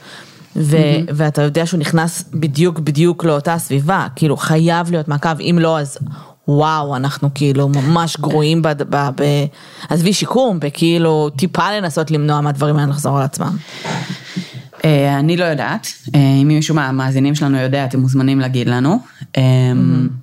ו- 0.56 0.76
mm-hmm. 0.76 1.12
ואתה 1.14 1.42
יודע 1.42 1.66
שהוא 1.66 1.80
נכנס 1.80 2.24
בדיוק 2.34 2.78
בדיוק 2.78 3.24
לאותה 3.24 3.58
סביבה, 3.58 4.06
כאילו 4.16 4.36
חייב 4.36 4.90
להיות 4.90 5.08
מעקב, 5.08 5.40
אם 5.40 5.56
לא 5.60 5.78
אז 5.78 5.98
וואו, 6.48 6.96
אנחנו 6.96 7.28
כאילו 7.34 7.68
ממש 7.68 8.16
גרועים, 8.20 8.62
ב- 8.62 8.68
ב- 8.68 9.08
ב- 9.16 9.44
עזבי 9.88 10.12
שיקום, 10.12 10.60
בכאילו 10.60 11.30
טיפה 11.36 11.72
לנסות 11.72 12.10
למנוע 12.10 12.40
מהדברים 12.40 12.76
האלה 12.76 12.90
לחזור 12.90 13.18
על 13.18 13.24
עצמם. 13.24 13.56
אה, 14.84 15.18
אני 15.18 15.36
לא 15.36 15.44
יודעת, 15.44 15.86
אה, 16.14 16.20
אם 16.42 16.48
מישהו 16.48 16.74
מהמאזינים 16.74 17.34
שלנו 17.34 17.58
יודע, 17.58 17.84
אתם 17.84 18.00
מוזמנים 18.00 18.40
להגיד 18.40 18.68
לנו. 18.68 18.98
Mm-hmm. 19.22 20.21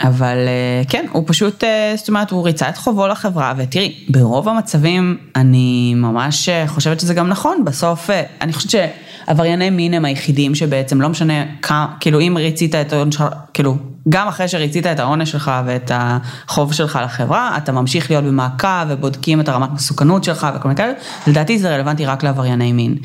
אבל 0.00 0.36
אה, 0.46 0.82
כן, 0.88 1.06
הוא 1.12 1.24
פשוט, 1.26 1.64
אה, 1.64 1.92
זאת 1.96 2.08
אומרת, 2.08 2.30
הוא 2.30 2.44
ריצה 2.44 2.68
את 2.68 2.76
חובו 2.76 3.06
לחברה, 3.06 3.54
ותראי, 3.56 3.94
ברוב 4.08 4.48
המצבים 4.48 5.16
אני 5.36 5.94
ממש 5.96 6.48
אה, 6.48 6.66
חושבת 6.66 7.00
שזה 7.00 7.14
גם 7.14 7.28
נכון, 7.28 7.64
בסוף, 7.64 8.10
אני 8.40 8.52
חושבת 8.52 8.70
שעברייני 8.70 9.70
מין 9.70 9.94
הם 9.94 10.04
היחידים 10.04 10.54
שבעצם 10.54 11.00
לא 11.00 11.08
משנה 11.08 11.44
כמה, 11.62 11.86
כאילו 12.00 12.20
אם 12.20 12.34
ריצית 12.36 12.74
את 12.74 12.92
העונש 12.92 13.14
שלך, 13.14 13.24
כאילו, 13.54 13.76
גם 14.08 14.28
אחרי 14.28 14.48
שריצית 14.48 14.86
את 14.86 15.00
העונש 15.00 15.30
שלך 15.30 15.50
ואת 15.66 15.90
החוב 15.94 16.72
שלך 16.72 16.98
לחברה, 17.04 17.56
אתה 17.56 17.72
ממשיך 17.72 18.10
להיות 18.10 18.24
במעקב 18.24 18.86
ובודקים 18.88 19.40
את 19.40 19.48
הרמת 19.48 19.72
מסוכנות 19.72 20.24
שלך 20.24 20.46
וכל 20.54 20.68
מיני 20.68 20.76
כאלה, 20.76 20.92
לדעתי 21.26 21.58
זה 21.58 21.74
רלוונטי 21.74 22.06
רק 22.06 22.22
לעברייני 22.22 22.72
מין. 22.72 22.96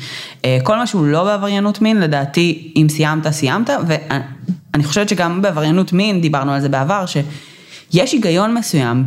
כל 0.62 0.76
מה 0.76 0.86
שהוא 0.86 1.06
לא 1.06 1.24
בעבריינות 1.24 1.82
מין, 1.82 2.00
לדעתי, 2.00 2.72
אם 2.76 2.86
סיימת, 2.88 3.28
סיימת, 3.28 3.70
ו... 3.88 3.94
אני 4.74 4.84
חושבת 4.84 5.08
שגם 5.08 5.42
בעבריינות 5.42 5.92
מין, 5.92 6.20
דיברנו 6.20 6.52
על 6.52 6.60
זה 6.60 6.68
בעבר, 6.68 7.04
שיש 7.06 8.12
היגיון 8.12 8.54
מסוים, 8.54 9.04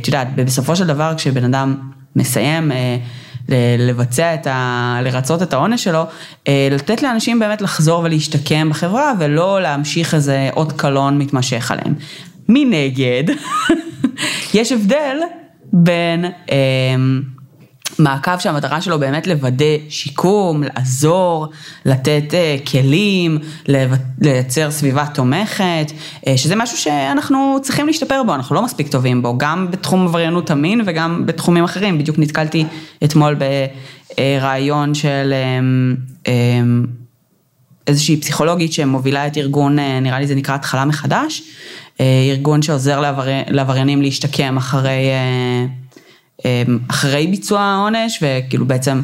את 0.00 0.06
יודעת, 0.06 0.34
בסופו 0.34 0.76
של 0.76 0.86
דבר 0.86 1.14
כשבן 1.16 1.44
אדם 1.44 1.76
מסיים 2.16 2.72
אה, 2.72 2.96
לבצע 3.78 4.34
את 4.34 4.46
ה... 4.46 4.98
לרצות 5.02 5.42
את 5.42 5.52
העונש 5.52 5.84
שלו, 5.84 6.04
אה, 6.48 6.68
לתת 6.70 7.02
לאנשים 7.02 7.38
באמת 7.38 7.62
לחזור 7.62 8.02
ולהשתקם 8.04 8.70
בחברה, 8.70 9.12
ולא 9.18 9.62
להמשיך 9.62 10.14
איזה 10.14 10.50
אות 10.56 10.72
קלון 10.72 11.18
מתמשך 11.18 11.70
עליהם. 11.70 11.94
מנגד, 12.48 13.24
יש 14.54 14.72
הבדל 14.72 15.16
בין... 15.72 16.24
אה, 17.92 18.04
מעקב 18.04 18.38
שהמטרה 18.38 18.80
שלו 18.80 18.98
באמת 18.98 19.26
לוודא 19.26 19.64
שיקום, 19.88 20.62
לעזור, 20.62 21.46
לתת 21.84 22.24
uh, 22.30 22.70
כלים, 22.70 23.38
לייצר 24.20 24.70
סביבה 24.70 25.06
תומכת, 25.14 25.92
uh, 25.92 26.30
שזה 26.36 26.56
משהו 26.56 26.76
שאנחנו 26.78 27.58
צריכים 27.62 27.86
להשתפר 27.86 28.22
בו, 28.26 28.34
אנחנו 28.34 28.54
לא 28.54 28.62
מספיק 28.62 28.88
טובים 28.88 29.22
בו, 29.22 29.38
גם 29.38 29.70
בתחום 29.70 30.06
עבריינות 30.06 30.50
המין 30.50 30.82
וגם 30.86 31.26
בתחומים 31.26 31.64
אחרים. 31.64 31.98
בדיוק 31.98 32.18
נתקלתי 32.18 32.64
אתמול 33.04 33.36
ברעיון 34.18 34.94
של 34.94 35.34
um, 36.24 36.28
איזושהי 37.86 38.20
פסיכולוגית 38.20 38.72
שמובילה 38.72 39.26
את 39.26 39.36
ארגון, 39.36 39.78
נראה 39.78 40.20
לי 40.20 40.26
זה 40.26 40.34
נקרא 40.34 40.54
התחלה 40.54 40.84
מחדש, 40.84 41.42
ארגון 42.30 42.62
שעוזר 42.62 43.00
לעברי, 43.00 43.42
לעבריינים 43.48 44.02
להשתקם 44.02 44.56
אחרי... 44.56 45.10
אמ, 46.44 46.78
אחרי 46.88 47.26
ביצוע 47.26 47.60
העונש, 47.60 48.22
וכאילו 48.22 48.66
בעצם 48.66 49.00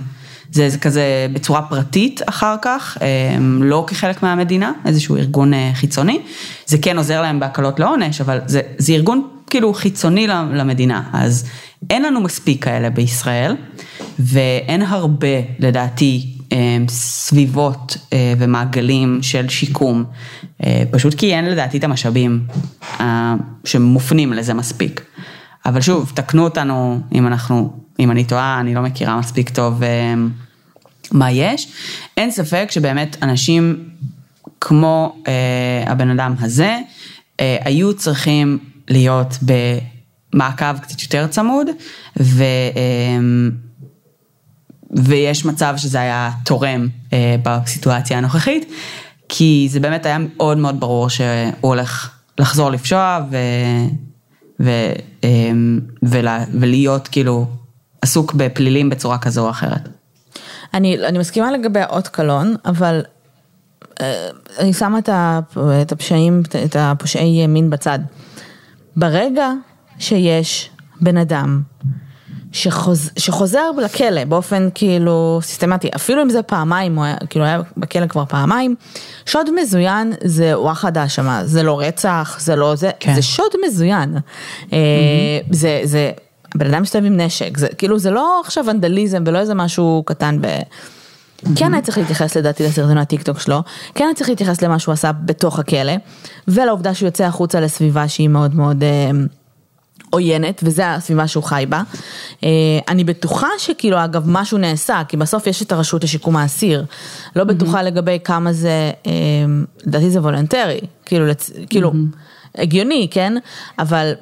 זה, 0.53 0.69
זה 0.69 0.79
כזה 0.79 1.27
בצורה 1.33 1.63
פרטית 1.63 2.21
אחר 2.27 2.57
כך, 2.63 2.99
אמ, 3.01 3.63
לא 3.63 3.85
כחלק 3.87 4.23
מהמדינה, 4.23 4.73
איזשהו 4.87 5.17
ארגון 5.17 5.55
אה, 5.55 5.71
חיצוני. 5.75 6.21
זה 6.67 6.79
כן 6.83 6.97
עוזר 6.97 7.23
להם 7.23 7.41
בהקלות 7.41 7.81
לעונש, 7.81 8.21
אבל 8.21 8.39
זה, 8.47 8.61
זה 8.79 8.93
ארגון 8.93 9.29
כאילו 9.51 9.75
חיצוני 9.75 10.27
למדינה, 10.27 11.03
אז 11.13 11.47
אין 11.91 12.03
לנו 12.03 12.21
מספיק 12.21 12.65
כאלה 12.65 12.91
בישראל, 12.91 13.57
ואין 14.19 14.83
הרבה, 14.83 15.37
לדעתי, 15.59 16.27
אמ, 16.53 16.87
סביבות 16.89 17.97
אה, 18.13 18.35
ומעגלים 18.39 19.19
של 19.23 19.49
שיקום, 19.49 20.05
אה, 20.65 20.83
פשוט 20.91 21.15
כי 21.15 21.35
אין 21.35 21.45
לדעתי 21.45 21.79
את 21.79 21.85
המשאבים 21.85 22.41
שמופנים 23.65 24.33
לזה 24.33 24.55
מספיק. 24.55 25.01
אבל 25.69 25.81
שוב, 25.81 26.13
תקנו 26.15 26.45
אותנו 26.45 27.01
אם 27.13 27.27
אנחנו, 27.27 27.73
אם 28.01 28.11
אני 28.11 28.25
טועה, 28.25 28.61
אני 28.61 28.75
לא 28.75 28.83
מכירה 28.83 29.19
מספיק 29.19 29.51
טוב 29.51 29.83
אה, 29.83 30.15
מה 31.13 31.31
יש. 31.31 31.73
אין 32.17 32.31
ספק 32.31 32.69
שבאמת 32.71 33.17
אנשים 33.23 33.89
כמו 34.61 35.17
אה, 35.29 35.93
הבן 35.93 36.11
אדם 36.11 36.35
הזה, 36.41 36.79
אה, 37.41 37.57
היו 37.65 37.95
צריכים 37.95 38.59
להיות 38.89 39.39
במעקב 39.43 40.79
קצת 40.79 41.03
יותר 41.03 41.27
צמוד, 41.27 41.67
ו... 42.21 42.43
אה, 42.77 43.19
ויש 44.91 45.45
מצב 45.45 45.75
שזה 45.77 46.01
היה 46.01 46.31
תורם 46.45 46.89
אה, 47.13 47.37
בסיטואציה 47.43 48.19
הנוכחית, 48.19 48.73
כי 49.29 49.69
זה 49.71 49.81
באמת 49.81 50.07
היה 50.07 50.19
מאוד 50.19 50.59
מאוד 50.59 50.81
ברור 50.81 51.11
שהוא 51.11 51.27
הולך 51.61 52.11
לחזור 52.39 52.71
לפשוע, 52.71 53.21
ו... 53.31 53.37
ו, 54.61 54.71
אמ, 55.25 55.81
ולה, 56.03 56.45
ולהיות 56.61 57.09
כאילו 57.09 57.47
עסוק 58.03 58.35
בפלילים 58.35 58.91
בצורה 58.91 59.19
כזו 59.19 59.45
או 59.45 59.51
אחרת. 59.51 59.89
אני, 60.75 61.07
אני 61.07 61.19
מסכימה 61.19 61.53
לגבי 61.53 61.81
האות 61.81 62.09
קלון, 62.09 62.55
אבל 62.65 63.03
אה, 64.01 64.29
אני 64.59 64.73
שמה 64.73 64.99
את 65.83 65.93
הפשעים, 65.93 66.43
את 66.65 66.77
הפושעי 66.79 67.47
מין 67.47 67.71
בצד. 67.71 67.99
ברגע 68.97 69.51
שיש 69.99 70.71
בן 71.01 71.17
אדם 71.17 71.63
שחוז, 72.53 73.11
שחוזר 73.19 73.71
לכלא 73.85 74.25
באופן 74.25 74.69
כאילו 74.75 75.39
סיסטמטי, 75.43 75.89
אפילו 75.97 76.23
אם 76.23 76.31
זה 76.31 76.43
פעמיים, 76.43 76.97
הוא 76.97 77.05
היה, 77.05 77.17
כאילו 77.31 77.45
היה 77.45 77.61
בכלא 77.77 78.07
כבר 78.07 78.25
פעמיים, 78.25 78.75
שוד 79.27 79.51
מזוין 79.61 80.13
זה 80.25 80.61
וואחד 80.61 80.99
האשמה, 80.99 81.45
זה 81.45 81.63
לא 81.63 81.81
רצח, 81.81 82.37
זה 82.41 82.57
לא 82.57 82.75
זה, 82.75 82.91
כן. 83.01 83.15
זה 83.15 83.23
שוד 83.23 83.53
מזוין. 83.67 84.17
Mm-hmm. 84.17 84.73
זה, 85.51 85.81
זה, 85.85 86.11
הבן 86.55 86.75
אדם 86.75 86.83
מסתובב 86.83 87.07
עם 87.07 87.21
נשק, 87.21 87.59
זה 87.59 87.69
כאילו 87.79 87.99
זה 87.99 88.11
לא 88.11 88.41
עכשיו 88.45 88.65
ונדליזם 88.67 89.23
ולא 89.27 89.39
איזה 89.39 89.55
משהו 89.55 90.03
קטן 90.07 90.39
ב... 90.41 90.47
Mm-hmm. 90.47 91.49
כן 91.57 91.73
היה 91.75 91.83
צריך 91.83 91.99
להתייחס 91.99 92.37
לדעתי 92.37 92.65
לסרטון 92.65 92.99
הטיק 92.99 93.23
טוק 93.23 93.41
שלו, 93.41 93.63
כן 93.95 94.05
היה 94.05 94.15
צריך 94.15 94.29
להתייחס 94.29 94.63
למה 94.63 94.79
שהוא 94.79 94.93
עשה 94.93 95.13
בתוך 95.13 95.59
הכלא, 95.59 95.93
ולעובדה 96.49 96.95
שהוא 96.95 97.07
יוצא 97.07 97.25
החוצה 97.25 97.61
לסביבה 97.61 98.09
שהיא 98.09 98.29
מאוד 98.29 98.55
מאוד... 98.55 98.85
עוינת, 100.11 100.61
וזה 100.65 100.95
הסביבה 100.95 101.29
שהוא 101.29 101.45
חי 101.45 101.65
בה. 101.69 101.83
אה, 102.45 102.49
אני 102.89 103.05
בטוחה 103.05 103.49
שכאילו, 103.59 104.05
אגב, 104.05 104.23
משהו 104.27 104.59
נעשה, 104.59 105.03
כי 105.09 105.17
בסוף 105.17 105.47
יש 105.47 105.63
את 105.63 105.73
הרשות 105.73 106.05
לשיקום 106.05 106.37
האסיר. 106.37 106.85
לא 107.37 107.45
בטוחה 107.45 107.83
לגבי 107.83 108.19
כמה 108.25 108.53
זה, 108.53 108.91
אה, 109.07 109.13
לדעתי 109.87 110.11
זה 110.11 110.21
וולנטרי, 110.21 110.81
כאילו, 111.07 111.27
כאילו, 111.71 111.93
הגיוני, 112.55 113.09
כן? 113.11 113.33
אבל 113.79 114.13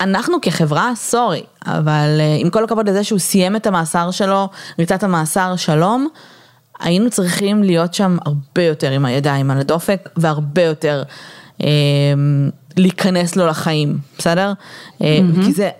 אנחנו 0.00 0.40
כחברה, 0.42 0.92
סורי, 0.94 1.42
אבל 1.66 2.16
אה, 2.20 2.36
עם 2.38 2.50
כל 2.50 2.64
הכבוד 2.64 2.88
לזה 2.88 3.04
שהוא 3.04 3.18
סיים 3.18 3.56
את 3.56 3.66
המאסר 3.66 4.10
שלו, 4.10 4.48
ריצת 4.78 5.02
המאסר 5.02 5.56
שלום, 5.56 6.08
היינו 6.80 7.10
צריכים 7.10 7.62
להיות 7.62 7.94
שם 7.94 8.16
הרבה 8.24 8.62
יותר 8.62 8.90
עם 8.90 9.04
הידיים 9.04 9.50
על 9.50 9.58
הדופק, 9.58 10.08
והרבה 10.16 10.62
יותר... 10.62 11.02
להיכנס 12.76 13.36
לו 13.36 13.46
לחיים, 13.46 13.98
בסדר? 14.18 14.52
Mm-hmm. 14.52 15.02
כי 15.44 15.52
זה, 15.52 15.70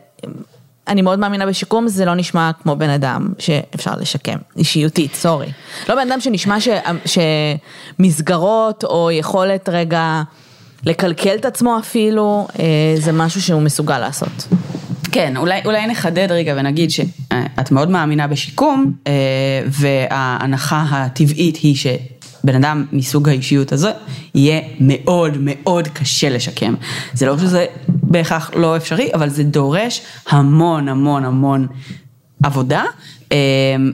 אני 0.89 1.03
מאוד 1.03 1.19
מאמינה 1.19 1.47
בשיקום, 1.47 1.89
זה 1.89 2.05
לא 2.05 2.15
נשמע 2.15 2.51
כמו 2.63 2.77
בן 2.77 2.91
אדם 2.91 3.29
שאפשר 3.39 3.93
לשקם, 4.01 4.37
אישיותית, 4.57 5.15
סורי. 5.15 5.49
לא 5.89 5.95
בן 5.95 6.11
אדם 6.11 6.21
שנשמע 6.21 6.57
ש, 6.61 6.69
שמסגרות 7.99 8.85
או 8.85 9.11
יכולת 9.11 9.69
רגע 9.69 10.23
לקלקל 10.85 11.35
את 11.35 11.45
עצמו 11.45 11.79
אפילו, 11.79 12.49
אה, 12.59 12.65
זה 12.97 13.13
משהו 13.13 13.43
שהוא 13.43 13.63
מסוגל 13.63 13.99
לעשות. 13.99 14.49
כן, 15.13 15.37
אולי, 15.37 15.61
אולי 15.65 15.87
נחדד 15.87 16.33
רגע 16.33 16.55
ונגיד 16.57 16.91
שאת 16.91 17.71
מאוד 17.71 17.91
מאמינה 17.91 18.27
בשיקום, 18.27 18.93
אה, 19.07 19.13
וההנחה 19.67 20.85
הטבעית 20.91 21.57
היא 21.57 21.77
ש... 21.77 21.87
בן 22.47 22.55
אדם 22.55 22.85
מסוג 22.93 23.29
האישיות 23.29 23.73
הזה, 23.73 23.91
יהיה 24.35 24.61
מאוד 24.81 25.37
מאוד 25.41 25.89
קשה 25.89 26.29
לשקם. 26.29 26.75
זה 27.13 27.27
לא 27.27 27.39
שזה 27.39 27.67
בהכרח 27.89 28.51
לא 28.57 28.77
אפשרי, 28.77 29.11
אבל 29.15 29.29
זה 29.29 29.45
דורש 29.45 30.01
המון 30.29 30.89
המון 30.89 31.25
המון 31.25 31.67
עבודה 32.43 32.85
אה, 33.33 33.37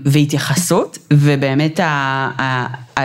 והתייחסות, 0.04 0.98
ובאמת 1.12 1.80
ה, 1.80 1.84
ה, 2.38 2.66
ה, 3.00 3.02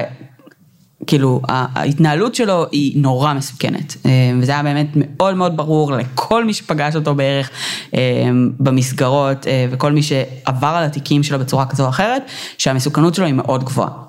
כאילו 1.07 1.41
ההתנהלות 1.47 2.35
שלו 2.35 2.65
היא 2.71 3.01
נורא 3.01 3.33
מסוכנת, 3.33 3.97
אה, 4.05 4.11
וזה 4.41 4.51
היה 4.51 4.63
באמת 4.63 4.87
מאוד 4.95 5.35
מאוד 5.35 5.57
ברור 5.57 5.91
לכל 5.91 6.45
מי 6.45 6.53
שפגש 6.53 6.95
אותו 6.95 7.15
בערך 7.15 7.49
אה, 7.95 7.99
במסגרות 8.59 9.45
וכל 9.71 9.91
מי 9.91 10.03
שעבר 10.03 10.67
על 10.67 10.83
התיקים 10.83 11.23
שלו 11.23 11.39
בצורה 11.39 11.65
כזו 11.65 11.83
או 11.83 11.89
אחרת, 11.89 12.21
שהמסוכנות 12.57 13.15
שלו 13.15 13.25
היא 13.25 13.33
מאוד 13.33 13.63
גבוהה. 13.63 14.06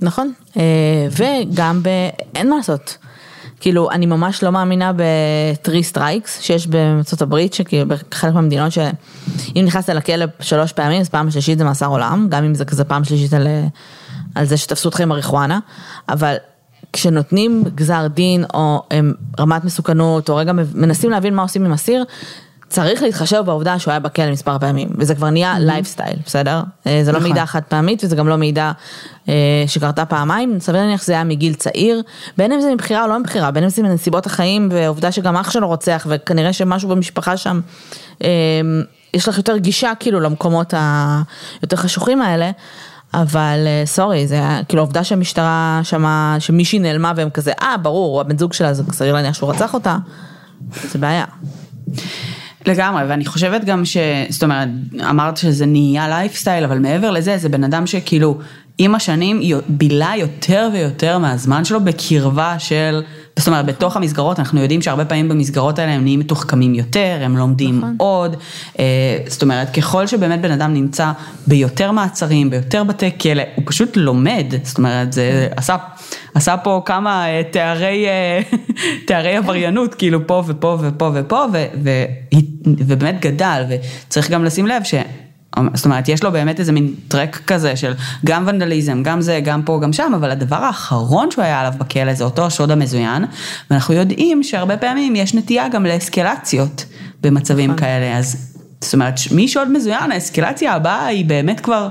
נכון, 0.00 0.32
וגם 1.10 1.82
ב... 1.82 1.88
אין 2.34 2.50
מה 2.50 2.56
לעשות. 2.56 2.96
כאילו, 3.60 3.90
אני 3.90 4.06
ממש 4.06 4.42
לא 4.42 4.52
מאמינה 4.52 4.92
ב-3 4.92 5.96
strikes 5.96 6.28
שיש 6.40 6.66
בארצות 6.66 7.22
הברית, 7.22 7.54
שכאילו 7.54 7.88
בחלק 7.88 8.34
מהמדינות 8.34 8.72
שאם 8.72 9.62
נכנסת 9.66 9.88
לכלא 9.88 10.26
שלוש 10.40 10.72
פעמים, 10.72 11.00
אז 11.00 11.08
פעם 11.08 11.30
שלישית 11.30 11.58
זה 11.58 11.64
מאסר 11.64 11.86
עולם, 11.86 12.26
גם 12.30 12.44
אם 12.44 12.54
זה 12.54 12.64
כזה 12.64 12.84
פעם 12.84 13.04
שלישית 13.04 13.32
על, 13.34 13.46
על 14.34 14.44
זה 14.44 14.56
שתפסו 14.56 14.88
אותך 14.88 15.00
עם 15.00 15.08
מריחואנה, 15.08 15.58
אבל 16.08 16.36
כשנותנים 16.92 17.64
גזר 17.74 18.06
דין 18.06 18.44
או 18.54 18.82
רמת 19.40 19.64
מסוכנות, 19.64 20.28
או 20.28 20.36
רגע 20.36 20.52
מנסים 20.74 21.10
להבין 21.10 21.34
מה 21.34 21.42
עושים 21.42 21.64
עם 21.64 21.72
אסיר, 21.72 22.04
צריך 22.70 23.02
להתחשב 23.02 23.42
בעובדה 23.46 23.78
שהוא 23.78 23.92
היה 23.92 24.00
בכלא 24.00 24.30
מספר 24.30 24.58
פעמים, 24.58 24.88
וזה 24.98 25.14
כבר 25.14 25.30
נהיה 25.30 25.58
לייפסטייל, 25.58 26.12
mm-hmm. 26.12 26.26
בסדר? 26.26 26.62
אה, 26.86 27.00
זה 27.04 27.12
לא 27.12 27.18
נכון. 27.18 27.30
מידע 27.30 27.46
חד 27.46 27.62
פעמית 27.68 28.04
וזה 28.04 28.16
גם 28.16 28.28
לא 28.28 28.36
מידע 28.36 28.72
אה, 29.28 29.34
שקרתה 29.66 30.04
פעמיים, 30.04 30.60
סביר 30.60 30.80
להניח 30.80 31.02
שזה 31.02 31.12
היה 31.12 31.24
מגיל 31.24 31.54
צעיר, 31.54 32.02
בין 32.36 32.52
אם 32.52 32.60
זה 32.60 32.74
מבחירה 32.74 33.02
או 33.02 33.08
לא 33.08 33.18
מבחירה, 33.18 33.50
בין 33.50 33.64
אם 33.64 33.68
זה 33.68 33.82
מנסיבות 33.82 34.26
החיים 34.26 34.68
ועובדה 34.72 35.12
שגם 35.12 35.36
אח 35.36 35.50
שלו 35.50 35.68
רוצח 35.68 36.06
וכנראה 36.10 36.52
שמשהו 36.52 36.88
במשפחה 36.88 37.36
שם, 37.36 37.60
אה, 38.24 38.28
יש 39.14 39.28
לך 39.28 39.36
יותר 39.36 39.56
גישה 39.56 39.92
כאילו 40.00 40.20
למקומות 40.20 40.74
היותר 41.60 41.76
חשוכים 41.76 42.22
האלה. 42.22 42.50
אבל 43.14 43.66
סורי, 43.84 44.26
זה 44.26 44.34
היה, 44.34 44.60
כאילו 44.68 44.82
העובדה 44.82 45.04
שהמשטרה 45.04 45.80
שמעה 45.82 46.36
שמישהי 46.38 46.78
נעלמה 46.78 47.12
והם 47.16 47.30
כזה, 47.30 47.52
אה 47.60 47.76
ברור, 47.76 48.20
הבן 48.20 48.38
זוג 48.38 48.52
שלה 48.52 48.74
זה 48.74 48.82
סביר 48.92 49.12
להניח 49.14 49.34
שהוא 49.34 49.50
רצח 49.50 49.74
אותה, 49.74 49.96
זה 50.92 50.98
בעיה. 50.98 51.24
לגמרי, 52.66 53.02
ואני 53.08 53.26
חושבת 53.26 53.64
גם 53.64 53.84
ש... 53.84 53.96
זאת 54.28 54.42
אומרת, 54.42 54.68
אמרת 55.10 55.36
שזה 55.36 55.66
נהיה 55.66 56.08
לייפסטייל, 56.08 56.64
אבל 56.64 56.78
מעבר 56.78 57.10
לזה, 57.10 57.38
זה 57.38 57.48
בן 57.48 57.64
אדם 57.64 57.86
שכאילו 57.86 58.38
עם 58.78 58.94
השנים 58.94 59.40
בילה 59.68 60.12
יותר 60.16 60.68
ויותר 60.72 61.18
מהזמן 61.18 61.64
שלו 61.64 61.80
בקרבה 61.80 62.58
של, 62.58 63.02
זאת 63.38 63.46
אומרת, 63.46 63.66
בתוך 63.66 63.96
המסגרות, 63.96 64.38
אנחנו 64.38 64.60
יודעים 64.60 64.82
שהרבה 64.82 65.04
פעמים 65.04 65.28
במסגרות 65.28 65.78
האלה 65.78 65.92
הם 65.92 66.02
נהיים 66.02 66.20
מתוחכמים 66.20 66.74
יותר, 66.74 67.18
הם 67.20 67.36
לומדים 67.36 67.78
נכון. 67.78 67.94
עוד, 67.98 68.36
אה, 68.78 69.18
זאת 69.26 69.42
אומרת, 69.42 69.70
ככל 69.70 70.06
שבאמת 70.06 70.40
בן 70.40 70.50
אדם 70.50 70.74
נמצא 70.74 71.12
ביותר 71.46 71.90
מעצרים, 71.92 72.50
ביותר 72.50 72.84
בתי 72.84 73.10
כלא, 73.20 73.42
הוא 73.54 73.64
פשוט 73.66 73.96
לומד, 73.96 74.46
זאת 74.62 74.78
אומרת, 74.78 75.12
זה 75.12 75.48
עשה, 75.56 75.76
עשה 76.34 76.56
פה 76.56 76.82
כמה 76.84 77.28
אה, 77.28 77.42
תארי, 77.50 78.06
אה, 78.08 78.40
תארי 79.06 79.36
עבריינות, 79.36 79.94
כאילו 79.94 80.26
פה 80.26 80.42
ופה 80.46 80.78
ופה 80.80 81.10
ופה, 81.14 81.44
ו, 81.52 81.64
ו, 81.82 81.90
ובאמת 82.66 83.20
גדל, 83.20 83.64
וצריך 83.68 84.30
גם 84.30 84.44
לשים 84.44 84.66
לב 84.66 84.82
ש... 84.84 84.94
זאת 85.74 85.84
אומרת, 85.84 86.08
יש 86.08 86.24
לו 86.24 86.32
באמת 86.32 86.60
איזה 86.60 86.72
מין 86.72 86.94
טרק 87.08 87.40
כזה 87.46 87.76
של 87.76 87.92
גם 88.26 88.44
ונדליזם, 88.46 89.02
גם 89.02 89.20
זה, 89.20 89.40
גם 89.44 89.62
פה, 89.62 89.80
גם 89.82 89.92
שם, 89.92 90.12
אבל 90.16 90.30
הדבר 90.30 90.56
האחרון 90.56 91.30
שהוא 91.30 91.44
היה 91.44 91.60
עליו 91.60 91.72
בכלא 91.78 92.14
זה 92.14 92.24
אותו 92.24 92.46
השוד 92.46 92.70
המזוין, 92.70 93.24
ואנחנו 93.70 93.94
יודעים 93.94 94.42
שהרבה 94.42 94.76
פעמים 94.76 95.16
יש 95.16 95.34
נטייה 95.34 95.68
גם 95.68 95.86
לאסקלציות 95.86 96.84
במצבים 97.20 97.70
נכון. 97.70 97.80
כאלה, 97.80 98.18
אז 98.18 98.56
זאת 98.80 98.94
אומרת, 98.94 99.14
משוד 99.34 99.68
מזוין, 99.70 100.12
האסקלציה 100.12 100.72
הבאה 100.72 101.06
היא 101.06 101.24
באמת 101.24 101.60
כבר 101.60 101.88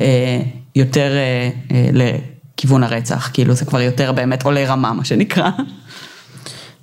אה, 0.00 0.40
יותר 0.76 1.10
אה, 1.16 1.50
אה, 1.70 1.88
לכיוון 1.92 2.82
הרצח, 2.82 3.30
כאילו 3.32 3.54
זה 3.54 3.64
כבר 3.64 3.80
יותר 3.80 4.12
באמת 4.12 4.42
עולה 4.42 4.64
רמה, 4.64 4.92
מה 4.92 5.04
שנקרא. 5.04 5.50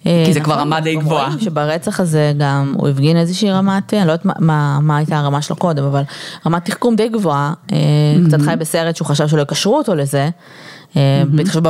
כי 0.06 0.34
זה 0.34 0.40
כבר 0.40 0.54
נכון, 0.54 0.68
רמה 0.68 0.82
די 0.82 0.96
גבוהה. 0.96 1.30
שברצח 1.40 2.00
הזה 2.00 2.34
גם 2.38 2.74
הוא 2.78 2.90
הפגין 2.90 3.18
איזושהי 3.18 3.52
רמת, 3.52 3.94
אני 3.94 4.08
לא 4.08 4.12
יודעת 4.12 4.26
מה, 4.40 4.80
מה 4.82 4.98
הייתה 4.98 5.18
הרמה 5.18 5.42
שלו 5.42 5.56
קודם, 5.56 5.84
אבל 5.84 6.02
רמת 6.46 6.66
תחכום 6.66 6.96
די 6.96 7.10
גבוהה, 7.10 7.54
אה, 7.74 7.78
קצת 8.28 8.42
חי 8.42 8.54
בסרט 8.60 8.96
שהוא 8.96 9.08
חשב 9.08 9.28
שלא 9.28 9.42
יקשרו 9.42 9.78
אותו 9.78 9.96
לזה, 9.96 10.30
אה, 10.98 11.24
בהתחשב 11.30 11.62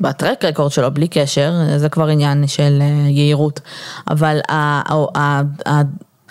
בטרק 0.00 0.44
רקורד 0.44 0.70
שלו 0.70 0.94
בלי 0.94 1.08
קשר, 1.08 1.52
זה 1.76 1.88
כבר 1.88 2.06
עניין 2.06 2.46
של 2.46 2.78
אה, 2.80 2.86
יהירות, 3.08 3.60
אבל 4.10 4.38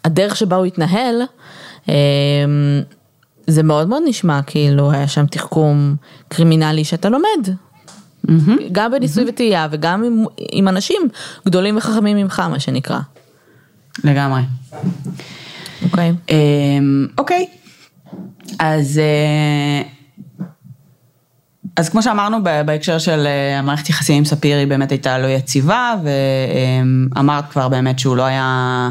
הדרך 0.06 0.36
שבה 0.36 0.56
הוא 0.56 0.66
התנהל, 0.66 1.22
זה 3.48 3.64
מאוד 3.64 3.88
מאוד 3.88 4.04
נשמע 4.06 4.42
כאילו 4.42 4.92
היה 4.92 5.08
שם 5.08 5.26
תחכום 5.26 5.96
קרימינלי 6.28 6.84
שאתה 6.84 7.10
לומד, 7.10 7.56
Mm-hmm. 8.28 8.62
גם 8.72 8.92
בניסוי 8.92 9.24
mm-hmm. 9.24 9.30
וטעייה 9.30 9.68
וגם 9.72 10.04
עם, 10.04 10.24
עם 10.52 10.68
אנשים 10.68 11.02
גדולים 11.46 11.78
וחכמים 11.78 12.18
ממך, 12.18 12.40
מה 12.40 12.60
שנקרא. 12.60 13.00
לגמרי. 14.04 14.42
אוקיי. 15.84 16.12
Okay. 16.12 16.32
אמ, 16.32 17.08
אוקיי, 17.18 17.46
אז... 18.60 18.98
אה, 18.98 19.82
אז 21.78 21.90
כמו 21.90 22.04
שאמרנו 22.04 22.38
בהקשר 22.66 22.98
של 22.98 23.26
אה, 23.26 23.60
המערכת 23.60 23.90
יחסים 23.90 24.18
עם 24.18 24.26
ספיר 24.26 24.58
היא 24.58 24.68
באמת 24.68 24.92
הייתה 24.92 25.18
לא 25.18 25.28
יציבה 25.28 25.96
ואמרת 26.04 27.50
כבר 27.50 27.70
באמת 27.70 28.00
שהוא 28.00 28.18
לא 28.18 28.24
היה 28.24 28.90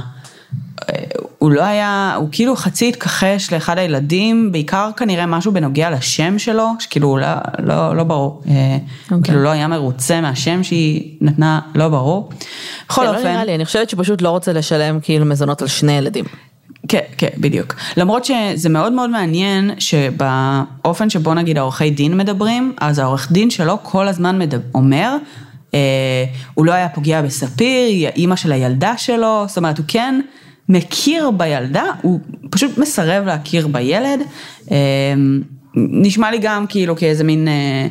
הוא 1.38 1.50
לא 1.50 1.62
היה, 1.62 2.14
הוא 2.16 2.28
כאילו 2.32 2.56
חצי 2.56 2.88
התכחש 2.88 3.52
לאחד 3.52 3.78
הילדים, 3.78 4.52
בעיקר 4.52 4.90
כנראה 4.96 5.26
משהו 5.26 5.52
בנוגע 5.52 5.90
לשם 5.90 6.38
שלו, 6.38 6.68
שכאילו 6.78 7.16
לא, 7.16 7.26
לא, 7.58 7.96
לא 7.96 8.04
ברור, 8.04 8.42
okay. 8.44 8.48
אה, 8.50 8.78
אוקיי. 9.04 9.22
כאילו 9.22 9.42
לא 9.42 9.48
היה 9.48 9.68
מרוצה 9.68 10.20
מהשם 10.20 10.62
שהיא 10.62 11.16
נתנה, 11.20 11.60
לא 11.74 11.88
ברור. 11.88 12.30
בכל 12.86 13.00
כן, 13.00 13.06
לא 13.06 13.16
אופן... 13.16 13.24
לא 13.24 13.32
נראה 13.32 13.44
לי, 13.44 13.54
אני 13.54 13.64
חושבת 13.64 13.90
שהוא 13.90 14.02
פשוט 14.02 14.22
לא 14.22 14.30
רוצה 14.30 14.52
לשלם 14.52 14.98
כאילו 15.02 15.26
מזונות 15.26 15.62
על 15.62 15.68
שני 15.68 15.92
ילדים. 15.92 16.24
כן, 16.88 17.00
כן, 17.18 17.28
בדיוק. 17.38 17.74
למרות 17.96 18.24
שזה 18.24 18.68
מאוד 18.68 18.92
מאוד 18.92 19.10
מעניין 19.10 19.70
שבאופן 19.78 21.10
שבו 21.10 21.34
נגיד 21.34 21.58
העורכי 21.58 21.90
דין 21.90 22.16
מדברים, 22.16 22.72
אז 22.80 22.98
העורך 22.98 23.32
דין 23.32 23.50
שלו 23.50 23.78
כל 23.82 24.08
הזמן 24.08 24.38
מדבר, 24.38 24.64
אומר, 24.74 25.16
אה, 25.74 26.24
הוא 26.54 26.66
לא 26.66 26.72
היה 26.72 26.88
פוגע 26.88 27.22
בספיר, 27.22 27.86
היא 27.86 28.06
האימא 28.06 28.36
של 28.36 28.52
הילדה 28.52 28.96
שלו, 28.96 29.44
זאת 29.48 29.56
אומרת 29.56 29.78
הוא 29.78 29.84
כן... 29.88 30.20
מכיר 30.68 31.30
בילדה, 31.30 31.84
הוא 32.02 32.20
פשוט 32.50 32.78
מסרב 32.78 33.24
להכיר 33.26 33.66
בילד. 33.66 34.20
אמ, 34.70 35.42
נשמע 35.76 36.30
לי 36.30 36.38
גם 36.38 36.66
כאילו 36.66 36.96
כאיזה 36.96 37.24
מין 37.24 37.48
אה, 37.48 37.86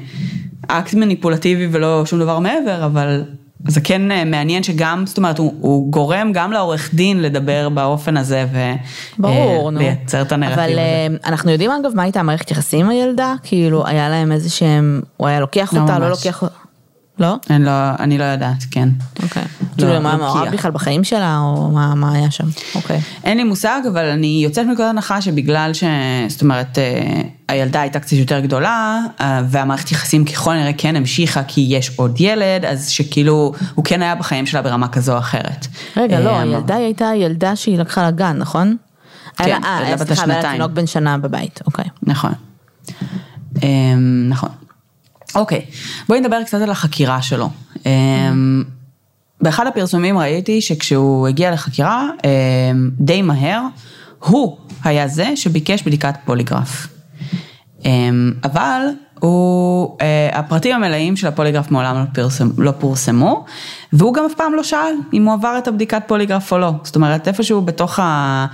אקט 0.68 0.94
מניפולטיבי 0.94 1.68
ולא 1.72 2.06
שום 2.06 2.20
דבר 2.20 2.40
מעבר, 2.40 2.86
אבל 2.86 3.24
זה 3.68 3.82
כן 3.82 4.12
אה, 4.12 4.26
מעניין 4.26 4.64
שגם, 4.64 5.04
זאת 5.06 5.18
אומרת, 5.18 5.38
הוא, 5.38 5.54
הוא 5.60 5.92
גורם 5.92 6.32
גם 6.34 6.52
לעורך 6.52 6.94
דין 6.94 7.22
לדבר 7.22 7.70
באופן 7.70 8.18
הזה 8.18 8.46
ולייצר 9.20 10.22
את 10.22 10.32
הנרטיב 10.32 10.60
אבל, 10.60 10.72
הזה. 10.72 11.08
אבל 11.08 11.18
אנחנו 11.26 11.52
יודעים 11.52 11.72
אגב 11.72 11.92
מה 11.96 12.04
הייתה 12.04 12.20
המערכת 12.20 12.52
יחסים 12.52 12.86
עם 12.86 12.90
הילדה? 12.92 13.34
כאילו 13.44 13.88
היה 13.88 14.10
להם 14.10 14.32
איזה 14.32 14.50
שהם, 14.50 15.02
הוא 15.18 15.28
היה 15.28 15.40
לוקח 15.40 15.74
לא 15.74 15.82
אותה, 15.82 15.94
ממש. 15.94 16.02
לא 16.02 16.10
לוקח 16.10 16.42
אותה. 16.42 16.63
לא? 17.20 17.36
אני 17.50 17.66
לא, 17.66 17.72
אני 18.00 18.18
לא 18.18 18.24
יודעת, 18.24 18.64
כן. 18.72 18.90
אוקיי. 19.24 19.44
כאילו, 19.78 20.02
מה 20.02 20.14
לא 20.14 20.20
מעורב 20.20 20.48
בכלל 20.52 20.72
בחיים 20.72 21.04
שלה, 21.04 21.40
או 21.40 21.72
מה, 21.72 21.96
מה 21.96 22.14
היה 22.14 22.32
שם? 22.32 22.48
אוקיי. 22.76 23.02
אין 23.24 23.38
לי 23.38 23.44
מושג, 23.44 23.82
אבל 23.92 24.06
אני 24.06 24.42
יוצאת 24.44 24.66
מנקודת 24.66 24.90
הנחה 24.90 25.22
שבגלל 25.22 25.74
ש... 25.74 25.84
זאת 26.28 26.42
אומרת, 26.42 26.78
אה, 26.78 27.22
הילדה 27.48 27.82
הייתה 27.82 28.00
קצת 28.00 28.12
יותר 28.12 28.40
גדולה, 28.40 29.00
אה, 29.22 29.42
והמערכת 29.50 29.92
יחסים 29.92 30.26
ככל 30.26 30.52
הנראה 30.54 30.74
כן 30.78 30.96
המשיכה 30.96 31.44
כי 31.44 31.66
יש 31.70 31.92
עוד 31.96 32.22
ילד, 32.22 32.66
אז 32.66 32.90
שכאילו, 32.90 33.54
הוא 33.76 33.86
כן 33.86 34.02
היה 34.02 34.16
בחיים 34.16 34.46
שלה 34.46 34.62
ברמה 34.62 34.88
כזו 34.88 35.14
או 35.14 35.18
אחרת. 35.18 35.68
רגע, 35.98 36.20
לא, 36.20 36.30
אה, 36.30 36.42
הילדה 36.42 36.76
היא 36.76 36.86
הייתה 36.86 37.12
ילדה 37.16 37.56
שהיא 37.56 37.78
לקחה 37.78 38.08
לגן, 38.08 38.38
נכון? 38.38 38.78
כן, 39.38 39.62
ילדה 39.82 39.96
בת 40.04 40.12
השנתיים. 40.12 40.42
סליחה, 40.42 40.52
תינוק 40.52 40.72
בן 40.72 40.88
שנה 40.88 41.18
בבית, 41.18 41.60
אוקיי. 41.66 41.86
נכון. 42.04 42.32
נכון. 44.30 44.50
אוקיי, 45.36 45.66
בואי 46.08 46.20
נדבר 46.20 46.44
קצת 46.44 46.62
על 46.62 46.72
החקירה 46.72 47.22
שלו. 47.22 47.50
אמ, 47.86 48.64
באחד 49.42 49.68
הפרסומים 49.68 50.18
ראיתי 50.18 50.62
שכשהוא 50.62 51.28
הגיע 51.28 51.52
לחקירה, 51.52 52.10
אמ, 52.24 52.90
די 53.00 53.22
מהר, 53.22 53.62
הוא 54.20 54.58
היה 54.84 55.08
זה 55.08 55.36
שביקש 55.36 55.84
בדיקת 55.84 56.16
פוליגרף. 56.26 56.88
אמ, 57.86 58.34
אבל 58.44 58.82
הוא, 59.20 59.98
אה, 60.02 60.30
הפרטים 60.40 60.76
המלאים 60.76 61.16
של 61.16 61.28
הפוליגרף 61.28 61.72
מעולם 61.72 61.96
לא, 61.96 62.04
פרסם, 62.14 62.50
לא 62.58 62.72
פורסמו, 62.72 63.46
והוא 63.94 64.14
גם 64.14 64.26
אף 64.26 64.34
פעם 64.34 64.54
לא 64.54 64.64
שאל 64.64 64.94
אם 65.14 65.26
הוא 65.26 65.34
עבר 65.34 65.56
את 65.58 65.68
הבדיקת 65.68 66.04
פוליגרף 66.08 66.52
או 66.52 66.58
לא. 66.58 66.72
זאת 66.84 66.96
אומרת, 66.96 67.28
איפשהו 67.28 67.62
בתוך 67.62 68.00
ה... 68.00 68.46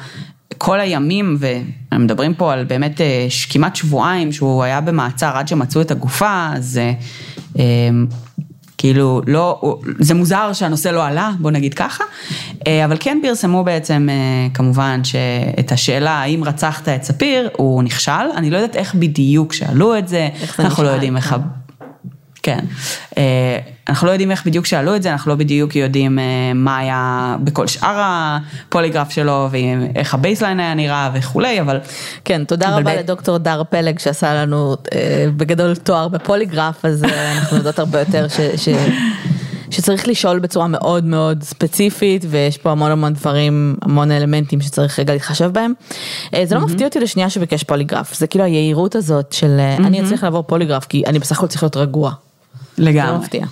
כל 0.58 0.80
הימים, 0.80 1.38
והם 1.40 2.04
מדברים 2.04 2.34
פה 2.34 2.54
על 2.54 2.64
באמת 2.64 3.02
אה, 3.02 3.28
כמעט 3.50 3.76
שבועיים 3.76 4.32
שהוא 4.32 4.64
היה 4.64 4.82
במעצר 4.82 5.32
עד 5.38 5.48
שמצאו 5.48 5.82
את 5.82 5.92
הגופה, 5.92 6.50
אז 6.54 6.80
אה, 7.60 7.90
כאילו, 8.78 9.22
לא, 9.28 9.80
זה 10.00 10.14
מוזר 10.14 10.54
שהנושא 10.54 10.90
לא 10.90 11.06
עלה, 11.06 11.32
בוא 11.40 11.52
נגיד 11.52 11.74
ככה, 11.74 12.04
אה, 12.68 12.86
אבל 12.86 12.98
כן 13.00 13.20
פרסמו 13.24 13.64
בעצם, 13.64 14.08
כמובן, 14.54 15.04
שאת 15.04 15.72
השאלה 15.72 16.12
האם 16.12 16.44
רצחת 16.44 16.90
את 16.90 17.04
ספיר, 17.04 17.50
הוא 17.58 17.84
נכשל, 17.84 18.12
אני 18.36 18.50
לא 18.50 18.58
יודעת 18.58 18.76
איך 18.76 18.96
בדיוק 18.96 19.54
שאלו 19.54 19.98
את 19.98 20.08
זה, 20.08 20.30
איך 20.42 20.58
זה 20.58 20.64
אנחנו 20.64 20.84
לא 20.84 20.90
נשאל, 20.90 20.96
יודעים 20.96 21.18
איך... 21.18 21.36
כן. 22.44 22.60
אה, 23.18 23.60
אנחנו 23.90 24.08
לא 24.08 24.12
יודעים 24.12 24.32
איך 24.32 24.46
בדיוק 24.46 24.66
שאלו 24.66 24.96
את 24.96 25.04
זה, 25.04 25.12
אנחנו 25.12 25.30
לא 25.32 25.36
בדיוק 25.36 25.76
יודעים 25.76 26.20
אה, 26.20 26.24
מה 26.56 26.78
היה 26.78 27.36
בכל 27.44 27.68
שאר 27.68 28.02
הפוליגרף 28.02 29.10
שלו, 29.10 29.48
ואיך 29.52 30.14
ה 30.14 30.19
baseline 30.19 30.60
היה 30.60 30.74
נראה 30.74 31.10
וכולי, 31.14 31.62
אבל... 31.62 31.80
כן, 32.26 32.44
תודה 32.44 32.68
אבל 32.68 32.80
רבה 32.80 32.96
ב- 32.96 33.00
לדוקטור 33.00 33.38
דר 33.38 33.64
פלג 33.70 34.00
שעשה 34.00 34.34
לנו 34.34 34.76
אה, 34.94 35.26
בגדול 35.38 35.76
תואר 35.76 36.08
בפוליגרף, 36.08 36.86
אז 36.86 37.04
אנחנו 37.04 37.58
יודעות 37.58 37.80
הרבה 37.80 38.00
יותר 38.00 38.28
ש, 38.28 38.40
ש, 38.40 38.70
שצריך 39.72 40.08
לשאול 40.08 40.40
בצורה 40.40 40.68
מאוד 40.68 41.04
מאוד 41.06 41.44
ספציפית, 41.44 42.26
ויש 42.30 42.58
פה 42.58 42.72
המון 42.72 42.92
המון 42.92 43.14
דברים, 43.14 43.76
המון 43.82 44.12
אלמנטים 44.12 44.62
שצריך 44.62 45.00
רגע 45.00 45.14
להתחשב 45.14 45.52
בהם. 45.54 45.74
זה 46.44 46.56
לא 46.56 46.62
מפתיע 46.62 46.88
אותי 46.88 47.00
לשנייה 47.00 47.30
שביקש 47.30 47.64
פוליגרף, 47.64 48.14
זה 48.16 48.28
כאילו 48.28 48.44
היהירות 48.46 48.96
הזאת 48.96 49.34
של 49.34 49.58
אה, 49.60 49.78
אני 49.78 50.04
אצליח 50.04 50.24
לעבור 50.24 50.44
פוליגרף, 50.44 50.86
כי 50.86 51.04
אני 51.08 51.20
בסך 51.20 51.38
הכל 51.38 51.48
צריך 51.48 51.64
להיות 51.64 51.78
רגוע. 51.78 52.29
זה 52.80 52.86
לגמרי. 52.86 53.18
מפתיע. 53.18 53.46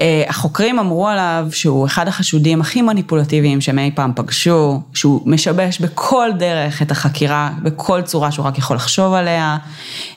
אה, 0.00 0.24
החוקרים 0.28 0.78
אמרו 0.78 1.08
עליו 1.08 1.46
שהוא 1.50 1.86
אחד 1.86 2.08
החשודים 2.08 2.60
הכי 2.60 2.82
מניפולטיביים 2.82 3.60
שהם 3.60 3.78
אי 3.78 3.90
פעם 3.94 4.12
פגשו, 4.16 4.80
שהוא 4.94 5.20
משבש 5.26 5.80
בכל 5.80 6.30
דרך 6.38 6.82
את 6.82 6.90
החקירה, 6.90 7.50
בכל 7.62 8.02
צורה 8.02 8.32
שהוא 8.32 8.46
רק 8.46 8.58
יכול 8.58 8.76
לחשוב 8.76 9.12
עליה. 9.12 9.56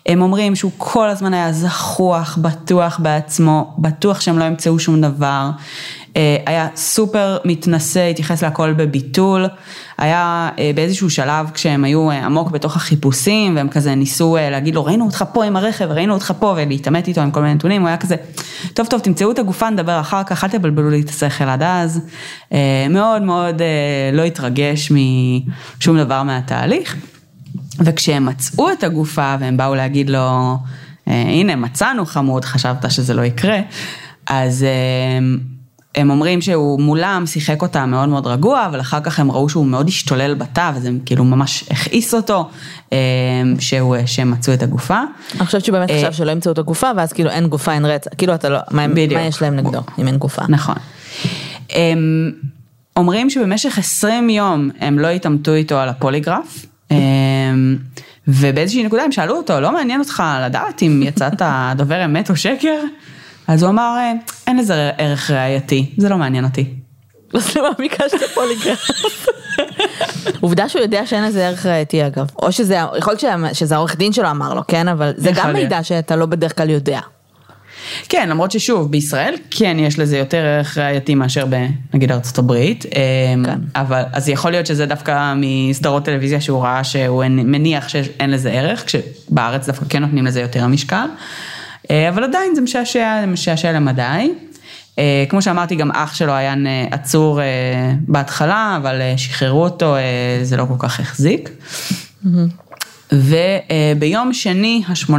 הם 0.05 0.21
אומרים 0.21 0.55
שהוא 0.55 0.71
כל 0.77 1.09
הזמן 1.09 1.33
היה 1.33 1.53
זחוח, 1.53 2.37
בטוח 2.41 2.99
בעצמו, 2.99 3.73
בטוח 3.77 4.21
שהם 4.21 4.39
לא 4.39 4.43
ימצאו 4.43 4.79
שום 4.79 5.01
דבר. 5.01 5.49
אה, 6.17 6.37
היה 6.45 6.67
סופר 6.75 7.37
מתנשא, 7.45 8.09
התייחס 8.09 8.43
להכל 8.43 8.73
בביטול. 8.73 9.45
היה 9.97 10.49
אה, 10.59 10.71
באיזשהו 10.75 11.09
שלב 11.09 11.49
כשהם 11.53 11.83
היו 11.83 12.11
אה, 12.11 12.25
עמוק 12.25 12.51
בתוך 12.51 12.75
החיפושים 12.75 13.55
והם 13.55 13.69
כזה 13.69 13.95
ניסו 13.95 14.37
להגיד 14.51 14.75
לו 14.75 14.85
ראינו 14.85 15.05
אותך 15.05 15.23
פה 15.33 15.43
עם 15.43 15.55
הרכב, 15.55 15.91
ראינו 15.91 16.13
אותך 16.13 16.33
פה 16.39 16.55
ולהתעמת 16.57 17.07
איתו 17.07 17.21
עם 17.21 17.31
כל 17.31 17.41
מיני 17.41 17.53
נתונים, 17.53 17.81
הוא 17.81 17.87
היה 17.87 17.97
כזה 17.97 18.15
טוב 18.73 18.87
טוב 18.87 18.99
תמצאו 18.99 19.31
את 19.31 19.39
הגופה 19.39 19.69
נדבר 19.69 19.99
אחר 19.99 20.23
כך, 20.23 20.43
אל 20.43 20.49
תבלבלו 20.49 20.89
לי 20.89 21.01
את 21.01 21.09
השכל 21.09 21.43
עד 21.43 21.63
אז. 21.63 22.01
מאוד 22.89 23.21
מאוד 23.21 23.61
לא 24.13 24.23
התרגש 24.23 24.91
משום 24.91 25.97
דבר 25.97 26.23
מהתהליך. 26.23 26.95
וכשהם 27.79 28.25
מצאו 28.25 28.71
את 28.71 28.83
הגופה 28.83 29.35
והם 29.39 29.57
באו 29.57 29.75
להגיד 29.75 30.09
לו, 30.09 30.57
"אה, 31.07 31.21
הנה 31.21 31.55
מצאנו 31.55 32.05
חמוד, 32.05 32.45
חשבת 32.45 32.91
שזה 32.91 33.13
לא 33.13 33.21
יקרה, 33.21 33.59
אז 34.27 34.65
הם 35.97 36.09
אומרים 36.09 36.41
שהוא 36.41 36.81
מולם 36.81 37.23
שיחק 37.25 37.61
אותה 37.61 37.85
מאוד 37.85 38.09
מאוד 38.09 38.27
רגוע, 38.27 38.65
אבל 38.65 38.79
אחר 38.79 38.99
כך 39.01 39.19
הם 39.19 39.31
ראו 39.31 39.49
שהוא 39.49 39.65
מאוד 39.65 39.87
השתולל 39.87 40.33
בתא, 40.33 40.71
וזה 40.75 40.89
כאילו 41.05 41.23
ממש 41.23 41.63
הכעיס 41.71 42.13
אותו, 42.13 42.49
אה, 42.93 42.97
שהוא, 43.59 43.95
שהם 44.05 44.31
מצאו 44.31 44.53
את 44.53 44.63
הגופה. 44.63 45.01
אני 45.35 45.45
חושבת 45.45 45.65
שהוא 45.65 45.73
באמת 45.73 45.89
אה, 45.89 45.97
חשב 45.97 46.11
שלא 46.11 46.31
ימצאו 46.31 46.51
את 46.51 46.57
הגופה, 46.57 46.91
ואז 46.97 47.13
כאילו 47.13 47.29
אין 47.29 47.47
גופה, 47.47 47.73
אין 47.73 47.85
רצח, 47.85 48.11
כאילו 48.17 48.33
אתה 48.33 48.49
לא, 48.49 48.59
מה. 48.71 48.87
מה 48.87 49.21
יש 49.21 49.41
להם 49.41 49.55
נגדו, 49.55 49.79
אם 49.99 50.07
אין 50.07 50.17
גופה. 50.17 50.41
נכון. 50.49 50.75
הם 51.69 52.31
אומרים 52.95 53.29
שבמשך 53.29 53.77
20 53.77 54.29
יום 54.29 54.69
הם 54.79 54.99
לא 54.99 55.07
התעמתו 55.07 55.53
איתו 55.53 55.77
על 55.77 55.89
הפוליגרף, 55.89 56.65
הם, 56.89 57.77
ובאיזושהי 58.27 58.83
נקודה 58.83 59.03
הם 59.03 59.11
שאלו 59.11 59.35
אותו, 59.35 59.59
לא 59.59 59.71
מעניין 59.71 59.99
אותך 59.99 60.23
לדעת 60.45 60.81
אם 60.81 61.03
יצאת 61.05 61.41
דובר 61.75 62.05
אמת 62.05 62.29
או 62.29 62.35
שקר? 62.35 62.79
אז 63.47 63.63
הוא 63.63 63.69
אמר, 63.69 63.95
"אה, 63.97 64.11
אין 64.47 64.57
לזה 64.57 64.91
ערך 64.97 65.31
ראייתי, 65.31 65.91
זה 65.97 66.09
לא 66.09 66.17
מעניין 66.17 66.43
אותי. 66.43 66.73
אז 67.33 67.55
למה 67.55 67.69
ביקשת 67.77 68.21
פוליגרף? 68.33 68.89
עובדה 70.41 70.69
שהוא 70.69 70.81
יודע 70.81 71.05
שאין 71.05 71.23
לזה 71.23 71.47
ערך 71.47 71.65
ראייתי 71.65 72.07
אגב, 72.07 72.27
או 72.41 72.51
שזה, 72.51 72.77
יכול 72.97 73.15
להיות 73.21 73.55
שזה 73.55 73.75
העורך 73.75 73.95
דין 73.97 74.13
שלו 74.13 74.29
אמר 74.31 74.53
לו, 74.53 74.61
כן, 74.67 74.87
אבל 74.87 75.13
זה 75.17 75.31
גם. 75.35 75.53
מידע 75.53 75.83
שאתה 75.83 76.15
לא 76.15 76.25
בדרך 76.25 76.57
כלל 76.57 76.69
יודע. 76.69 76.99
כן, 78.09 78.29
למרות 78.29 78.51
ששוב, 78.51 78.91
בישראל 78.91 79.35
כן 79.51 79.77
יש 79.79 79.99
לזה 79.99 80.17
יותר 80.17 80.37
ערך 80.37 80.77
ראייתי 80.77 81.15
מאשר 81.15 81.45
בנגיד 81.45 82.11
ארצות 82.11 82.37
הברית, 82.37 82.85
אמ, 82.85 83.45
כן. 83.45 83.59
אבל 83.75 84.03
אז 84.13 84.29
יכול 84.29 84.51
להיות 84.51 84.65
שזה 84.65 84.85
דווקא 84.85 85.33
מסדרות 85.37 86.05
טלוויזיה 86.05 86.41
שהוא 86.41 86.63
ראה 86.63 86.83
שהוא 86.83 87.23
מניח 87.27 87.87
שאין 87.87 88.29
לזה 88.29 88.51
ערך, 88.51 88.83
כשבארץ 88.85 89.67
דווקא 89.67 89.85
כן 89.89 90.01
נותנים 90.01 90.25
לזה 90.25 90.41
יותר 90.41 90.67
משקל, 90.67 90.95
אה, 90.95 91.07
אבל 92.09 92.23
עדיין 92.23 92.55
זה 92.55 92.61
משעשע, 92.61 93.17
זה 93.21 93.27
משעשע 93.27 93.71
למדי. 93.71 94.31
אה, 94.99 95.25
כמו 95.29 95.41
שאמרתי, 95.41 95.75
גם 95.75 95.91
אח 95.91 96.13
שלו 96.15 96.33
היה 96.33 96.55
נ- 96.55 96.67
עצור 96.93 97.41
אה, 97.41 97.45
בהתחלה, 98.07 98.77
אבל 98.81 99.01
אה, 99.01 99.13
שחררו 99.17 99.63
אותו, 99.63 99.95
אה, 99.95 100.01
זה 100.43 100.57
לא 100.57 100.65
כל 100.67 100.87
כך 100.87 100.99
החזיק. 100.99 101.49
וביום 103.13 104.33
שני, 104.33 104.83
ה-18 104.87 105.13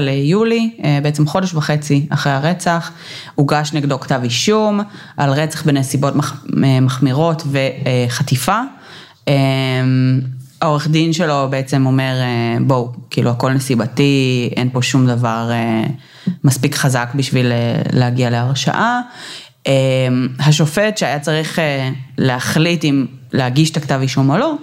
ליולי, 0.00 0.70
אה, 0.84 0.98
בעצם 1.02 1.26
חודש 1.26 1.54
וחצי 1.54 2.06
אחרי 2.10 2.32
הרצח, 2.32 2.90
הוגש 3.34 3.72
נגדו 3.72 4.00
כתב 4.00 4.20
אישום 4.24 4.80
על 5.16 5.30
רצח 5.30 5.62
בנסיבות 5.62 6.16
מח- 6.16 6.44
אה, 6.64 6.80
מחמירות 6.80 7.42
וחטיפה. 8.08 8.60
העורך 10.60 10.88
דין 10.88 11.12
שלו 11.12 11.46
בעצם 11.50 11.86
אומר, 11.86 12.14
אה, 12.20 12.56
בואו, 12.60 12.92
כאילו 13.10 13.30
הכל 13.30 13.52
נסיבתי, 13.52 14.50
אין 14.56 14.70
פה 14.72 14.82
שום 14.82 15.06
דבר 15.06 15.48
אה, 15.50 15.84
מספיק 16.44 16.74
חזק 16.74 17.08
בשביל 17.14 17.52
אה, 17.52 17.82
להגיע 17.92 18.30
להרשעה. 18.30 19.00
השופט 20.38 20.98
שהיה 20.98 21.18
צריך 21.18 21.58
להחליט 22.18 22.84
אם 22.84 23.06
להגיש 23.32 23.70
את 23.70 23.76
הכתב 23.76 23.98
אישום 24.02 24.30
או 24.30 24.38
לא, 24.38 24.54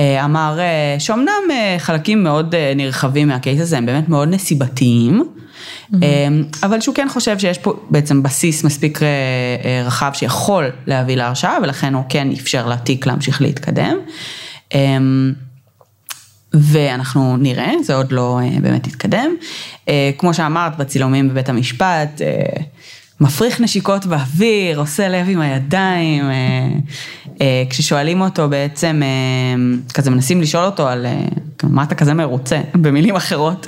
אמר 0.00 0.58
שאומנם 0.98 1.42
חלקים 1.78 2.22
מאוד 2.22 2.54
נרחבים 2.76 3.28
מהקייס 3.28 3.60
הזה 3.60 3.78
הם 3.78 3.86
באמת 3.86 4.08
מאוד 4.08 4.28
נסיבתיים, 4.28 5.24
אה, 5.94 5.98
אבל 6.62 6.80
שהוא 6.80 6.94
כן 6.94 7.08
חושב 7.08 7.38
שיש 7.38 7.58
פה 7.58 7.72
בעצם 7.90 8.22
בסיס 8.22 8.64
מספיק 8.64 9.00
רחב 9.84 10.10
שיכול 10.14 10.70
להביא 10.86 11.16
להרשעה 11.16 11.58
ולכן 11.62 11.94
הוא 11.94 12.04
כן 12.08 12.28
אפשר 12.32 12.68
לתיק 12.68 13.06
להמשיך 13.06 13.42
להתקדם. 13.42 13.96
אה, 14.74 14.98
ואנחנו 16.54 17.36
נראה, 17.36 17.72
זה 17.82 17.94
עוד 17.94 18.12
לא 18.12 18.40
אה, 18.42 18.60
באמת 18.60 18.86
התקדם. 18.86 19.30
אה, 19.88 20.10
כמו 20.18 20.34
שאמרת, 20.34 20.76
בצילומים 20.76 21.28
בבית 21.28 21.48
המשפט, 21.48 22.22
אה, 22.22 22.62
מפריך 23.20 23.60
נשיקות 23.60 24.06
באוויר, 24.06 24.78
עושה 24.78 25.08
לב 25.08 25.26
עם 25.28 25.40
הידיים, 25.40 26.24
כששואלים 27.70 28.20
אותו 28.20 28.48
בעצם, 28.48 29.02
כזה 29.94 30.10
מנסים 30.10 30.40
לשאול 30.40 30.64
אותו 30.64 30.88
על 30.88 31.06
מה 31.62 31.82
אתה 31.82 31.94
כזה 31.94 32.14
מרוצה, 32.14 32.60
במילים 32.74 33.16
אחרות. 33.16 33.66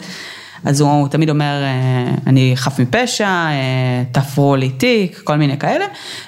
אז 0.64 0.80
הוא, 0.80 1.08
תמיד 1.08 1.30
אומר, 1.30 1.62
אה, 1.62 2.14
אני 2.26 2.52
חף 2.56 2.80
מפשע, 2.80 3.26
אה, 3.26 4.02
תפרו 4.12 4.56
לי 4.56 4.70
תיק, 4.70 5.20
כל 5.24 5.36
מיני 5.36 5.58
כאלה, 5.58 5.84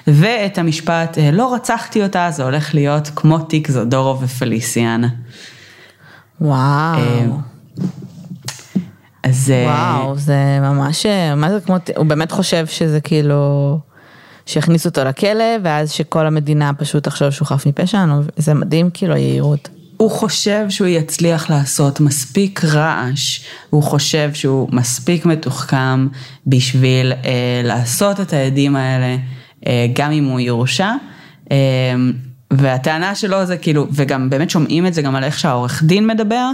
ואת 0.07 0.57
המשפט, 0.57 1.17
אה, 1.17 1.31
לא 1.31 1.53
רצחתי 1.53 2.03
אותה, 2.03 2.27
זה 2.31 2.43
הולך 2.43 2.75
להיות 2.75 3.11
כמו 3.15 3.39
תיק 3.39 3.71
זודורו 3.71 4.19
ופליסיאן. 4.21 5.01
וואו, 6.41 6.99
אז 9.23 9.53
וואו, 9.65 10.17
זה 10.17 10.59
ממש, 10.61 11.05
מה 11.35 11.51
זה 11.51 11.59
כמו, 11.61 11.75
הוא 11.95 12.05
באמת 12.05 12.31
חושב 12.31 12.65
שזה 12.65 13.01
כאילו, 13.01 13.79
שיכניסו 14.45 14.89
אותו 14.89 15.03
לכלא, 15.03 15.43
ואז 15.63 15.91
שכל 15.91 16.27
המדינה 16.27 16.71
פשוט 16.73 17.03
תחשוב 17.03 17.29
שהוא 17.29 17.47
חף 17.47 17.65
מפשע, 17.65 18.05
זה 18.37 18.53
מדהים 18.53 18.89
כאילו 18.93 19.13
היהירות. 19.13 19.69
הוא 19.97 20.11
חושב 20.11 20.65
שהוא 20.69 20.87
יצליח 20.87 21.49
לעשות 21.49 21.99
מספיק 21.99 22.65
רעש, 22.65 23.41
הוא 23.69 23.83
חושב 23.83 24.33
שהוא 24.33 24.69
מספיק 24.71 25.25
מתוחכם 25.25 26.07
בשביל 26.47 27.13
אה, 27.13 27.61
לעשות 27.63 28.19
את 28.19 28.33
העדים 28.33 28.75
האלה, 28.75 29.17
אה, 29.67 29.87
גם 29.93 30.11
אם 30.11 30.25
הוא 30.25 30.39
יורשע. 30.39 30.91
אה, 31.51 31.57
והטענה 32.53 33.15
שלו 33.15 33.45
זה 33.45 33.57
כאילו, 33.57 33.87
וגם 33.91 34.29
באמת 34.29 34.49
שומעים 34.49 34.87
את 34.87 34.93
זה 34.93 35.01
גם 35.01 35.15
על 35.15 35.23
איך 35.23 35.39
שהעורך 35.39 35.83
דין 35.83 36.07
מדבר, 36.07 36.49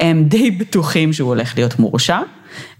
הם 0.00 0.24
די 0.24 0.50
בטוחים 0.50 1.12
שהוא 1.12 1.28
הולך 1.28 1.54
להיות 1.56 1.78
מורשע, 1.78 2.18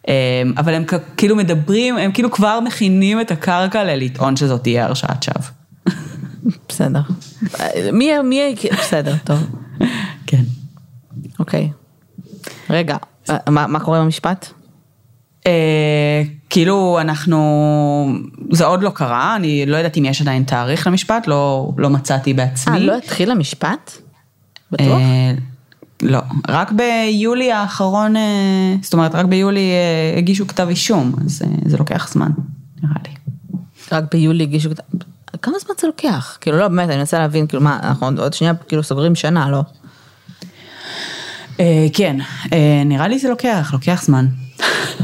אה, 0.09 0.43
אבל 0.57 0.75
הם 0.75 0.85
כאילו 1.17 1.37
מדברים, 1.37 1.97
הם 1.99 2.13
כאילו 2.13 2.31
כבר 2.31 2.61
מכינים 2.61 3.21
את 3.21 3.31
הקרקע 3.31 3.85
ללטעון 3.85 4.37
שזאת 4.37 4.63
תהיה 4.63 4.85
הרשעת 4.85 5.23
שווא. 5.23 5.49
בסדר. 6.69 7.01
מי, 7.93 8.11
מי, 8.25 8.55
בסדר, 8.79 9.15
טוב, 9.25 9.39
כן. 10.27 10.43
אוקיי. 11.39 11.71
רגע, 12.71 12.97
מה, 13.49 13.67
מה 13.67 13.81
קורה 13.81 14.01
במשפט? 14.01 14.47
אה, 15.47 16.23
כאילו 16.51 16.99
אנחנו, 17.01 17.39
זה 18.51 18.65
עוד 18.65 18.83
לא 18.83 18.91
קרה, 18.91 19.37
אני 19.37 19.67
לא 19.67 19.77
יודעת 19.77 19.99
אם 19.99 20.05
יש 20.05 20.23
עדיין 20.23 20.45
תאריך 20.45 20.87
למשפט, 20.87 21.27
לא, 21.27 21.73
לא 21.77 21.91
מצאתי 21.91 22.35
בעצמי. 22.35 22.75
אה, 22.75 22.79
לא 22.79 22.97
התחיל 22.97 23.31
המשפט? 23.31 23.93
בטוח? 24.71 24.87
אה, 24.89 25.33
לא, 26.03 26.21
רק 26.49 26.73
ביולי 26.73 27.53
האחרון, 27.53 28.17
אה, 28.17 28.75
זאת 28.83 28.93
אומרת 28.93 29.15
רק 29.15 29.27
ביולי 29.27 29.71
הגישו 30.19 30.47
כתב 30.47 30.67
אישום, 30.69 31.13
אז 31.25 31.43
זה 31.65 31.77
לוקח 31.77 32.13
זמן, 32.13 32.31
נראה 32.83 32.97
לי. 33.05 33.15
רק 33.93 34.05
ביולי 34.15 34.45
הגישו, 34.45 34.71
כמה 35.45 35.59
זמן 35.59 35.75
זה 35.81 35.87
לוקח? 35.87 36.39
כאילו 36.41 36.59
לא, 36.59 36.69
באמת, 36.69 36.89
אני 36.89 36.97
מנסה 36.97 37.19
להבין, 37.19 37.47
כאילו 37.47 37.63
מה, 37.63 37.79
אנחנו 37.83 38.07
עוד- 38.19 38.33
שנייה 38.33 38.55
כאילו 38.69 38.83
סוגרים 38.83 39.15
שנה, 39.15 39.51
לא? 39.51 39.61
אה, 41.61 41.87
כן, 41.93 42.17
אה, 42.53 42.83
נראה 42.87 43.09
לי 43.09 43.19
זה 43.19 43.29
לוקח, 43.29 43.71
לוקח 43.73 44.03
זמן. 44.05 44.27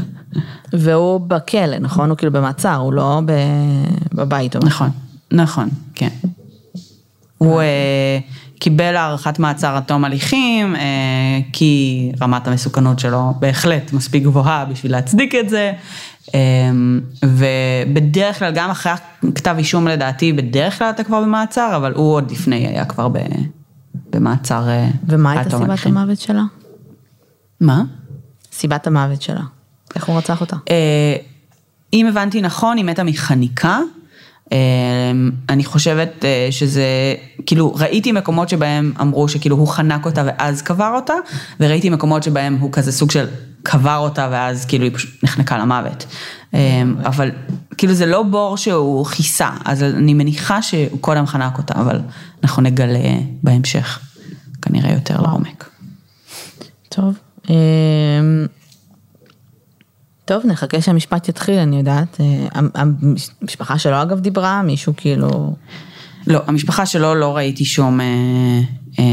והוא 0.73 1.19
בכלא, 1.21 1.79
נכון? 1.79 2.09
הוא 2.09 2.17
כאילו 2.17 2.31
במעצר, 2.31 2.75
הוא 2.75 2.93
לא 2.93 3.21
ב- 3.25 3.33
בבית. 4.13 4.55
נכון, 4.55 4.89
נכון, 5.31 5.69
כן. 5.95 6.09
הוא 7.37 7.61
אה, 7.61 8.19
קיבל 8.59 8.95
הארכת 8.95 9.39
מעצר 9.39 9.75
עד 9.75 9.83
תום 9.83 10.05
הליכים, 10.05 10.75
כי 11.53 12.11
רמת 12.21 12.47
המסוכנות 12.47 12.99
שלו 12.99 13.33
בהחלט 13.39 13.93
מספיק 13.93 14.23
גבוהה 14.23 14.65
בשביל 14.65 14.91
להצדיק 14.91 15.35
את 15.35 15.49
זה. 15.49 15.73
אה, 16.35 16.39
ובדרך 17.25 18.39
כלל, 18.39 18.51
גם 18.55 18.69
אחרי 18.69 18.91
כתב 19.35 19.55
אישום 19.57 19.87
לדעתי, 19.87 20.33
בדרך 20.33 20.77
כלל 20.77 20.89
אתה 20.89 21.03
כבר 21.03 21.21
במעצר, 21.21 21.73
אבל 21.75 21.93
הוא 21.93 22.13
עוד 22.13 22.31
לפני 22.31 22.67
היה 22.67 22.85
כבר 22.85 23.07
ב, 23.07 23.17
במעצר 24.09 24.69
אה, 24.69 24.89
ומה 25.07 25.31
הייתה 25.31 25.57
סיבת. 25.57 25.85
המוות 25.85 26.19
שלה? 26.19 26.43
מה? 27.61 27.83
סיבת 28.51 28.87
המוות 28.87 29.21
שלה. 29.21 29.41
איך 29.95 30.05
הוא 30.05 30.17
רצח 30.17 30.41
אותה? 30.41 30.55
אה, 30.69 31.15
אם 31.93 32.07
הבנתי 32.07 32.41
נכון, 32.41 32.77
היא 32.77 32.85
מתה 32.85 33.03
מחניקה. 33.03 33.79
אה, 34.51 34.57
אני 35.49 35.63
חושבת 35.63 36.25
אה, 36.25 36.47
שזה, 36.51 36.85
כאילו, 37.45 37.75
ראיתי 37.75 38.11
מקומות 38.11 38.49
שבהם 38.49 38.93
אמרו 39.01 39.27
שכאילו 39.27 39.55
הוא 39.55 39.67
חנק 39.67 40.05
אותה 40.05 40.23
ואז 40.25 40.61
קבר 40.61 40.91
אותה, 40.95 41.13
וראיתי 41.59 41.89
מקומות 41.89 42.23
שבהם 42.23 42.57
הוא 42.59 42.71
כזה 42.71 42.91
סוג 42.91 43.11
של 43.11 43.27
קבר 43.63 43.97
אותה 43.97 44.27
ואז 44.31 44.65
כאילו 44.65 44.83
היא 44.83 44.91
פשוט 44.93 45.23
נחנקה 45.23 45.57
למוות. 45.57 46.05
אה, 46.53 46.83
אבל 47.05 47.31
כאילו 47.77 47.93
זה 47.93 48.05
לא 48.05 48.23
בור 48.23 48.57
שהוא 48.57 49.05
כיסה, 49.05 49.49
אז 49.65 49.83
אני 49.83 50.13
מניחה 50.13 50.61
שהוא 50.61 50.99
קודם 51.01 51.27
חנק 51.27 51.57
אותה, 51.57 51.73
אבל 51.79 51.99
אנחנו 52.43 52.61
נגלה 52.61 52.99
בהמשך, 53.43 53.99
כנראה 54.61 54.93
יותר 54.93 55.21
לעומק. 55.21 55.69
טוב. 56.89 57.13
טוב, 60.31 60.45
נחכה 60.45 60.81
שהמשפט 60.81 61.29
יתחיל, 61.29 61.59
אני 61.59 61.77
יודעת. 61.77 62.17
אה, 62.21 62.61
המשפחה 62.75 63.79
שלו 63.79 64.01
אגב 64.01 64.19
דיברה, 64.19 64.61
מישהו 64.61 64.93
כאילו... 64.97 65.55
לא, 66.27 66.39
המשפחה 66.47 66.85
שלו 66.85 67.15
לא 67.15 67.35
ראיתי 67.35 67.65
שום, 67.65 68.01
אה, 68.01 68.05
אה, 68.99 69.03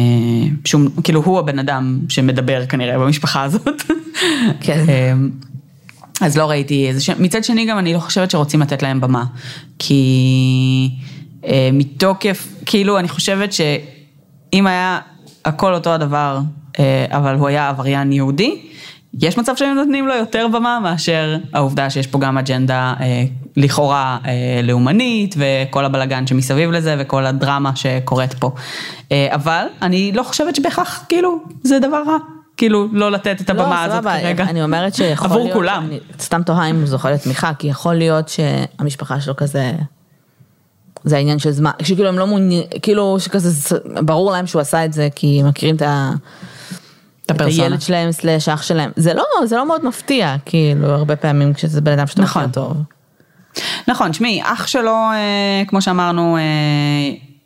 שום, 0.65 0.89
כאילו 1.05 1.23
הוא 1.23 1.39
הבן 1.39 1.59
אדם 1.59 1.99
שמדבר 2.09 2.67
כנראה 2.67 2.99
במשפחה 2.99 3.43
הזאת. 3.43 3.83
כן. 4.61 4.85
אז 6.21 6.37
לא 6.37 6.51
ראיתי 6.51 6.89
איזה 6.89 7.01
שם, 7.01 7.23
מצד 7.23 7.45
שני 7.45 7.67
גם 7.67 7.79
אני 7.79 7.95
לא 7.95 7.99
חושבת 7.99 8.31
שרוצים 8.31 8.61
לתת 8.61 8.83
להם 8.83 9.01
במה, 9.01 9.25
כי 9.79 10.91
אה, 11.45 11.71
מתוקף, 11.73 12.49
כאילו 12.67 12.99
אני 12.99 13.09
חושבת 13.09 13.53
שאם 13.53 14.67
היה 14.67 15.01
הכל 15.45 15.75
אותו 15.75 15.91
הדבר, 15.91 16.41
אה, 16.79 17.07
אבל 17.11 17.35
הוא 17.35 17.49
היה 17.49 17.69
עבריין 17.69 18.13
יהודי, 18.13 18.63
יש 19.23 19.39
מצב 19.39 19.57
שהם 19.57 19.77
נותנים 19.77 20.07
לו 20.07 20.15
יותר 20.15 20.47
במה 20.53 20.81
מאשר 20.83 21.37
העובדה 21.53 21.91
שיש 21.91 22.07
פה 22.07 22.19
גם 22.19 22.39
אג'נדה 22.39 22.95
אה, 23.01 23.25
לכאורה 23.57 24.19
אה, 24.27 24.61
לאומנית 24.63 25.35
וכל 25.39 25.85
הבלגן 25.85 26.27
שמסביב 26.27 26.71
לזה 26.71 26.97
וכל 26.99 27.27
הדרמה 27.27 27.77
שקורית 27.77 28.35
פה. 28.35 28.51
אה, 29.13 29.29
אבל 29.35 29.67
אני 29.83 30.13
לא 30.13 30.23
חושבת 30.23 30.57
שבהכרח 30.57 31.05
כאילו 31.09 31.39
זה 31.63 31.79
דבר 31.79 32.03
רע, 32.07 32.17
כאילו 32.57 32.89
לא 32.93 33.11
לתת 33.11 33.41
את 33.41 33.51
הבמה 33.51 33.85
הזאת 33.85 33.99
סבבה, 34.01 34.21
כרגע. 34.21 34.45
אני 34.45 34.63
אומרת 34.63 34.95
שיכול 34.95 35.27
עבור 35.27 35.43
להיות, 35.43 35.57
כולם. 35.57 35.87
אני 35.89 35.99
סתם 36.21 36.43
תוהה 36.43 36.67
אם 36.67 36.77
הוא 36.77 36.87
זוכה 36.87 37.11
לתמיכה, 37.11 37.55
כי 37.55 37.67
יכול 37.67 37.95
להיות 37.95 38.29
שהמשפחה 38.29 39.21
שלו 39.21 39.37
כזה, 39.37 39.73
זה 41.05 41.17
העניין 41.17 41.39
של 41.39 41.51
זמן, 41.51 41.71
שכאילו 41.83 42.09
הם 42.09 42.19
לא 42.19 42.27
מעוניינים, 42.27 42.63
כאילו 42.83 43.21
שכזה, 43.21 43.77
ברור 44.03 44.33
להם 44.33 44.47
שהוא 44.47 44.61
עשה 44.61 44.85
את 44.85 44.93
זה, 44.93 45.09
כי 45.15 45.43
מכירים 45.43 45.77
את 45.77 45.83
ה... 45.83 46.11
את 47.31 47.37
את 47.37 47.41
הפרסונה. 47.41 47.65
הילד 47.65 47.81
שלהם 47.81 48.13
סלאש 48.13 48.49
אח 48.49 48.63
שלהם, 48.63 48.91
זה 48.97 49.15
לא, 49.15 49.25
זה 49.45 49.57
לא 49.57 49.67
מאוד 49.67 49.85
מפתיע, 49.85 50.37
כאילו, 50.45 50.89
הרבה 50.89 51.17
פעמים 51.17 51.55
כשזה 51.55 51.81
בן 51.81 51.93
אדם 51.93 52.07
שאתה 52.07 52.23
נכון. 52.23 52.43
מכיר 52.43 52.55
טוב. 52.55 52.77
נכון, 53.89 54.11
תשמעי, 54.11 54.41
אח 54.43 54.67
שלו, 54.67 54.95
אה, 54.95 55.63
כמו 55.67 55.83
שאמרנו, 55.83 56.37
אה, 56.37 56.43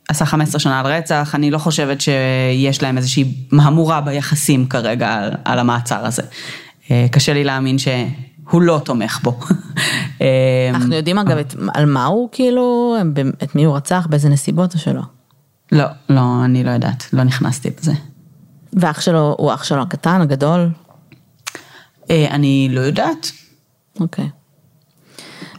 עשה 0.08 0.24
15 0.24 0.60
שנה 0.60 0.80
על 0.80 0.86
רצח, 0.86 1.34
אני 1.34 1.50
לא 1.50 1.58
חושבת 1.58 2.00
שיש 2.00 2.82
להם 2.82 2.98
איזושהי 2.98 3.34
מהמורה 3.52 4.00
ביחסים 4.00 4.66
כרגע 4.66 5.14
על, 5.14 5.30
על 5.44 5.58
המעצר 5.58 6.06
הזה. 6.06 6.22
אה, 6.90 7.06
קשה 7.10 7.32
לי 7.32 7.44
להאמין 7.44 7.76
שהוא 7.78 8.62
לא 8.62 8.80
תומך 8.84 9.20
בו. 9.22 9.38
אה, 10.22 10.70
אנחנו 10.70 10.94
יודעים 10.94 11.18
אגב 11.18 11.36
את, 11.38 11.54
על 11.74 11.86
מה 11.86 12.04
הוא, 12.04 12.28
כאילו, 12.32 12.96
את 13.42 13.54
מי 13.54 13.64
הוא 13.64 13.76
רצח, 13.76 14.06
באיזה 14.10 14.28
נסיבות 14.28 14.74
או 14.74 14.78
שלא. 14.78 15.02
לא, 15.72 15.86
לא, 16.08 16.44
אני 16.44 16.64
לא 16.64 16.70
יודעת, 16.70 17.04
לא 17.12 17.22
נכנסתי 17.22 17.70
בזה. 17.80 17.92
ואח 18.72 19.00
שלו, 19.00 19.34
הוא 19.38 19.54
אח 19.54 19.64
שלו 19.64 19.82
הקטן, 19.82 20.20
הגדול? 20.20 20.68
אה, 22.10 22.26
אני 22.30 22.68
לא 22.70 22.80
יודעת. 22.80 23.32
אוקיי. 24.00 24.28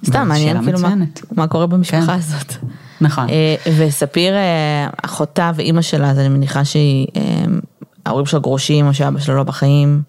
סתם, 0.06 0.28
מעניין 0.28 0.64
כאילו 0.64 0.80
מה, 1.32 1.48
קורה 1.48 1.68
במשפחה 1.68 2.06
כן. 2.06 2.14
הזאת. 2.14 2.54
נכון. 3.02 3.30
אה, 3.30 3.56
וספיר, 3.78 4.34
אה, 4.34 4.88
אחותה 5.04 5.52
ואימא 5.56 5.82
שלה, 5.82 6.10
אז 6.12 6.20
אני 6.20 6.30
מניחה 6.30 6.66
שהיא, 6.66 7.08
ההורים 8.06 8.26
שלה 8.26 8.40
גרושים 8.40 8.88
או 8.88 8.94
שאבא 8.94 9.20
שלה 9.20 9.36
לא 9.36 9.44
בחיים. 9.44 10.02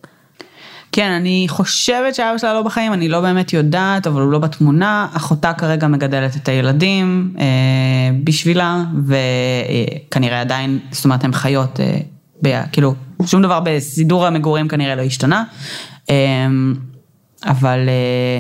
כן, 0.93 1.11
אני 1.11 1.47
חושבת 1.49 2.15
שאבא 2.15 2.39
שלה 2.39 2.55
לא 2.55 2.63
בחיים, 2.63 2.93
אני 2.93 3.09
לא 3.09 3.21
באמת 3.21 3.53
יודעת, 3.53 4.07
אבל 4.07 4.23
הוא 4.23 4.33
לא 4.33 4.39
בתמונה. 4.39 5.09
אחותה 5.13 5.53
כרגע 5.53 5.89
מגדלת 5.89 6.37
את 6.37 6.49
הילדים 6.49 7.35
אה, 7.39 7.45
בשבילה, 8.25 8.85
וכנראה 9.07 10.41
עדיין, 10.41 10.79
זאת 10.91 11.05
אומרת, 11.05 11.25
הן 11.25 11.33
חיות, 11.33 11.81
אה, 11.81 11.99
כאילו, 12.73 12.95
שום 13.27 13.43
דבר 13.43 13.61
בסידור 13.61 14.27
המגורים 14.27 14.69
כנראה 14.69 14.95
לא 14.95 15.03
השתנה. 15.03 15.45
אה, 16.11 16.47
אבל 17.45 17.89
אה, 17.89 18.39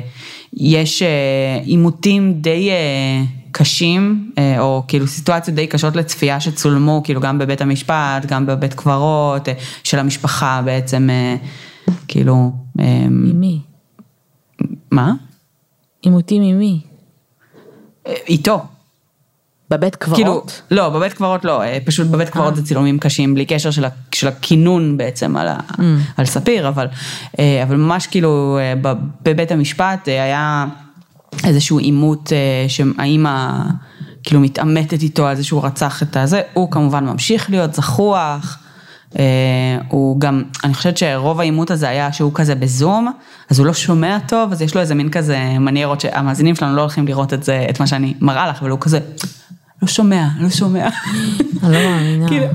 יש 0.57 1.03
אה, 1.03 1.61
עימותים 1.64 2.34
די 2.40 2.70
אה, 2.70 3.22
קשים, 3.53 4.32
או 4.59 4.82
כאילו 4.88 5.07
סיטואציות 5.07 5.57
די 5.57 5.66
קשות 5.66 5.97
לצפייה 5.97 6.40
שצולמו, 6.40 7.01
כאילו 7.05 7.20
גם 7.20 7.38
בבית 7.38 7.61
המשפט, 7.61 8.26
גם 8.26 8.47
בבית 8.47 8.74
קברות, 8.74 9.49
של 9.84 9.99
המשפחה 9.99 10.62
בעצם, 10.64 11.09
כאילו, 12.09 12.53
אה, 12.80 13.03
עם 13.05 13.40
מי? 13.40 13.61
מה? 14.90 15.12
עימותים 16.03 16.42
עם 16.42 16.59
מי? 16.59 16.80
איתו. 18.28 18.62
בבית 19.70 19.96
קברות? 19.96 20.16
כאילו, 20.16 20.44
לא, 20.70 20.88
בבית 20.88 21.12
קברות 21.12 21.44
לא, 21.44 21.62
אה, 21.62 21.78
פשוט 21.84 22.06
בבית 22.06 22.28
קברות 22.28 22.56
זה 22.56 22.64
צילומים 22.64 22.98
קשים, 22.98 23.34
בלי 23.34 23.46
קשר 23.46 23.70
של, 23.70 23.84
של 24.12 24.28
הכינון 24.28 24.96
בעצם 24.96 25.36
על, 25.36 25.48
ה, 25.48 25.56
על 26.16 26.26
ספיר, 26.26 26.68
אבל, 26.68 26.86
אה, 27.38 27.62
אבל 27.62 27.76
ממש 27.76 28.06
כאילו 28.06 28.58
אה, 28.60 28.92
בבית 29.22 29.52
המשפט 29.52 30.08
אה, 30.08 30.22
היה 30.22 30.66
איזשהו 31.44 31.78
עימות 31.78 32.32
אה, 32.32 32.68
שהאימא 32.68 33.50
כאילו 34.22 34.40
מתעמתת 34.40 35.02
איתו 35.02 35.26
על 35.26 35.36
זה 35.36 35.44
שהוא 35.44 35.64
רצח 35.64 36.02
את 36.02 36.16
הזה, 36.16 36.42
הוא 36.52 36.70
כמובן 36.70 37.04
ממשיך 37.04 37.50
להיות 37.50 37.74
זחוח. 37.74 38.58
אה, 39.18 39.24
הוא 39.88 40.20
גם, 40.20 40.42
אני 40.64 40.74
חושבת 40.74 40.96
שרוב 40.96 41.40
העימות 41.40 41.70
הזה 41.70 41.88
היה 41.88 42.12
שהוא 42.12 42.32
כזה 42.34 42.54
בזום, 42.54 43.12
אז 43.50 43.58
הוא 43.58 43.66
לא 43.66 43.74
שומע 43.74 44.18
טוב, 44.28 44.52
אז 44.52 44.62
יש 44.62 44.74
לו 44.74 44.80
איזה 44.80 44.94
מין 44.94 45.10
כזה 45.10 45.38
מניירות 45.60 46.00
שהמאזינים 46.00 46.54
שלנו 46.54 46.76
לא 46.76 46.80
הולכים 46.80 47.06
לראות 47.06 47.32
את 47.34 47.42
זה, 47.42 47.66
את 47.70 47.80
מה 47.80 47.86
שאני 47.86 48.14
מראה 48.20 48.48
לך, 48.48 48.60
אבל 48.60 48.70
הוא 48.70 48.80
כזה, 48.80 48.98
לא 49.85 49.89
שומע, 49.89 50.28
לא 50.41 50.51
שומע. 50.51 50.89
אני 51.62 51.72
לא 51.72 51.78
מאמינה. 51.78 52.28
כאילו, 52.28 52.47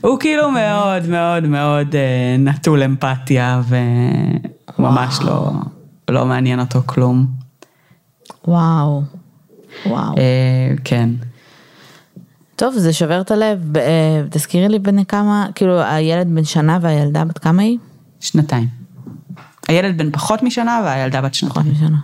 הוא 0.00 0.20
כאילו 0.20 0.50
מאוד 0.50 1.06
מאוד 1.08 1.44
מאוד 1.44 1.94
אה, 1.94 2.36
נטול 2.38 2.82
אמפתיה 2.82 3.62
וממש 4.78 5.18
לא, 5.20 5.52
לא 6.10 6.26
מעניין 6.26 6.60
אותו 6.60 6.82
כלום. 6.86 7.26
וואו. 8.48 9.02
וואו. 9.86 10.16
אה, 10.18 10.74
כן. 10.84 11.10
טוב, 12.56 12.74
זה 12.74 12.92
שובר 12.92 13.20
את 13.20 13.30
הלב. 13.30 13.76
אה, 13.76 14.22
תזכירי 14.30 14.68
לי 14.68 14.78
בני 14.78 15.06
כמה, 15.06 15.46
כאילו 15.54 15.80
הילד 15.82 16.28
בן 16.34 16.44
שנה 16.44 16.78
והילדה 16.80 17.24
בת 17.24 17.38
כמה 17.38 17.62
היא? 17.62 17.78
שנתיים. 18.20 18.68
הילד 19.68 19.98
בן 19.98 20.10
פחות 20.10 20.42
משנה 20.42 20.80
והילדה 20.84 21.20
בת 21.20 21.36
פחות 21.36 21.64
שנתיים. 21.64 21.74
משנה. 21.74 21.98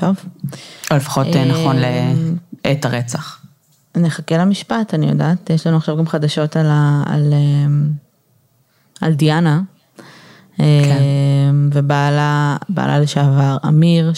טוב. 0.00 0.16
או 0.90 0.96
לפחות 0.96 1.26
אה, 1.26 1.44
נכון 1.44 1.76
אה, 1.78 2.12
לעת 2.64 2.84
הרצח. 2.84 3.40
נחכה 3.96 4.38
למשפט, 4.38 4.94
אני 4.94 5.06
יודעת, 5.06 5.50
יש 5.50 5.66
לנו 5.66 5.76
עכשיו 5.76 5.96
גם 5.96 6.06
חדשות 6.06 6.56
על, 6.56 6.66
ה, 6.66 7.02
על, 7.06 7.34
אמ, 7.34 7.90
על 9.00 9.12
דיאנה, 9.12 9.60
כן. 10.56 10.64
ובעלה 11.72 12.56
בעלה 12.68 12.98
לשעבר 12.98 13.56
אמיר, 13.68 14.12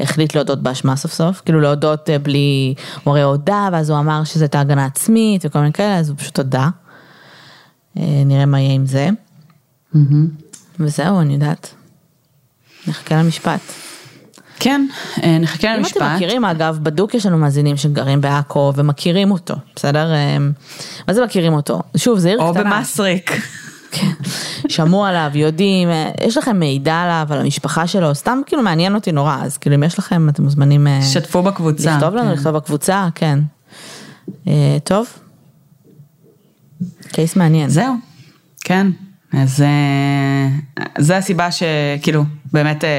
שהחליט 0.00 0.34
להודות 0.34 0.62
באשמה 0.62 0.96
סוף 0.96 1.12
סוף, 1.12 1.42
כאילו 1.44 1.60
להודות 1.60 2.10
אה, 2.10 2.18
בלי, 2.18 2.74
הוא 3.04 3.12
הרי 3.12 3.22
הודה, 3.22 3.68
ואז 3.72 3.90
הוא 3.90 3.98
אמר 3.98 4.24
שזו 4.24 4.44
הייתה 4.44 4.60
הגנה 4.60 4.84
עצמית 4.84 5.42
וכל 5.44 5.58
מיני 5.58 5.72
כאלה, 5.72 5.98
אז 5.98 6.08
הוא 6.08 6.18
פשוט 6.18 6.38
הודה. 6.38 6.68
אה, 7.98 8.22
נראה 8.26 8.46
מה 8.46 8.60
יהיה 8.60 8.74
עם 8.74 8.86
זה, 8.86 9.08
מהמם. 9.94 10.28
וזהו, 10.80 11.20
אני 11.20 11.34
יודעת. 11.34 11.74
נחכה 12.86 13.14
למשפט. 13.14 13.60
כן, 14.60 14.86
אה, 15.22 15.38
נחכה 15.38 15.74
אם 15.74 15.78
למשפט. 15.78 15.96
אתם 15.96 16.14
מכירים, 16.14 16.44
אגב, 16.44 16.78
בדוק 16.82 17.14
יש 17.14 17.26
לנו 17.26 17.38
מאזינים 17.38 17.76
שגרים 17.76 18.20
בעכו 18.20 18.72
ומכירים 18.76 19.30
אותו, 19.30 19.54
בסדר? 19.76 20.12
אה, 20.12 20.36
מה 21.08 21.14
זה 21.14 21.24
מכירים 21.24 21.52
אותו? 21.52 21.80
שוב, 21.96 22.18
זה 22.18 22.28
עיר 22.28 22.38
או 22.38 22.54
קטנה. 22.54 22.76
במסריק. 22.76 23.32
כן. 23.90 24.10
שמעו 24.68 25.04
עליו, 25.04 25.30
יודעים, 25.34 25.88
אה, 25.88 26.10
יש 26.24 26.36
לכם 26.36 26.58
מידע 26.58 26.94
עליו, 26.94 27.26
על 27.30 27.40
המשפחה 27.40 27.86
שלו, 27.86 28.14
סתם 28.14 28.40
כאילו 28.46 28.62
מעניין 28.62 28.94
אותי 28.94 29.12
נורא, 29.12 29.36
אז 29.42 29.58
כאילו 29.58 29.76
אם 29.76 29.82
יש 29.82 29.98
לכם, 29.98 30.28
אתם 30.28 30.42
מוזמנים 30.42 30.86
שתפו 31.12 31.42
בקבוצה. 31.42 31.96
לכתוב 31.96 32.14
לנו, 32.14 32.26
כן. 32.26 32.32
לכתוב 32.32 32.56
בקבוצה, 32.56 33.08
כן. 33.14 33.38
טוב. 34.84 35.06
קייס 37.12 37.36
מעניין. 37.36 37.68
זהו, 37.68 37.94
כן. 38.64 38.86
אז 39.32 39.64
זה 40.98 41.16
הסיבה 41.16 41.48
שכאילו 41.50 42.24
באמת 42.54 42.84
אה, 42.84 42.90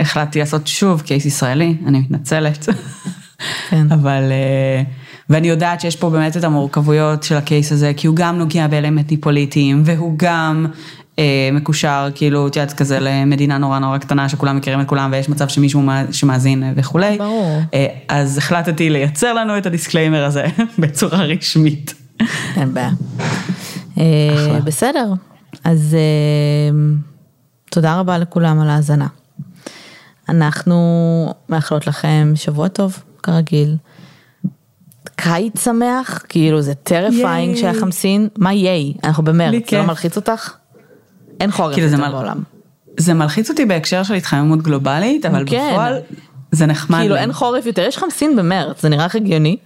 החלטתי 0.00 0.38
לעשות 0.38 0.66
שוב 0.66 1.00
קייס 1.00 1.26
ישראלי, 1.26 1.76
אני 1.86 1.98
מתנצלת. 1.98 2.68
כן. 3.70 3.86
אבל, 3.94 4.22
אה, 4.30 4.82
ואני 5.30 5.48
יודעת 5.48 5.80
שיש 5.80 5.96
פה 5.96 6.10
באמת 6.10 6.36
את 6.36 6.44
המורכבויות 6.44 7.22
של 7.22 7.36
הקייס 7.36 7.72
הזה, 7.72 7.92
כי 7.96 8.06
הוא 8.06 8.16
גם 8.16 8.38
נוגע 8.38 8.66
באלמנטים 8.66 9.20
פוליטיים, 9.20 9.82
והוא 9.84 10.14
גם 10.16 10.66
אה, 11.18 11.48
מקושר, 11.52 12.08
כאילו, 12.14 12.46
את 12.46 12.56
יודעת, 12.56 12.72
כזה 12.72 12.98
למדינה 13.00 13.58
נורא 13.58 13.78
נורא 13.78 13.98
קטנה, 13.98 14.28
שכולם 14.28 14.56
מכירים 14.56 14.80
את 14.80 14.86
כולם, 14.86 15.10
ויש 15.12 15.28
מצב 15.28 15.48
שמישהו 15.48 15.82
שמאזין 16.10 16.62
וכולי. 16.76 17.18
ברור. 17.18 17.60
אה, 17.74 17.86
אז 18.08 18.38
החלטתי 18.38 18.90
לייצר 18.90 19.32
לנו 19.32 19.58
את 19.58 19.66
ה 19.66 19.71
disclaimer 19.71 20.24
הזה 20.24 20.44
בצורה 20.78 21.22
רשמית. 21.24 21.94
אין 22.56 22.74
בעיה. 22.74 22.90
אה. 23.98 24.60
בסדר, 24.64 25.12
אז 25.64 25.96
אה, 25.98 26.78
תודה 27.70 28.00
רבה 28.00 28.18
לכולם 28.18 28.60
על 28.60 28.70
ההאזנה. 28.70 29.06
אנחנו 30.28 30.76
מאחלות 31.48 31.86
לכם 31.86 32.32
שבוע 32.34 32.68
טוב, 32.68 33.02
כרגיל. 33.22 33.76
קיץ 35.16 35.64
שמח, 35.64 36.22
כאילו 36.28 36.62
זה 36.62 36.74
terrifying 36.74 37.48
ייי. 37.48 37.56
שהיה 37.56 37.74
חמסין, 37.74 38.28
מה 38.38 38.52
ייי? 38.52 38.92
אנחנו 39.04 39.24
במרץ, 39.24 39.70
זה 39.70 39.76
לא. 39.78 39.86
מלחיץ 39.86 40.16
אותך? 40.16 40.54
אין 41.40 41.50
חורף 41.50 41.74
כאילו, 41.74 41.88
יותר 41.88 42.02
מל- 42.02 42.12
בעולם. 42.12 42.42
זה 42.96 43.14
מלחיץ 43.14 43.50
אותי 43.50 43.64
בהקשר 43.64 44.02
של 44.02 44.14
התחממות 44.14 44.62
גלובלית, 44.62 45.26
אבל 45.26 45.44
כן. 45.46 45.68
בפועל 45.72 45.98
זה 46.52 46.66
נחמד. 46.66 46.98
כאילו 46.98 47.14
לי. 47.14 47.20
אין 47.20 47.32
חורף 47.32 47.66
יותר, 47.66 47.82
יש 47.82 47.98
חמסין 47.98 48.36
במרץ, 48.36 48.82
זה 48.82 48.88
נראה 48.88 49.06
לך 49.06 49.14
הגיוני? 49.14 49.56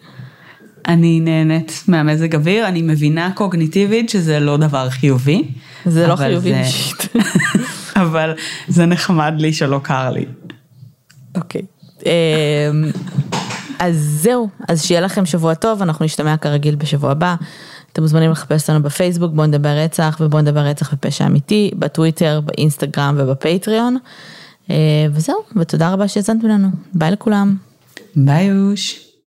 אני 0.89 1.21
נהנית 1.21 1.85
מהמזג 1.89 2.35
אוויר, 2.35 2.69
אני 2.69 2.83
מבינה 2.83 3.31
קוגניטיבית 3.35 4.09
שזה 4.11 4.41
לא 4.41 4.57
דבר 4.57 4.91
חיובי. 4.91 5.43
זה 5.87 6.07
לא 6.07 6.17
חיובי 6.17 6.51
זה- 6.51 6.61
אישית. 6.61 7.09
אבל 8.03 8.35
זה 8.69 8.87
נחמד 8.87 9.33
לי 9.39 9.53
שלא 9.53 9.81
קר 9.83 10.11
לי. 10.11 10.25
אוקיי. 11.35 11.63
אמ, 12.07 12.11
אז 13.79 13.97
זהו, 14.23 14.49
אז 14.69 14.83
שיהיה 14.85 15.01
לכם 15.01 15.27
שבוע 15.27 15.55
טוב, 15.55 15.83
אנחנו 15.83 16.05
נשתמע 16.05 16.37
כרגיל 16.37 16.75
בשבוע 16.75 17.11
הבא. 17.11 17.35
אתם 17.93 18.03
מוזמנים 18.03 18.31
לחפש 18.31 18.63
אותנו 18.71 18.83
בפייסבוק, 18.83 19.33
בואו 19.35 19.47
נדבר 19.47 19.69
רצח 19.69 20.19
ובואו 20.21 20.43
נדבר 20.43 20.61
רצח 20.61 20.93
ופשע 20.93 21.27
אמיתי, 21.27 21.71
בטוויטר, 21.79 22.41
באינסטגרם 22.45 23.17
ובפטריון. 23.19 23.97
אה, 24.71 24.77
וזהו, 25.13 25.37
ותודה 25.57 25.93
רבה 25.93 26.09
שהאזנתם 26.09 26.47
לנו. 26.49 26.69
ביי 26.95 27.11
לכולם. 27.11 27.57
ביי 28.17 28.51
אוש. 28.53 29.01